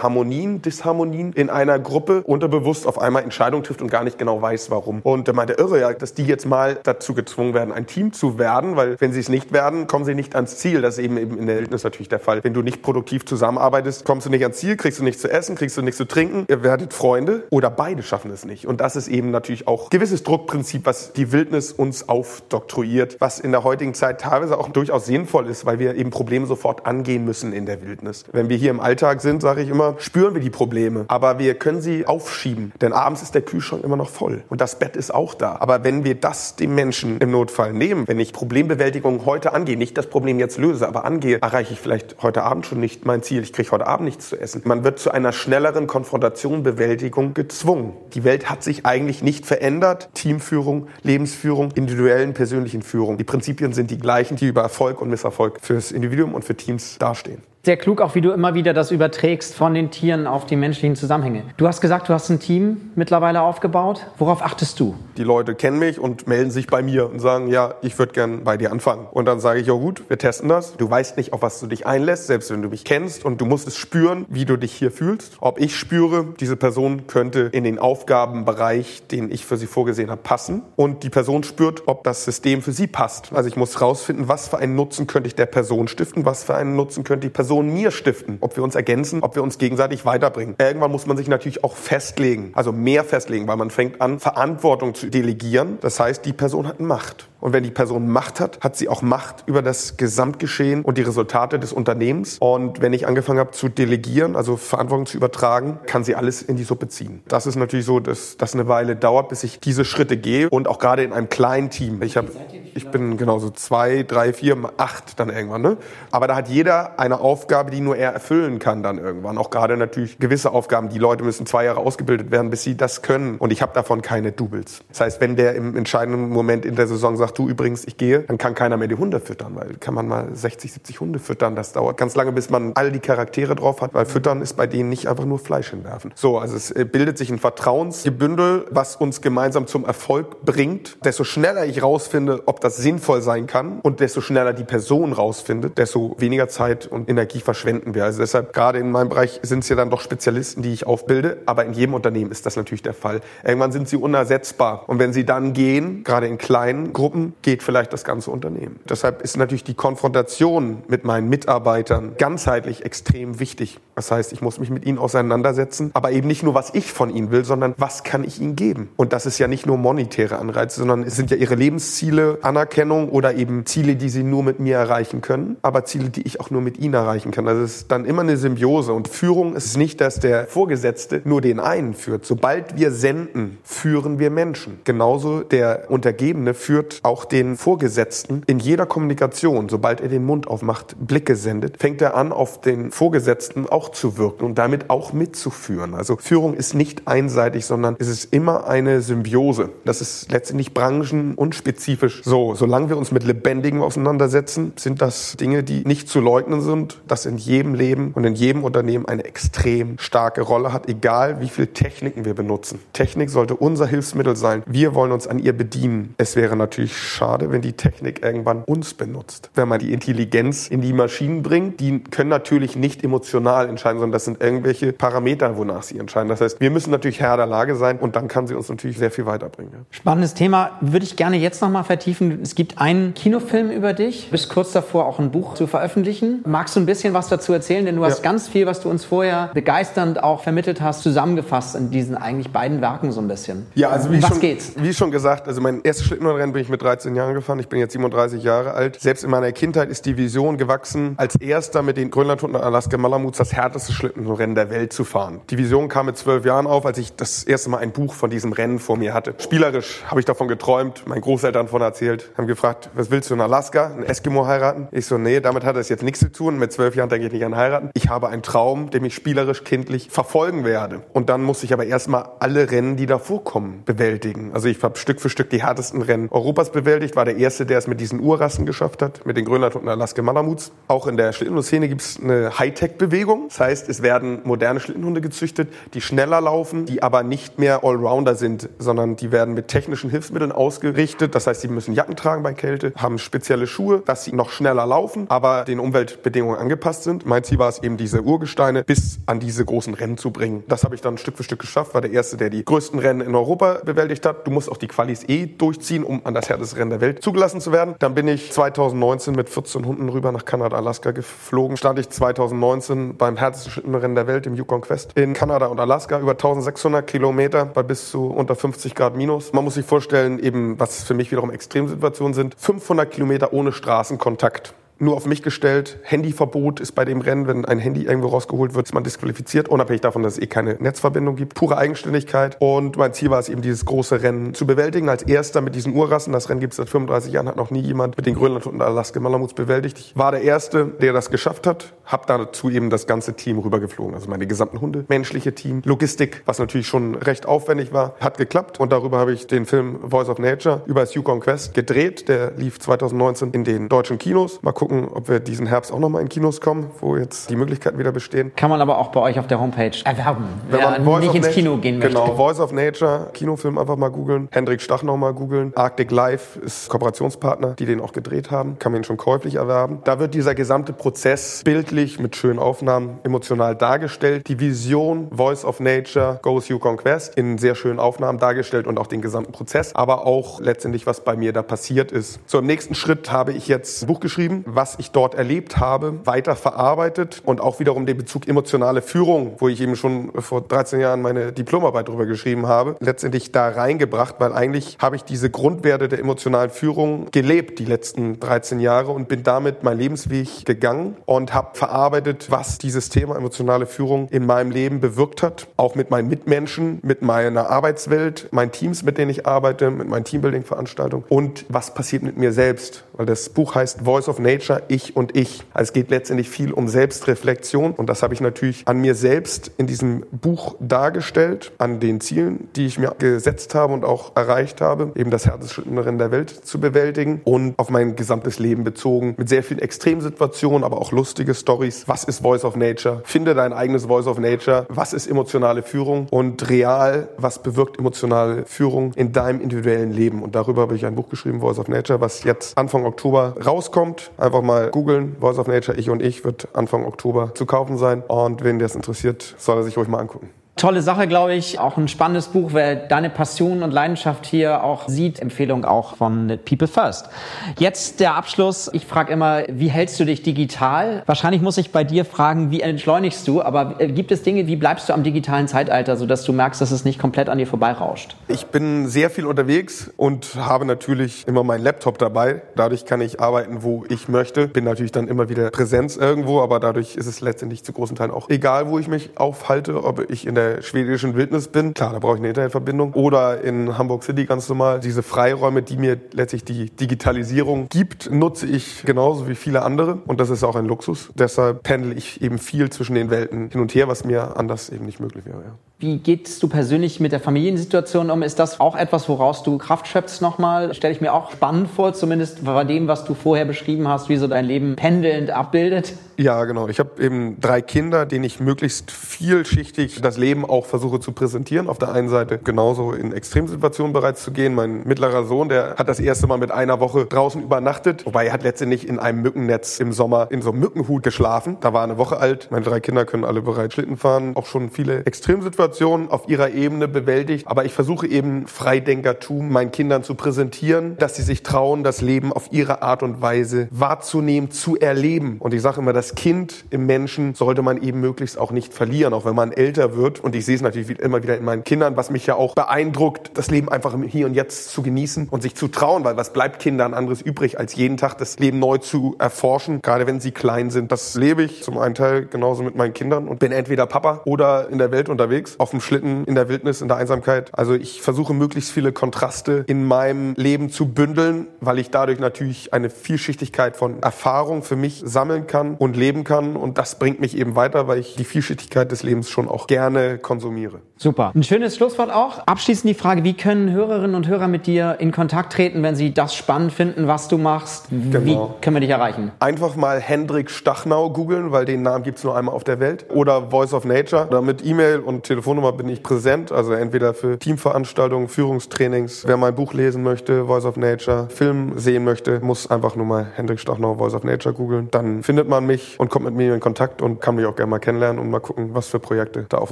Harmonien, 0.02 0.62
Disharmonien 0.62 1.32
in 1.34 1.50
einer 1.50 1.80
Gruppe, 1.80 2.24
unterbewusst 2.26 2.86
auf 2.86 3.00
einmal 3.00 3.24
Entscheidungen 3.24 3.64
trifft 3.64 3.82
und 3.82 3.90
gar 3.90 4.04
nicht 4.04 4.18
genau 4.18 4.42
weiß, 4.42 4.70
warum. 4.70 5.00
Und 5.04 5.28
er 5.28 5.34
meinte, 5.34 5.54
irre 5.54 5.80
ja, 5.80 5.94
dass 5.94 6.14
die 6.14 6.26
jetzt 6.26 6.46
mal 6.46 6.78
dazu 6.84 7.14
gezwungen 7.14 7.54
werden, 7.54 7.72
ein 7.74 7.88
Team 7.88 8.12
zu 8.12 8.38
werden, 8.38 8.76
weil 8.76 9.00
wenn 9.00 9.14
sie 9.14 9.20
es 9.20 9.30
nicht 9.30 9.54
werden, 9.54 9.88
kommen 9.88 10.04
sie 10.04 10.16
nicht 10.16 10.36
ans 10.36 10.58
Ziel. 10.58 10.82
Das 10.82 10.98
ist 10.98 11.04
eben, 11.04 11.18
eben 11.18 11.38
in 11.38 11.48
der 11.48 11.58
Wildnis 11.58 11.84
natürlich 11.84 12.10
der 12.10 12.20
Fall. 12.20 12.44
Wenn 12.44 12.54
du 12.54 12.62
nicht 12.62 12.82
produktiv 12.82 13.26
zusammenarbeitest, 13.26 13.93
arbeitest, 13.94 14.06
kommst 14.06 14.26
du 14.26 14.30
nicht 14.32 14.42
ans 14.44 14.58
Ziel, 14.58 14.76
kriegst 14.76 15.00
du 15.00 15.04
nichts 15.04 15.22
zu 15.22 15.30
essen, 15.30 15.56
kriegst 15.56 15.78
du 15.78 15.82
nichts 15.82 15.98
zu 15.98 16.06
trinken, 16.06 16.46
ihr 16.48 16.64
werdet 16.64 16.94
Freunde 16.94 17.44
oder 17.50 17.70
beide 17.70 18.04
schaffen 18.04 18.32
es 18.32 18.46
nicht. 18.46 18.66
Und 18.68 18.82
das 18.82 18.96
ist 18.96 19.08
eben 19.08 19.32
natürlich 19.32 19.68
auch 19.68 19.86
ein 19.86 19.90
gewisses 19.92 20.24
Druckprinzip, 20.24 20.86
was 20.86 21.14
die 21.14 21.32
Wildnis 21.32 21.72
uns 21.72 22.10
aufdoktroyiert, 22.10 23.18
was 23.20 23.40
in 23.40 23.52
der 23.52 23.64
heutigen 23.64 23.94
Zeit 23.94 24.22
teilweise 24.22 24.58
auch 24.58 24.70
durchaus 24.70 25.06
sinnvoll 25.06 25.48
ist, 25.48 25.66
weil 25.66 25.80
wir 25.80 25.96
eben 25.96 26.10
Probleme 26.10 26.46
sofort 26.46 26.86
angehen 26.86 27.26
müssen 27.26 27.54
in 27.54 27.66
der 27.66 27.82
Wildnis. 27.82 28.26
Wenn 28.32 28.50
wir 28.50 28.58
hier 28.58 28.72
im 28.72 28.80
Alltag 28.80 29.22
sind, 29.22 29.42
sage 29.42 29.62
ich 29.62 29.70
immer, 29.70 29.96
spüren 30.00 30.34
wir 30.34 30.42
die 30.42 30.50
Probleme, 30.50 31.06
aber 31.08 31.40
wir 31.40 31.56
können 31.56 31.82
sie 31.82 32.06
aufschieben, 32.06 32.72
denn 32.82 32.94
abends 32.94 33.22
ist 33.22 33.36
der 33.36 33.42
Kühlschrank 33.42 33.84
immer 33.84 33.98
noch 33.98 34.10
voll 34.10 34.44
und 34.50 34.62
das 34.62 34.80
Bett 34.80 34.96
ist 34.96 35.14
auch 35.14 35.34
da. 35.34 35.58
Aber 35.60 35.84
wenn 35.84 36.04
wir 36.04 36.16
das 36.16 36.56
dem 36.56 36.76
Menschen 36.76 37.18
im 37.20 37.32
Notfall 37.32 37.74
nehmen, 37.74 38.08
wenn 38.08 38.20
ich 38.20 38.34
Problembewältigung 38.34 39.26
heute 39.26 39.54
angehe, 39.54 39.78
nicht 39.78 39.98
das 39.98 40.08
Problem 40.08 40.40
jetzt 40.40 40.58
löse, 40.58 40.88
aber 40.88 41.06
angehe, 41.06 41.40
erreiche 41.42 41.74
ich 41.74 41.80
vielleicht 41.80 42.22
heute 42.22 42.44
Abend 42.44 42.66
schon 42.66 42.80
nicht 42.80 43.06
mein 43.06 43.22
Ziel. 43.22 43.44
Ich 43.44 43.54
kriege 43.54 43.72
heute 43.72 43.83
Abend 43.88 44.06
nichts 44.06 44.30
zu 44.30 44.40
essen. 44.40 44.62
Man 44.66 44.84
wird 44.84 45.00
zu 45.00 45.12
einer 45.12 45.32
schnelleren 45.32 45.88
Konfrontation, 45.88 46.64
Bewältigung 46.64 47.34
gezwungen. 47.34 47.94
Die 48.14 48.24
Welt 48.24 48.50
hat 48.50 48.64
sich 48.64 48.86
eigentlich 48.86 49.24
nicht 49.24 49.46
verändert. 49.46 50.10
Teamführung, 50.14 50.88
Lebensführung, 51.04 51.72
individuellen, 51.72 52.34
persönlichen 52.34 52.82
Führung. 52.82 53.18
Die 53.18 53.24
Prinzipien 53.24 53.74
sind 53.74 53.92
die 53.92 53.98
gleichen, 53.98 54.36
die 54.36 54.48
über 54.48 54.62
Erfolg 54.62 55.02
und 55.02 55.10
Misserfolg 55.10 55.60
fürs 55.62 55.92
Individuum 55.92 56.34
und 56.34 56.44
für 56.44 56.56
Teams 56.56 56.98
dastehen 56.98 57.42
sehr 57.66 57.78
klug, 57.78 58.02
auch 58.02 58.14
wie 58.14 58.20
du 58.20 58.32
immer 58.32 58.56
wieder 58.56 58.74
das 58.74 58.92
überträgst 58.92 59.56
von 59.56 59.74
den 59.74 59.90
Tieren 59.90 60.28
auf 60.28 60.46
die 60.46 60.58
menschlichen 60.58 60.98
Zusammenhänge. 60.98 61.44
Du 61.56 61.66
hast 61.66 61.80
gesagt, 61.80 62.10
du 62.10 62.14
hast 62.14 62.30
ein 62.30 62.42
Team 62.42 62.92
mittlerweile 62.96 63.42
aufgebaut. 63.42 64.06
Worauf 64.18 64.44
achtest 64.44 64.82
du? 64.82 64.96
Die 65.16 65.24
Leute 65.24 65.56
kennen 65.56 65.80
mich 65.80 65.98
und 65.98 66.28
melden 66.28 66.52
sich 66.52 66.68
bei 66.68 66.84
mir 66.84 67.10
und 67.10 67.22
sagen, 67.22 67.48
ja, 67.48 67.76
ich 67.82 67.98
würde 67.98 68.12
gern 68.12 68.44
bei 68.44 68.58
dir 68.58 68.70
anfangen. 68.74 69.08
Und 69.10 69.28
dann 69.28 69.40
sage 69.40 69.62
ich, 69.62 69.68
ja 69.68 69.76
gut, 69.76 70.04
wir 70.10 70.18
testen 70.18 70.50
das. 70.50 70.76
Du 70.76 70.90
weißt 70.90 71.16
nicht, 71.16 71.32
auf 71.32 71.42
was 71.42 71.62
du 71.62 71.68
dich 71.68 71.88
einlässt, 71.88 72.28
selbst 72.28 72.52
wenn 72.52 72.62
du 72.62 72.68
mich 72.68 72.84
kennst. 72.84 73.24
Und 73.24 73.40
du 73.40 73.46
musst 73.46 73.66
es 73.66 73.78
spüren, 73.78 74.26
wie 74.28 74.44
du 74.44 74.58
dich 74.58 74.74
hier 74.74 74.92
fühlst. 74.92 75.38
Ob 75.40 75.58
ich 75.58 75.78
spüre, 75.78 76.34
diese 76.42 76.58
Person 76.58 77.08
könnte 77.08 77.50
in 77.54 77.64
den 77.64 77.80
Aufgabenbereich, 77.80 79.04
den 79.08 79.32
ich 79.32 79.46
für 79.46 79.56
sie 79.56 79.68
vorgesehen 79.68 80.12
habe, 80.12 80.22
passen. 80.22 80.64
Und 80.76 81.04
die 81.04 81.10
Person 81.10 81.44
spürt, 81.44 81.84
ob 81.86 82.04
das 82.04 82.26
System 82.26 82.62
für 82.62 82.74
sie 82.74 82.88
passt. 82.88 83.32
Also 83.32 83.48
ich 83.48 83.56
muss 83.56 83.80
rausfinden, 83.80 84.28
was 84.28 84.50
für 84.50 84.58
einen 84.58 84.76
Nutzen 84.76 85.08
könnte 85.08 85.28
ich 85.28 85.36
der 85.36 85.46
Person 85.46 85.88
stiften, 85.88 86.26
was 86.26 86.44
für 86.44 86.56
einen 86.56 86.76
Nutzen 86.76 87.06
könnte 87.06 87.28
die 87.28 87.34
Person 87.34 87.53
Person 87.54 87.72
mir 87.72 87.92
stiften, 87.92 88.38
ob 88.40 88.56
wir 88.56 88.64
uns 88.64 88.74
ergänzen, 88.74 89.22
ob 89.22 89.36
wir 89.36 89.44
uns 89.44 89.60
gegenseitig 89.60 90.06
weiterbringen. 90.06 90.56
Irgendwann 90.58 90.92
muss 90.92 91.06
man 91.06 91.18
sich 91.18 91.28
natürlich 91.28 91.64
auch 91.64 91.76
festlegen, 91.76 92.52
also 92.56 92.72
mehr 92.72 93.04
festlegen, 93.04 93.48
weil 93.48 93.58
man 93.58 93.70
fängt 93.70 94.02
an, 94.02 94.20
Verantwortung 94.20 94.96
zu 94.96 95.08
delegieren. 95.12 95.78
Das 95.82 96.00
heißt, 96.00 96.26
die 96.26 96.34
Person 96.34 96.68
hat 96.68 96.80
Macht. 96.80 97.28
Und 97.44 97.52
wenn 97.52 97.64
die 97.66 97.72
Person 97.72 98.08
Macht 98.08 98.40
hat, 98.40 98.60
hat 98.62 98.78
sie 98.78 98.88
auch 98.88 99.02
Macht 99.02 99.44
über 99.48 99.62
das 99.62 99.98
Gesamtgeschehen 99.98 100.82
und 100.82 100.98
die 100.98 101.02
Resultate 101.02 101.60
des 101.60 101.74
Unternehmens. 101.74 102.38
Und 102.40 102.80
wenn 102.80 102.94
ich 102.94 103.06
angefangen 103.06 103.38
habe 103.38 103.52
zu 103.52 103.68
delegieren, 103.68 104.38
also 104.38 104.56
Verantwortung 104.56 105.08
zu 105.08 105.18
übertragen, 105.18 105.78
kann 105.86 106.06
sie 106.06 106.16
alles 106.16 106.42
in 106.42 106.56
die 106.56 106.64
Suppe 106.64 106.88
ziehen. 106.88 107.22
Das 107.28 107.46
ist 107.46 107.58
natürlich 107.58 107.86
so, 107.86 108.00
dass 108.00 108.38
das 108.38 108.54
eine 108.54 108.70
Weile 108.70 108.96
dauert, 108.96 109.28
bis 109.28 109.44
ich 109.44 109.60
diese 109.60 109.84
Schritte 109.84 110.16
gehe 110.16 110.50
und 110.50 110.70
auch 110.70 110.80
gerade 110.80 111.04
in 111.04 111.12
einem 111.12 111.28
kleinen 111.28 111.70
Team. 111.70 112.02
Ich 112.02 112.16
habe, 112.16 112.30
ich 112.76 112.88
bin 112.92 113.18
genauso 113.18 113.50
zwei, 113.50 114.04
drei, 114.04 114.32
vier, 114.32 114.56
acht 114.78 115.20
dann 115.20 115.28
irgendwann. 115.28 115.64
Ne? 115.64 115.78
Aber 116.12 116.28
da 116.28 116.38
hat 116.38 116.48
jeder 116.48 116.98
eine 116.98 117.20
Aufgabe, 117.20 117.72
die 117.72 117.82
nur 117.82 117.98
er 117.98 118.14
erfüllen 118.14 118.60
kann 118.60 118.84
dann 118.84 118.98
irgendwann. 119.00 119.38
Auch 119.38 119.50
gerade 119.50 119.76
natürlich 119.76 120.18
gewisse 120.18 120.52
Aufgaben. 120.52 120.88
Die 120.88 120.98
Leute 120.98 121.26
müssen 121.26 121.46
zwei 121.46 121.66
Jahre 121.66 121.82
ausgebildet 121.82 122.32
werden, 122.32 122.50
bis 122.50 122.64
sie 122.64 122.78
das 122.78 123.02
können. 123.02 123.36
Und 123.36 123.52
ich 123.52 123.62
habe 123.62 123.74
davon 123.74 124.02
keine 124.02 124.32
Doubles. 124.32 124.80
Das 124.88 125.02
heißt, 125.02 125.20
wenn 125.20 125.36
der 125.36 125.56
im 125.56 125.76
entscheidenden 125.76 126.30
Moment 126.30 126.64
in 126.64 126.78
der 126.78 126.88
Saison 126.88 127.18
sagt, 127.18 127.33
du 127.38 127.50
übrigens, 127.50 127.86
ich 127.86 127.98
gehe, 127.98 128.22
dann 128.22 128.38
kann 128.38 128.56
keiner 128.56 128.78
mehr 128.78 128.88
die 128.88 128.96
Hunde 128.96 129.20
füttern, 129.20 129.56
weil 129.56 129.76
kann 129.80 129.94
man 129.94 130.08
mal 130.08 130.28
60, 130.34 130.74
70 130.74 131.00
Hunde 131.00 131.20
füttern. 131.20 131.56
Das 131.56 131.74
dauert 131.74 131.98
ganz 131.98 132.16
lange, 132.16 132.32
bis 132.32 132.50
man 132.50 132.74
all 132.76 132.92
die 132.92 133.00
Charaktere 133.00 133.56
drauf 133.56 133.82
hat, 133.82 133.94
weil 133.94 134.06
füttern 134.06 134.42
ist 134.42 134.54
bei 134.54 134.68
denen 134.68 134.90
nicht 134.90 135.08
einfach 135.08 135.26
nur 135.26 135.40
Fleisch 135.40 135.70
hinwerfen. 135.70 136.12
So, 136.16 136.38
also 136.38 136.56
es 136.56 136.72
äh, 136.72 136.86
bildet 136.86 137.18
sich 137.18 137.30
ein 137.30 137.40
Vertrauensgebündel, 137.40 138.66
was 138.70 138.96
uns 138.96 139.22
gemeinsam 139.22 139.68
zum 139.68 139.86
Erfolg 139.86 140.44
bringt. 140.46 140.98
Desto 141.04 141.24
schneller 141.24 141.66
ich 141.66 141.82
rausfinde, 141.82 142.44
ob 142.46 142.62
das 142.62 142.78
sinnvoll 142.78 143.22
sein 143.22 143.48
kann 143.48 143.80
und 143.82 144.00
desto 144.00 144.22
schneller 144.22 144.54
die 144.54 144.64
Person 144.64 145.14
rausfindet, 145.14 145.78
desto 145.78 146.16
weniger 146.20 146.48
Zeit 146.48 146.88
und 146.88 147.10
Energie 147.10 147.40
verschwenden 147.40 147.96
wir. 147.96 148.06
Also 148.06 148.20
deshalb 148.20 148.54
gerade 148.54 148.80
in 148.80 148.92
meinem 148.92 149.10
Bereich 149.10 149.40
sind 149.44 149.60
es 149.60 149.70
ja 149.70 149.76
dann 149.76 149.90
doch 149.90 150.02
Spezialisten, 150.02 150.62
die 150.62 150.74
ich 150.74 150.86
aufbilde, 150.86 151.38
aber 151.46 151.66
in 151.66 151.74
jedem 151.74 151.94
Unternehmen 151.94 152.32
ist 152.32 152.46
das 152.46 152.56
natürlich 152.56 152.84
der 152.84 152.94
Fall. 152.94 153.22
Irgendwann 153.44 153.72
sind 153.72 153.88
sie 153.88 153.98
unersetzbar 153.98 154.84
und 154.88 155.00
wenn 155.00 155.14
sie 155.14 155.26
dann 155.26 155.54
gehen, 155.54 156.04
gerade 156.04 156.28
in 156.28 156.38
kleinen 156.38 156.94
Gruppen, 156.94 157.23
geht 157.42 157.64
vielleicht 157.64 157.94
das 157.94 158.04
ganze 158.04 158.32
Unternehmen. 158.32 158.80
Deshalb 158.90 159.22
ist 159.22 159.38
natürlich 159.38 159.64
die 159.64 159.74
Konfrontation 159.74 160.84
mit 160.88 161.06
meinen 161.06 161.30
Mitarbeitern 161.30 162.16
ganzheitlich 162.18 162.84
extrem 162.84 163.40
wichtig. 163.40 163.80
Das 163.96 164.12
heißt, 164.12 164.34
ich 164.34 164.42
muss 164.42 164.60
mich 164.60 164.70
mit 164.70 164.86
ihnen 164.86 164.98
auseinandersetzen, 164.98 165.92
aber 165.94 166.12
eben 166.12 166.28
nicht 166.28 166.44
nur, 166.44 166.56
was 166.56 166.74
ich 166.74 166.92
von 166.92 167.10
ihnen 167.14 167.32
will, 167.32 167.46
sondern 167.46 167.76
was 167.78 168.04
kann 168.04 168.24
ich 168.24 168.42
ihnen 168.42 168.56
geben. 168.56 168.90
Und 168.96 169.14
das 169.14 169.26
ist 169.26 169.38
ja 169.38 169.48
nicht 169.48 169.66
nur 169.66 169.78
monetäre 169.78 170.40
Anreize, 170.40 170.80
sondern 170.80 171.04
es 171.04 171.16
sind 171.16 171.30
ja 171.30 171.38
ihre 171.38 171.56
Lebensziele, 171.56 172.40
Anerkennung 172.42 173.10
oder 173.10 173.36
eben 173.36 173.66
Ziele, 173.66 173.96
die 173.96 174.10
sie 174.10 174.24
nur 174.24 174.44
mit 174.44 174.60
mir 174.60 174.78
erreichen 174.78 175.22
können, 175.22 175.58
aber 175.62 175.86
Ziele, 175.86 176.10
die 176.10 176.24
ich 176.24 176.40
auch 176.40 176.50
nur 176.50 176.62
mit 176.62 176.80
ihnen 176.80 176.96
erreichen 176.96 177.32
kann. 177.32 177.48
Also 177.48 177.62
es 177.62 177.76
ist 177.78 177.92
dann 177.92 178.06
immer 178.06 178.24
eine 178.24 178.38
Symbiose. 178.38 178.94
Und 178.94 179.08
Führung 179.08 179.56
ist 179.56 179.78
nicht, 179.78 180.02
dass 180.02 180.20
der 180.20 180.48
Vorgesetzte 180.48 181.22
nur 181.24 181.42
den 181.42 181.60
einen 181.60 181.94
führt. 181.94 182.26
Sobald 182.26 182.78
wir 182.78 182.92
senden, 182.92 183.58
führen 183.64 184.18
wir 184.20 184.32
Menschen. 184.32 184.80
Genauso 184.84 185.42
der 185.42 185.86
Untergebene 185.90 186.54
führt 186.54 187.00
auch 187.04 187.13
den 187.26 187.56
Vorgesetzten 187.56 188.42
in 188.48 188.60
jeder 188.60 188.86
Kommunikation. 188.86 189.70
Sobald 189.70 190.02
er 190.02 190.10
den 190.10 190.26
Mund 190.26 190.48
aufmacht, 190.48 190.96
Blicke 191.00 191.36
sendet, 191.36 191.78
fängt 191.78 192.02
er 192.02 192.16
an, 192.16 192.32
auf 192.32 192.62
den 192.62 192.92
Vorgesetzten 192.92 193.70
auch 193.70 193.90
zu 193.90 194.18
wirken 194.18 194.46
und 194.46 194.58
damit 194.58 194.90
auch 194.90 195.14
mitzuführen. 195.14 195.94
Also 195.94 196.18
Führung 196.18 196.54
ist 196.54 196.74
nicht 196.74 197.08
einseitig, 197.08 197.66
sondern 197.66 197.96
es 198.00 198.08
ist 198.08 198.34
immer 198.34 198.68
eine 198.68 199.02
Symbiose. 199.02 199.70
Das 199.86 200.02
ist 200.02 200.32
letztendlich 200.32 200.74
branchenunspezifisch 200.74 202.24
so. 202.24 202.56
Solange 202.56 202.90
wir 202.90 202.98
uns 202.98 203.12
mit 203.12 203.24
Lebendigem 203.24 203.82
auseinandersetzen, 203.82 204.74
sind 204.76 205.02
das 205.02 205.38
Dinge, 205.38 205.64
die 205.64 205.84
nicht 205.86 206.10
zu 206.10 206.20
leugnen 206.20 206.62
sind, 206.62 207.02
dass 207.08 207.26
in 207.26 207.38
jedem 207.38 207.76
Leben 207.76 208.12
und 208.14 208.24
in 208.24 208.36
jedem 208.36 208.64
Unternehmen 208.64 209.06
eine 209.06 209.26
extrem 209.26 209.98
starke 210.00 210.42
Rolle 210.42 210.74
hat, 210.74 210.90
egal 210.90 211.40
wie 211.40 211.50
viel 211.50 211.68
Techniken 211.68 212.26
wir 212.26 212.34
benutzen. 212.34 212.80
Technik 212.94 213.30
sollte 213.30 213.56
unser 213.56 213.88
Hilfsmittel 213.88 214.36
sein. 214.36 214.64
Wir 214.66 214.96
wollen 214.96 215.12
uns 215.12 215.28
an 215.28 215.40
ihr 215.40 215.54
bedienen. 215.54 216.16
Es 216.18 216.36
wäre 216.36 216.56
natürlich 216.56 216.96
schade, 217.04 217.52
wenn 217.52 217.62
die 217.62 217.74
Technik 217.74 218.24
irgendwann 218.24 218.64
uns 218.64 218.94
benutzt. 218.94 219.50
Wenn 219.56 219.68
man 219.68 219.80
die 219.80 219.94
Intelligenz 219.94 220.68
in 220.68 220.82
die 220.82 220.94
Maschinen 220.94 221.44
bringt, 221.44 221.80
die 221.80 222.00
können 222.00 222.30
natürlich 222.30 222.76
nicht 222.76 223.04
emotional 223.04 223.70
entscheiden, 223.70 224.00
sondern 224.00 224.14
das 224.14 224.26
sind 224.26 224.42
irgendwelche 224.42 224.94
Parameter, 224.94 225.58
wonach 225.58 225.84
sie 225.84 226.00
entscheiden. 226.00 226.30
Das 226.30 226.42
heißt, 226.42 226.60
wir 226.60 226.72
müssen 226.72 226.92
natürlich 226.92 227.20
Herr 227.20 227.38
der 227.38 227.46
Lage 227.46 227.76
sein 227.76 228.00
und 228.00 228.16
dann 228.16 228.28
kann 228.28 228.48
sie 228.48 228.56
uns 228.56 228.70
natürlich 228.70 228.98
sehr 228.98 229.12
viel 229.12 229.26
weiterbringen. 229.26 229.86
Spannendes 229.92 230.34
Thema. 230.34 230.72
Würde 230.82 231.06
ich 231.06 231.16
gerne 231.16 231.38
jetzt 231.38 231.62
nochmal 231.62 231.84
vertiefen. 231.84 232.40
Es 232.42 232.56
gibt 232.56 232.78
einen 232.80 233.14
Kinofilm 233.14 233.70
über 233.72 233.94
dich. 233.94 234.26
Du 234.26 234.32
bist 234.32 234.50
kurz 234.50 234.72
davor, 234.72 235.06
auch 235.06 235.20
ein 235.20 235.32
Buch 235.32 235.54
zu 235.56 235.68
veröffentlichen. 235.68 236.42
Magst 236.46 236.76
du 236.76 236.80
ein 236.80 236.86
bisschen 236.86 237.14
was 237.14 237.30
dazu 237.30 237.54
erzählen? 237.54 237.86
Denn 237.86 237.96
du 237.96 238.06
hast 238.06 238.20
ja. 238.20 238.24
ganz 238.24 238.48
viel, 238.48 238.66
was 238.66 238.82
du 238.82 238.90
uns 238.90 239.06
vorher 239.06 239.52
begeisternd 239.54 240.24
auch 240.24 240.42
vermittelt 240.42 240.82
hast, 240.82 241.04
zusammengefasst 241.04 241.76
in 241.76 241.90
diesen 241.90 242.16
eigentlich 242.16 242.52
beiden 242.52 242.82
Werken 242.82 243.12
so 243.12 243.22
ein 243.22 243.28
bisschen. 243.28 243.68
Ja, 243.76 243.90
also 243.90 244.12
wie, 244.12 244.22
was 244.22 244.30
schon, 244.30 244.40
geht's? 244.40 244.74
wie 244.76 244.94
schon 244.94 245.12
gesagt, 245.12 245.48
also 245.48 245.62
mein 245.62 245.82
erstes 245.84 246.06
Schlittenrennen 246.08 246.54
bin 246.54 246.62
ich 246.62 246.70
mit 246.70 246.83
13 246.84 247.16
Jahren 247.16 247.34
gefahren. 247.34 247.60
Ich 247.60 247.70
bin 247.70 247.80
jetzt 247.80 247.94
37 247.94 248.44
Jahre 248.44 248.74
alt. 248.74 249.00
Selbst 249.00 249.24
in 249.24 249.30
meiner 249.30 249.52
Kindheit 249.52 249.90
ist 249.90 250.06
die 250.06 250.18
Vision 250.18 250.58
gewachsen, 250.58 251.16
als 251.18 251.36
erster 251.36 251.82
mit 251.82 251.98
den 251.98 252.12
Grönlandhunden 252.12 252.60
und 252.60 252.66
Alaska 252.66 252.98
Malamuts 252.98 253.38
das 253.38 253.54
härteste 253.54 253.94
Schlittenrennen 253.94 254.56
der 254.56 254.70
Welt 254.70 254.94
zu 254.94 255.04
fahren. 255.04 255.42
Die 255.50 255.58
Vision 255.58 255.88
kam 255.88 256.08
mit 256.08 256.18
zwölf 256.18 256.46
Jahren 256.46 256.68
auf, 256.68 256.86
als 256.86 256.98
ich 256.98 257.16
das 257.16 257.44
erste 257.44 257.70
Mal 257.70 257.78
ein 257.78 257.92
Buch 257.92 258.14
von 258.14 258.30
diesem 258.30 258.52
Rennen 258.52 258.80
vor 258.80 258.98
mir 258.98 259.14
hatte. 259.14 259.34
Spielerisch 259.40 260.04
habe 260.08 260.20
ich 260.20 260.26
davon 260.26 260.48
geträumt, 260.48 261.08
meinen 261.08 261.22
Großeltern 261.22 261.66
davon 261.66 261.82
erzählt, 261.82 262.32
haben 262.38 262.48
gefragt, 262.48 262.90
was 262.94 263.10
willst 263.10 263.30
du 263.30 263.36
in 263.36 263.42
Alaska? 263.42 263.88
Ein 263.88 264.04
Eskimo 264.04 264.46
heiraten? 264.46 264.88
Ich 264.92 265.06
so, 265.06 265.18
nee, 265.18 265.40
damit 265.40 265.64
hat 265.64 265.76
das 265.76 265.90
jetzt 265.90 266.04
nichts 266.04 266.20
zu 266.20 266.32
tun. 266.32 266.60
Mit 266.60 266.74
zwölf 266.74 266.96
Jahren 266.96 267.10
denke 267.10 267.28
ich 267.28 267.34
nicht 267.34 267.46
an 267.46 267.56
heiraten. 267.56 267.90
Ich 267.94 268.10
habe 268.10 268.30
einen 268.30 268.44
Traum, 268.44 268.90
den 268.90 269.06
ich 269.06 269.16
spielerisch, 269.16 269.64
kindlich 269.64 270.10
verfolgen 270.12 270.66
werde. 270.66 271.02
Und 271.14 271.30
dann 271.30 271.44
muss 271.44 271.64
ich 271.64 271.74
aber 271.74 271.86
erstmal 271.86 272.26
alle 272.40 272.70
Rennen, 272.72 272.98
die 272.98 273.06
davor 273.06 273.44
kommen, 273.44 273.84
bewältigen. 273.86 274.52
Also 274.54 274.68
ich 274.68 274.84
habe 274.84 274.98
Stück 274.98 275.22
für 275.22 275.30
Stück 275.30 275.50
die 275.50 275.62
härtesten 275.62 276.02
Rennen 276.02 276.28
Europas 276.30 276.72
bewältigt, 276.74 277.16
war 277.16 277.26
der 277.26 277.38
Erste, 277.38 277.66
der 277.66 277.78
es 277.78 277.88
mit 277.88 278.00
diesen 278.00 278.20
Urrassen 278.20 278.66
geschafft 278.66 279.02
hat, 279.02 279.26
mit 279.26 279.38
den 279.38 279.46
Grönland- 279.46 279.76
und 279.76 279.88
Alaska 279.88 280.22
Malamuts. 280.22 280.72
Auch 280.88 281.08
in 281.08 281.18
der 281.18 281.32
Schlittenhunde-Szene 281.32 281.88
gibt 281.88 282.02
es 282.02 282.20
eine 282.22 282.60
Hightech-Bewegung. 282.60 283.48
Das 283.50 283.60
heißt, 283.60 283.90
es 283.90 284.02
werden 284.02 284.42
moderne 284.44 284.80
Schlittenhunde 284.80 285.22
gezüchtet, 285.22 285.70
die 285.94 286.02
schneller 286.02 286.42
laufen, 286.42 286.86
die 286.86 287.02
aber 287.02 287.24
nicht 287.24 287.60
mehr 287.60 287.84
Allrounder 287.84 288.36
sind, 288.36 288.70
sondern 288.80 289.16
die 289.16 289.32
werden 289.32 289.54
mit 289.54 289.68
technischen 289.68 290.10
Hilfsmitteln 290.10 290.52
ausgerichtet. 290.52 291.36
Das 291.36 291.48
heißt, 291.48 291.62
sie 291.62 291.68
müssen 291.68 291.94
Jacken 291.94 292.16
tragen 292.16 292.44
bei 292.44 292.54
Kälte, 292.54 292.94
haben 292.98 293.20
spezielle 293.20 293.68
Schuhe, 293.68 294.02
dass 294.06 294.24
sie 294.24 294.34
noch 294.34 294.50
schneller 294.50 294.86
laufen, 294.86 295.26
aber 295.30 295.64
den 295.64 295.80
Umweltbedingungen 295.80 296.60
angepasst 296.60 297.04
sind. 297.04 297.26
Mein 297.26 297.44
Ziel 297.44 297.60
war 297.60 297.70
es 297.70 297.82
eben, 297.82 297.98
diese 297.98 298.22
Urgesteine 298.24 298.84
bis 298.84 299.20
an 299.26 299.40
diese 299.40 299.64
großen 299.64 299.94
Rennen 299.94 300.18
zu 300.18 300.32
bringen. 300.32 300.64
Das 300.68 300.84
habe 300.84 300.96
ich 300.96 301.02
dann 301.02 301.18
Stück 301.18 301.38
für 301.38 301.44
Stück 301.44 301.60
geschafft, 301.60 301.94
war 301.94 302.02
der 302.02 302.12
Erste, 302.12 302.38
der 302.38 302.50
die 302.50 302.66
größten 302.66 303.00
Rennen 303.00 303.22
in 303.22 303.36
Europa 303.36 303.80
bewältigt 303.86 304.26
hat. 304.26 304.48
Du 304.48 304.52
musst 304.52 304.70
auch 304.70 304.78
die 304.78 304.88
Qualis 304.88 305.24
eh 305.28 305.46
durchziehen, 305.46 306.04
um 306.04 306.22
an 306.24 306.34
das 306.34 306.50
härteste 306.64 306.78
Rennen 306.78 306.90
der 306.90 307.02
Welt 307.02 307.22
zugelassen 307.22 307.62
zu 307.62 307.72
werden. 307.72 307.96
Dann 308.00 308.16
bin 308.16 308.28
ich 308.28 308.52
2019 308.52 309.36
mit 309.36 309.50
14 309.50 309.86
Hunden 309.86 310.10
rüber 310.10 310.32
nach 310.32 310.46
Kanada, 310.46 310.78
Alaska 310.78 311.12
geflogen. 311.12 311.78
Stand 311.78 312.00
ich 312.00 312.10
2019 312.10 313.18
beim 313.18 313.38
härtesten 313.38 313.72
Schlittenrennen 313.72 314.16
der 314.16 314.28
Welt 314.28 314.46
im 314.46 314.56
Yukon 314.56 314.82
Quest 314.82 315.12
in 315.16 315.34
Kanada 315.34 315.68
und 315.68 315.80
Alaska 315.80 316.20
über 316.20 316.32
1600 316.32 317.06
Kilometer 317.06 317.66
bei 317.66 317.84
bis 317.84 318.10
zu 318.10 318.28
unter 318.28 318.56
50 318.56 318.96
Grad 318.96 319.16
minus. 319.16 319.54
Man 319.54 319.64
muss 319.64 319.76
sich 319.76 319.86
vorstellen, 319.86 320.40
eben 320.40 320.80
was 320.80 321.04
für 321.04 321.14
mich 321.14 321.32
wiederum 321.32 321.52
Extremsituationen 321.52 322.34
sind, 322.34 322.56
500 322.58 323.12
Kilometer 323.12 323.54
ohne 323.54 323.72
Straßenkontakt 323.72 324.74
nur 325.00 325.16
auf 325.16 325.26
mich 325.26 325.42
gestellt. 325.42 326.00
Handyverbot 326.04 326.80
ist 326.80 326.94
bei 326.94 327.06
dem 327.06 327.22
Rennen, 327.22 327.48
wenn 327.48 327.66
ein 327.66 327.80
Handy 327.80 328.04
irgendwo 328.04 328.30
rausgeholt 328.30 328.74
wird, 328.74 328.88
ist 328.88 328.94
man 328.94 329.04
disqualifiziert, 329.04 329.68
unabhängig 329.68 330.02
davon, 330.02 330.24
dass 330.24 330.34
es 330.34 330.42
eh 330.42 330.48
keine 330.48 330.76
Netzverbindung 330.76 331.36
gibt. 331.36 331.56
Pure 331.56 331.78
Eigenständigkeit. 331.78 332.58
Und 332.60 332.98
mein 332.98 333.14
Ziel 333.14 333.30
war 333.30 333.40
es 333.40 333.50
eben, 333.50 333.62
dieses 333.62 333.86
große 333.86 334.22
Rennen 334.22 334.54
zu 334.54 334.66
bewältigen. 334.66 335.10
Als 335.10 335.24
erster 335.24 335.62
mit 335.62 335.76
diesen 335.76 335.94
Urrassen. 335.94 336.34
Das 336.34 336.50
Rennen 336.50 336.60
gibt 336.60 336.74
es 336.74 336.78
seit 336.78 336.90
35 336.90 337.34
Jahren, 337.34 337.48
hat 337.48 337.58
noch 337.58 337.72
nie 337.72 337.82
jemand 337.82 338.18
mit 338.18 338.26
den 338.26 338.36
Grönland- 338.36 338.68
und 338.68 338.82
Alaska-Malamuts 338.82 339.54
bewältigt. 339.54 340.00
Ich 340.00 340.18
war 340.18 340.32
der 340.32 340.42
Erste, 340.42 340.86
der 341.02 341.14
das 341.14 341.30
geschafft 341.30 341.68
hat. 341.68 341.94
Hab 342.06 342.28
dazu 342.28 342.70
eben 342.70 342.90
das 342.90 343.08
ganze 343.08 343.34
Team 343.34 343.60
rübergeflogen. 343.60 344.14
Also 344.14 344.30
meine 344.30 344.48
gesamten 344.48 344.82
Hunde, 344.82 345.06
menschliche 345.08 345.54
Team, 345.54 345.82
Logistik, 345.86 346.44
was 346.46 346.60
natürlich 346.60 346.88
schon 346.88 347.16
recht 347.16 347.46
aufwendig 347.46 347.94
war, 347.94 348.16
hat 348.20 348.38
geklappt. 348.38 348.80
Und 348.80 348.92
darüber 348.92 349.20
habe 349.20 349.34
ich 349.34 349.48
den 349.48 349.66
Film 349.66 350.00
Voice 350.10 350.30
of 350.30 350.40
Nature 350.40 350.82
über 350.86 351.02
das 351.02 351.14
Yukon 351.14 351.40
Quest 351.40 351.74
gedreht. 351.74 352.28
Der 352.28 352.52
lief 352.52 352.80
2019 352.80 353.52
in 353.52 353.64
den 353.64 353.90
deutschen 353.90 354.18
Kinos. 354.18 354.62
Mal 354.62 354.72
gucken, 354.72 354.83
gucken, 354.84 355.08
ob 355.14 355.30
wir 355.30 355.40
diesen 355.40 355.66
Herbst 355.66 355.94
auch 355.94 356.00
nochmal 356.00 356.22
in 356.22 356.28
Kinos 356.28 356.60
kommen, 356.60 356.90
wo 357.00 357.16
jetzt 357.16 357.50
die 357.50 357.56
Möglichkeiten 357.56 357.98
wieder 357.98 358.12
bestehen. 358.12 358.52
Kann 358.58 358.70
man 358.70 358.82
aber 358.82 358.98
auch 358.98 359.12
bei 359.12 359.22
euch 359.22 359.40
auf 359.40 359.48
der 359.48 359.62
Homepage 359.62 359.94
erwerben, 360.04 360.44
wenn 360.70 360.82
man 360.82 361.06
Voice 361.06 361.22
nicht 361.22 361.36
ins 361.36 361.46
Nature, 361.46 361.54
Kino 361.54 361.78
gehen 361.78 362.00
möchte. 362.00 362.14
Genau, 362.14 362.36
Voice 362.36 362.60
of 362.60 362.74
Nature, 362.74 363.30
Kinofilm 363.34 363.78
einfach 363.78 363.96
mal 363.96 364.10
googeln. 364.10 364.50
Hendrik 364.52 364.82
Stach 364.82 365.02
nochmal 365.02 365.34
googeln. 365.34 365.72
Arctic 365.76 366.12
Life 366.12 366.60
ist 366.60 366.90
Kooperationspartner, 366.90 367.76
die 367.76 367.86
den 367.86 368.02
auch 368.02 368.12
gedreht 368.12 368.52
haben. 368.52 368.78
Kann 368.78 368.92
man 368.92 369.02
ihn 369.02 369.04
schon 369.06 369.16
käuflich 369.16 369.56
erwerben. 369.56 370.00
Da 370.04 370.20
wird 370.20 370.34
dieser 370.34 370.54
gesamte 370.54 370.92
Prozess 370.92 371.62
bildlich 371.64 372.20
mit 372.20 372.36
schönen 372.36 372.60
Aufnahmen 372.60 373.20
emotional 373.24 373.78
dargestellt. 373.78 374.50
Die 374.50 374.60
Vision 374.60 375.30
Voice 375.32 375.64
of 375.64 375.80
Nature 375.80 376.40
Goes 376.42 376.68
Yukon 376.68 376.98
Quest 376.98 377.38
in 377.38 377.58
sehr 377.58 377.76
schönen 377.76 378.00
Aufnahmen 378.00 378.38
dargestellt 378.38 378.86
und 378.86 379.00
auch 379.00 379.08
den 379.08 379.22
gesamten 379.22 379.54
Prozess, 379.54 379.96
aber 379.96 380.28
auch 380.28 380.60
letztendlich, 380.60 381.08
was 381.08 381.24
bei 381.24 381.38
mir 381.38 381.54
da 381.54 381.62
passiert 381.62 382.12
ist. 382.12 382.42
So, 382.48 382.60
im 382.60 382.66
nächsten 382.66 382.96
Schritt 382.96 383.32
habe 383.32 383.54
ich 383.54 383.70
jetzt 383.70 384.04
ein 384.04 384.08
Buch 384.08 384.20
geschrieben, 384.20 384.66
was 384.76 384.96
ich 385.00 385.12
dort 385.12 385.36
erlebt 385.36 385.78
habe, 385.78 386.20
weiter 386.26 386.56
verarbeitet 386.56 387.42
und 387.46 387.62
auch 387.62 387.80
wiederum 387.80 388.06
den 388.06 388.18
Bezug 388.18 388.48
emotionale 388.48 389.02
Führung, 389.02 389.56
wo 389.60 389.68
ich 389.68 389.82
eben 389.82 389.96
schon 389.96 390.32
vor 390.42 390.62
13 390.62 391.00
Jahren 391.00 391.22
meine 391.22 391.52
Diplomarbeit 391.52 392.08
drüber 392.08 392.26
geschrieben 392.26 392.68
habe, 392.68 392.96
letztendlich 393.00 393.52
da 393.52 393.70
reingebracht, 393.70 394.36
weil 394.40 394.54
eigentlich 394.54 394.98
habe 395.00 395.16
ich 395.16 395.24
diese 395.24 395.50
Grundwerte 395.50 396.08
der 396.08 396.20
emotionalen 396.20 396.70
Führung 396.70 397.28
gelebt 397.32 397.80
die 397.80 397.86
letzten 397.86 398.40
13 398.40 398.80
Jahre 398.80 399.12
und 399.12 399.28
bin 399.28 399.44
damit 399.44 399.84
mein 399.84 399.98
Lebensweg 399.98 400.66
gegangen 400.66 401.18
und 401.26 401.54
habe 401.54 401.70
verarbeitet, 401.74 402.50
was 402.50 402.78
dieses 402.78 403.10
Thema 403.10 403.36
emotionale 403.36 403.86
Führung 403.86 404.28
in 404.30 404.46
meinem 404.46 404.72
Leben 404.72 405.00
bewirkt 405.00 405.44
hat, 405.44 405.68
auch 405.78 405.96
mit 405.96 406.12
meinen 406.12 406.28
Mitmenschen, 406.28 407.00
mit 407.04 407.22
meiner 407.22 407.70
Arbeitswelt, 407.70 408.48
meinen 408.52 408.72
Teams, 408.72 409.04
mit 409.04 409.18
denen 409.18 409.32
ich 409.32 409.46
arbeite, 409.46 409.92
mit 409.92 410.08
meinen 410.08 410.24
Teambuilding-Veranstaltungen 410.24 411.26
und 411.30 411.66
was 411.70 411.94
passiert 411.94 412.24
mit 412.24 412.38
mir 412.38 412.52
selbst, 412.52 413.04
weil 413.14 413.26
das 413.26 413.50
Buch 413.50 413.76
heißt 413.76 414.02
Voice 414.02 414.28
of 414.28 414.40
Nature, 414.40 414.63
ich 414.88 415.16
und 415.16 415.36
ich. 415.36 415.64
Also 415.74 415.90
es 415.90 415.94
geht 415.94 416.10
letztendlich 416.10 416.50
viel 416.50 416.72
um 416.72 416.88
Selbstreflexion 416.88 417.92
und 417.94 418.08
das 418.08 418.24
habe 418.24 418.34
ich 418.34 418.42
natürlich 418.42 418.88
an 418.88 419.00
mir 419.00 419.16
selbst 419.16 419.72
in 419.78 419.88
diesem 419.88 420.26
Buch 420.32 420.76
dargestellt, 420.80 421.72
an 421.78 422.00
den 422.00 422.22
Zielen, 422.22 422.70
die 422.76 422.86
ich 422.86 423.00
mir 423.00 423.16
gesetzt 423.18 423.76
habe 423.76 423.94
und 423.94 424.06
auch 424.06 424.36
erreicht 424.36 424.82
habe, 424.82 425.12
eben 425.16 425.32
das 425.32 425.46
Herzensschrittnerin 425.46 426.18
der 426.18 426.32
Welt 426.32 426.50
zu 426.50 426.80
bewältigen 426.80 427.42
und 427.44 427.78
auf 427.78 427.90
mein 427.90 428.16
gesamtes 428.16 428.60
Leben 428.60 428.84
bezogen 428.84 429.36
mit 429.38 429.50
sehr 429.50 429.64
vielen 429.64 429.80
Extremsituationen, 429.80 430.84
aber 430.84 431.00
auch 431.00 431.12
lustige 431.12 431.54
Stories. 431.54 432.08
Was 432.08 432.24
ist 432.24 432.42
Voice 432.42 432.66
of 432.66 432.76
Nature? 432.76 433.22
Finde 433.26 433.54
dein 433.54 433.74
eigenes 433.74 434.06
Voice 434.06 434.28
of 434.28 434.40
Nature. 434.40 434.86
Was 434.90 435.14
ist 435.14 435.28
emotionale 435.28 435.84
Führung? 435.84 436.28
Und 436.30 436.70
real, 436.70 437.30
was 437.38 437.62
bewirkt 437.62 438.00
emotionale 438.00 438.66
Führung 438.66 439.14
in 439.16 439.32
deinem 439.32 439.62
individuellen 439.62 440.12
Leben? 440.12 440.44
Und 440.44 440.56
darüber 440.56 440.84
habe 440.84 440.96
ich 440.96 441.06
ein 441.06 441.16
Buch 441.16 441.30
geschrieben, 441.30 441.60
Voice 441.60 441.80
of 441.80 441.88
Nature, 441.88 442.22
was 442.22 442.44
jetzt 442.44 442.78
Anfang 442.78 443.06
Oktober 443.06 443.56
rauskommt. 443.66 444.32
Einfach 444.38 444.53
mal 444.62 444.90
googeln, 444.92 445.38
Voice 445.40 445.58
of 445.58 445.68
Nature, 445.68 445.98
ich 445.98 446.10
und 446.10 446.22
ich, 446.22 446.46
wird 446.46 446.68
Anfang 446.74 447.06
Oktober 447.06 447.54
zu 447.56 447.66
kaufen 447.66 447.98
sein. 447.98 448.22
Und 448.28 448.64
wen 448.64 448.80
das 448.80 448.96
interessiert, 448.96 449.56
soll 449.58 449.78
er 449.78 449.84
sich 449.84 449.98
ruhig 449.98 450.08
mal 450.08 450.20
angucken. 450.20 450.50
Tolle 450.76 451.04
Sache, 451.04 451.28
glaube 451.28 451.54
ich. 451.54 451.80
Auch 451.80 451.98
ein 451.98 452.08
spannendes 452.08 452.48
Buch. 452.48 452.72
Wer 452.74 452.96
deine 452.96 453.30
Passion 453.30 453.84
und 453.84 453.92
Leidenschaft 453.92 454.48
hier 454.48 454.84
auch 454.84 455.08
sieht, 455.08 455.40
Empfehlung 455.40 455.86
auch 455.86 456.16
von 456.16 456.60
People 456.66 456.88
First. 456.88 457.30
Jetzt 457.78 458.20
der 458.20 458.36
Abschluss. 458.36 458.90
Ich 458.92 459.06
frage 459.06 459.32
immer, 459.32 459.64
wie 459.70 459.90
hältst 459.90 460.20
du 460.20 460.26
dich 460.26 460.42
digital? 460.42 461.22
Wahrscheinlich 461.28 461.62
muss 461.62 461.78
ich 461.78 461.92
bei 461.92 462.04
dir 462.04 462.26
fragen, 462.26 462.72
wie 462.72 462.82
entschleunigst 462.82 463.48
du? 463.48 463.62
Aber 463.62 464.02
äh, 464.02 464.08
gibt 464.08 464.32
es 464.32 464.42
Dinge, 464.42 464.66
wie 464.66 464.76
bleibst 464.76 465.08
du 465.10 465.14
am 465.14 465.22
digitalen 465.22 465.68
Zeitalter, 465.68 466.18
sodass 466.18 466.44
du 466.44 466.54
merkst, 466.54 466.82
dass 466.82 466.90
es 466.90 467.06
nicht 467.06 467.20
komplett 467.20 467.50
an 467.50 467.60
dir 467.60 467.68
vorbeirauscht? 467.68 468.36
Ich 468.48 468.66
bin 468.66 469.08
sehr 469.08 469.30
viel 469.30 469.46
unterwegs 469.46 470.12
und 470.18 470.56
habe 470.56 470.86
natürlich 470.86 471.48
immer 471.48 471.64
meinen 471.64 471.84
Laptop 471.84 472.18
dabei. 472.18 472.64
Dadurch 472.76 473.06
kann 473.06 473.22
ich 473.22 473.40
arbeiten, 473.40 473.84
wo 473.84 474.06
ich 474.10 474.28
möchte. 474.28 474.68
Bin 474.68 474.86
natürlich 474.86 475.12
dann 475.12 475.28
immer 475.28 475.50
wieder 475.50 475.70
Präsenz 475.70 476.18
irgendwo, 476.18 476.62
aber 476.62 476.80
dadurch 476.80 477.16
ist 477.16 477.28
es 477.28 477.42
letztendlich 477.42 477.84
zu 477.84 477.94
großen 477.94 478.16
Teilen 478.16 478.32
auch 478.32 478.50
egal, 478.50 478.90
wo 478.90 478.98
ich 478.98 479.08
mich 479.08 479.38
aufhalte, 479.38 480.04
ob 480.04 480.32
ich 480.32 480.48
in 480.48 480.56
der 480.56 480.63
der 480.64 480.82
schwedischen 480.82 481.36
Wildnis 481.36 481.68
bin, 481.68 481.94
klar, 481.94 482.14
da 482.14 482.20
brauche 482.20 482.36
ich 482.36 482.40
eine 482.40 482.50
Internetverbindung. 482.50 483.14
Oder 483.14 483.62
in 483.62 483.98
Hamburg 483.98 484.24
City 484.24 484.46
ganz 484.46 484.70
normal. 484.70 485.00
Diese 485.00 485.24
Freiräume, 485.24 485.82
die 485.82 485.98
mir 485.98 486.18
letztlich 486.32 486.64
die 486.64 486.90
Digitalisierung 486.90 487.88
gibt, 487.90 488.32
nutze 488.32 488.66
ich 488.66 489.04
genauso 489.06 489.48
wie 489.48 489.56
viele 489.56 489.82
andere. 489.84 490.20
Und 490.26 490.40
das 490.40 490.50
ist 490.50 490.64
auch 490.64 490.76
ein 490.76 490.86
Luxus. 490.86 491.32
Deshalb 491.36 491.84
pendle 491.84 492.14
ich 492.14 492.42
eben 492.42 492.58
viel 492.58 492.90
zwischen 492.90 493.16
den 493.16 493.30
Welten 493.30 493.70
hin 493.70 493.82
und 493.82 493.94
her, 493.96 494.08
was 494.08 494.26
mir 494.26 494.58
anders 494.58 494.90
eben 494.90 495.06
nicht 495.06 495.20
möglich 495.20 495.46
wäre. 495.46 495.58
Ja. 495.58 495.76
Wie 496.04 496.18
gehst 496.18 496.62
du 496.62 496.68
persönlich 496.68 497.22
mit 497.22 497.32
der 497.32 497.40
Familiensituation 497.40 498.30
um? 498.30 498.44
Ist 498.44 498.60
das 498.60 498.82
auch 498.82 498.98
etwas, 498.98 499.30
woraus 499.30 499.64
du 499.64 499.78
Kraft 499.78 500.06
schöpfst 500.06 500.42
nochmal? 500.42 500.94
Stelle 500.94 501.14
ich 501.14 501.22
mir 501.22 501.34
auch 501.34 501.52
spannend 501.52 501.90
vor, 501.90 502.14
zumindest 502.14 502.66
bei 502.66 502.84
dem, 502.84 503.08
was 503.08 503.24
du 503.24 503.34
vorher 503.34 503.64
beschrieben 503.64 504.10
hast, 504.10 504.28
wie 504.28 504.36
so 504.36 504.48
dein 504.48 504.66
Leben 504.66 504.98
pendelnd 504.98 505.52
abbildet. 505.52 506.14
Ja, 506.38 506.66
genau. 506.66 506.90
Ich 506.90 507.00
habe 507.00 507.24
eben 507.24 507.62
drei 507.62 507.82
Kinder, 507.82 508.26
denen 508.26 508.44
ich 508.44 508.60
möglichst 508.60 509.12
vielschichtig 509.12 510.20
das 510.22 510.38
Leben 510.38 510.53
auch 510.64 510.86
versuche 510.86 511.20
zu 511.20 511.32
präsentieren. 511.32 511.90
Auf 511.90 511.98
der 511.98 512.12
einen 512.12 512.30
Seite 512.30 512.60
genauso 512.60 513.12
in 513.14 513.34
Extremsituationen 513.34 514.14
bereits 514.14 514.44
zu 514.44 514.52
gehen. 514.52 514.76
Mein 514.76 515.04
mittlerer 515.06 515.46
Sohn, 515.46 515.70
der 515.70 515.96
hat 515.98 516.08
das 516.08 516.20
erste 516.20 516.46
Mal 516.48 516.58
mit 516.58 516.72
einer 516.72 517.00
Woche 517.00 517.26
draußen 517.26 517.62
übernachtet, 517.64 518.26
wobei 518.26 518.46
er 518.46 518.54
hat 518.54 518.64
letztendlich 518.64 519.08
in 519.08 519.20
einem 519.20 519.42
Mückennetz 519.42 520.00
im 520.00 520.14
Sommer 520.14 520.48
in 520.52 520.62
so 520.62 520.72
einem 520.72 520.80
Mückenhut 520.80 521.24
geschlafen. 521.24 521.78
Da 521.82 521.94
war 521.94 522.04
eine 522.04 522.18
Woche 522.18 522.38
alt. 522.38 522.68
Meine 522.70 522.86
drei 522.86 523.00
Kinder 523.00 523.26
können 523.26 523.44
alle 523.44 523.62
bereits 523.62 523.96
Schlitten 523.96 524.18
fahren. 524.18 524.56
Auch 524.56 524.68
schon 524.68 524.90
viele 524.90 525.26
Extremsituationen 525.26 526.30
auf 526.30 526.48
ihrer 526.48 526.70
Ebene 526.70 527.08
bewältigt. 527.08 527.68
Aber 527.68 527.86
ich 527.86 527.94
versuche 527.94 528.28
eben 528.28 528.68
Freidenkertum 528.68 529.72
meinen 529.72 529.92
Kindern 529.92 530.24
zu 530.24 530.36
präsentieren, 530.36 531.18
dass 531.18 531.36
sie 531.36 531.42
sich 531.42 531.64
trauen, 531.64 532.04
das 532.04 532.22
Leben 532.22 532.54
auf 532.54 532.70
ihre 532.72 533.02
Art 533.02 533.24
und 533.24 533.42
Weise 533.42 533.88
wahrzunehmen, 533.92 534.72
zu 534.72 534.98
erleben. 534.98 535.58
Und 535.60 535.74
ich 535.74 535.82
sage 535.82 536.02
immer, 536.02 536.14
das 536.14 536.36
Kind 536.36 536.86
im 536.90 537.06
Menschen 537.06 537.56
sollte 537.56 537.82
man 537.82 538.02
eben 538.02 538.20
möglichst 538.20 538.58
auch 538.58 538.72
nicht 538.72 538.94
verlieren, 538.94 539.34
auch 539.34 539.46
wenn 539.46 539.56
man 539.56 539.72
älter 539.72 540.16
wird. 540.16 540.40
Und 540.44 540.56
ich 540.56 540.66
sehe 540.66 540.76
es 540.76 540.82
natürlich 540.82 541.10
immer 541.20 541.42
wieder 541.42 541.58
in 541.58 541.64
meinen 541.64 541.86
Kindern, 541.86 542.18
was 542.18 542.30
mich 542.30 542.46
ja 542.46 542.56
auch 542.56 542.76
beeindruckt, 542.76 543.52
das 543.54 543.72
Leben 543.72 543.88
einfach 543.88 544.14
Hier 544.28 544.46
und 544.46 544.54
Jetzt 544.54 544.90
zu 544.90 545.02
genießen 545.02 545.48
und 545.50 545.64
sich 545.64 545.74
zu 545.76 545.88
trauen, 545.88 546.26
weil 546.26 546.36
was 546.36 546.52
bleibt 546.52 546.80
Kindern 546.80 547.14
anderes 547.14 547.42
übrig, 547.42 547.80
als 547.80 547.96
jeden 547.96 548.18
Tag 548.18 548.38
das 548.38 548.60
Leben 548.60 548.78
neu 548.80 548.98
zu 548.98 549.36
erforschen, 549.40 550.02
gerade 550.02 550.28
wenn 550.28 550.42
sie 550.42 550.52
klein 550.52 550.90
sind. 550.90 551.14
Das 551.14 551.36
lebe 551.36 551.64
ich 551.64 551.82
zum 551.82 551.98
einen 551.98 552.14
Teil 552.14 552.46
genauso 552.46 552.84
mit 552.84 552.96
meinen 552.96 553.14
Kindern 553.14 553.48
und 553.48 553.60
bin 553.60 553.72
entweder 553.72 554.06
Papa 554.06 554.42
oder 554.44 554.90
in 554.90 554.98
der 554.98 555.12
Welt 555.12 555.30
unterwegs, 555.30 555.76
auf 555.78 555.92
dem 555.92 556.02
Schlitten, 556.02 556.44
in 556.44 556.56
der 556.56 556.68
Wildnis, 556.68 557.02
in 557.02 557.08
der 557.08 557.18
Einsamkeit. 557.18 557.70
Also 557.72 557.94
ich 557.94 558.22
versuche 558.22 558.54
möglichst 558.54 558.92
viele 558.92 559.14
Kontraste 559.14 559.86
in 559.88 560.04
meinem 560.04 560.56
Leben 560.56 560.90
zu 560.90 561.08
bündeln, 561.08 561.68
weil 561.80 562.00
ich 562.00 562.12
dadurch 562.12 562.40
natürlich 562.40 562.94
eine 562.94 563.10
Vielschichtigkeit 563.10 563.96
von 563.96 564.22
Erfahrung 564.22 564.84
für 564.84 564.98
mich 564.98 565.24
sammeln 565.26 565.68
kann 565.68 565.96
und 565.96 566.18
leben 566.18 566.44
kann. 566.44 566.76
Und 566.76 566.98
das 566.98 567.18
bringt 567.18 567.40
mich 567.40 567.58
eben 567.58 567.76
weiter, 567.76 568.10
weil 568.10 568.20
ich 568.20 568.36
die 568.36 568.44
Vielschichtigkeit 568.44 569.10
des 569.10 569.24
Lebens 569.24 569.50
schon 569.50 569.70
auch 569.70 569.88
gerne 569.88 570.33
konsumiere. 570.38 571.00
Super. 571.18 571.52
Ein 571.56 571.64
schönes 571.64 571.96
Schlusswort 571.96 572.32
auch. 572.32 572.60
Abschließend 572.66 573.10
die 573.10 573.14
Frage, 573.14 573.44
wie 573.44 573.54
können 573.54 573.92
Hörerinnen 573.92 574.36
und 574.36 574.48
Hörer 574.48 574.68
mit 574.68 574.88
dir 574.88 575.18
in 575.20 575.32
Kontakt 575.32 575.74
treten, 575.74 576.04
wenn 576.04 576.16
sie 576.16 576.34
das 576.34 576.56
spannend 576.56 576.92
finden, 576.92 577.28
was 577.28 577.48
du 577.48 577.58
machst? 577.58 578.08
Genau. 578.10 578.46
Wie 578.46 578.82
können 578.82 578.96
wir 578.96 579.02
dich 579.02 579.10
erreichen? 579.10 579.52
Einfach 579.60 579.96
mal 579.96 580.20
Hendrik 580.20 580.70
Stachnau 580.70 581.30
googeln, 581.30 581.72
weil 581.72 581.86
den 581.86 582.02
Namen 582.02 582.24
gibt 582.24 582.40
es 582.40 582.44
nur 582.44 582.58
einmal 582.58 582.76
auf 582.76 582.84
der 582.84 583.00
Welt. 583.00 583.26
Oder 583.30 583.70
Voice 583.70 583.94
of 583.94 584.06
Nature. 584.06 584.48
Oder 584.48 584.62
mit 584.62 584.86
E-Mail 584.86 585.20
und 585.20 585.44
Telefonnummer 585.44 585.92
bin 585.92 586.10
ich 586.10 586.24
präsent. 586.24 586.72
Also 586.72 586.94
entweder 586.94 587.34
für 587.34 587.58
Teamveranstaltungen, 587.58 588.48
Führungstrainings. 588.48 589.48
Wer 589.48 589.58
mein 589.58 589.76
Buch 589.76 589.94
lesen 589.94 590.24
möchte, 590.24 590.66
Voice 590.66 590.86
of 590.86 590.98
Nature, 590.98 591.48
Film 591.50 591.94
sehen 591.96 592.24
möchte, 592.24 592.60
muss 592.60 592.90
einfach 592.90 593.16
nur 593.16 593.26
mal 593.26 593.48
Hendrik 593.56 593.80
Stachnau, 593.80 594.16
Voice 594.16 594.34
of 594.34 594.44
Nature 594.44 594.74
googeln. 594.74 595.10
Dann 595.12 595.44
findet 595.44 595.70
man 595.70 595.86
mich 595.86 596.20
und 596.20 596.30
kommt 596.30 596.46
mit 596.46 596.56
mir 596.56 596.74
in 596.74 596.80
Kontakt 596.80 597.22
und 597.22 597.40
kann 597.42 597.56
mich 597.56 597.66
auch 597.66 597.76
gerne 597.76 597.90
mal 597.90 598.00
kennenlernen 598.00 598.42
und 598.42 598.50
mal 598.50 598.60
gucken, 598.60 598.90
was 598.94 599.08
für 599.08 599.20
Projekte 599.20 599.66
da 599.70 599.78
auf 599.78 599.92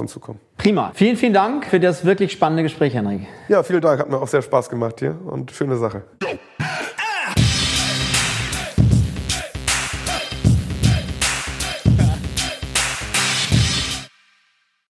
uns 0.00 0.12
zukommen. 0.12 0.31
Prima. 0.56 0.92
Vielen, 0.94 1.16
vielen 1.16 1.32
Dank 1.32 1.66
für 1.66 1.80
das 1.80 2.04
wirklich 2.04 2.32
spannende 2.32 2.62
Gespräch, 2.62 2.94
Henrik. 2.94 3.22
Ja, 3.48 3.62
vielen 3.62 3.80
Dank. 3.80 4.00
Hat 4.00 4.08
mir 4.08 4.18
auch 4.18 4.28
sehr 4.28 4.42
Spaß 4.42 4.68
gemacht 4.68 5.00
hier 5.00 5.16
und 5.24 5.50
schöne 5.50 5.76
Sache. 5.76 6.02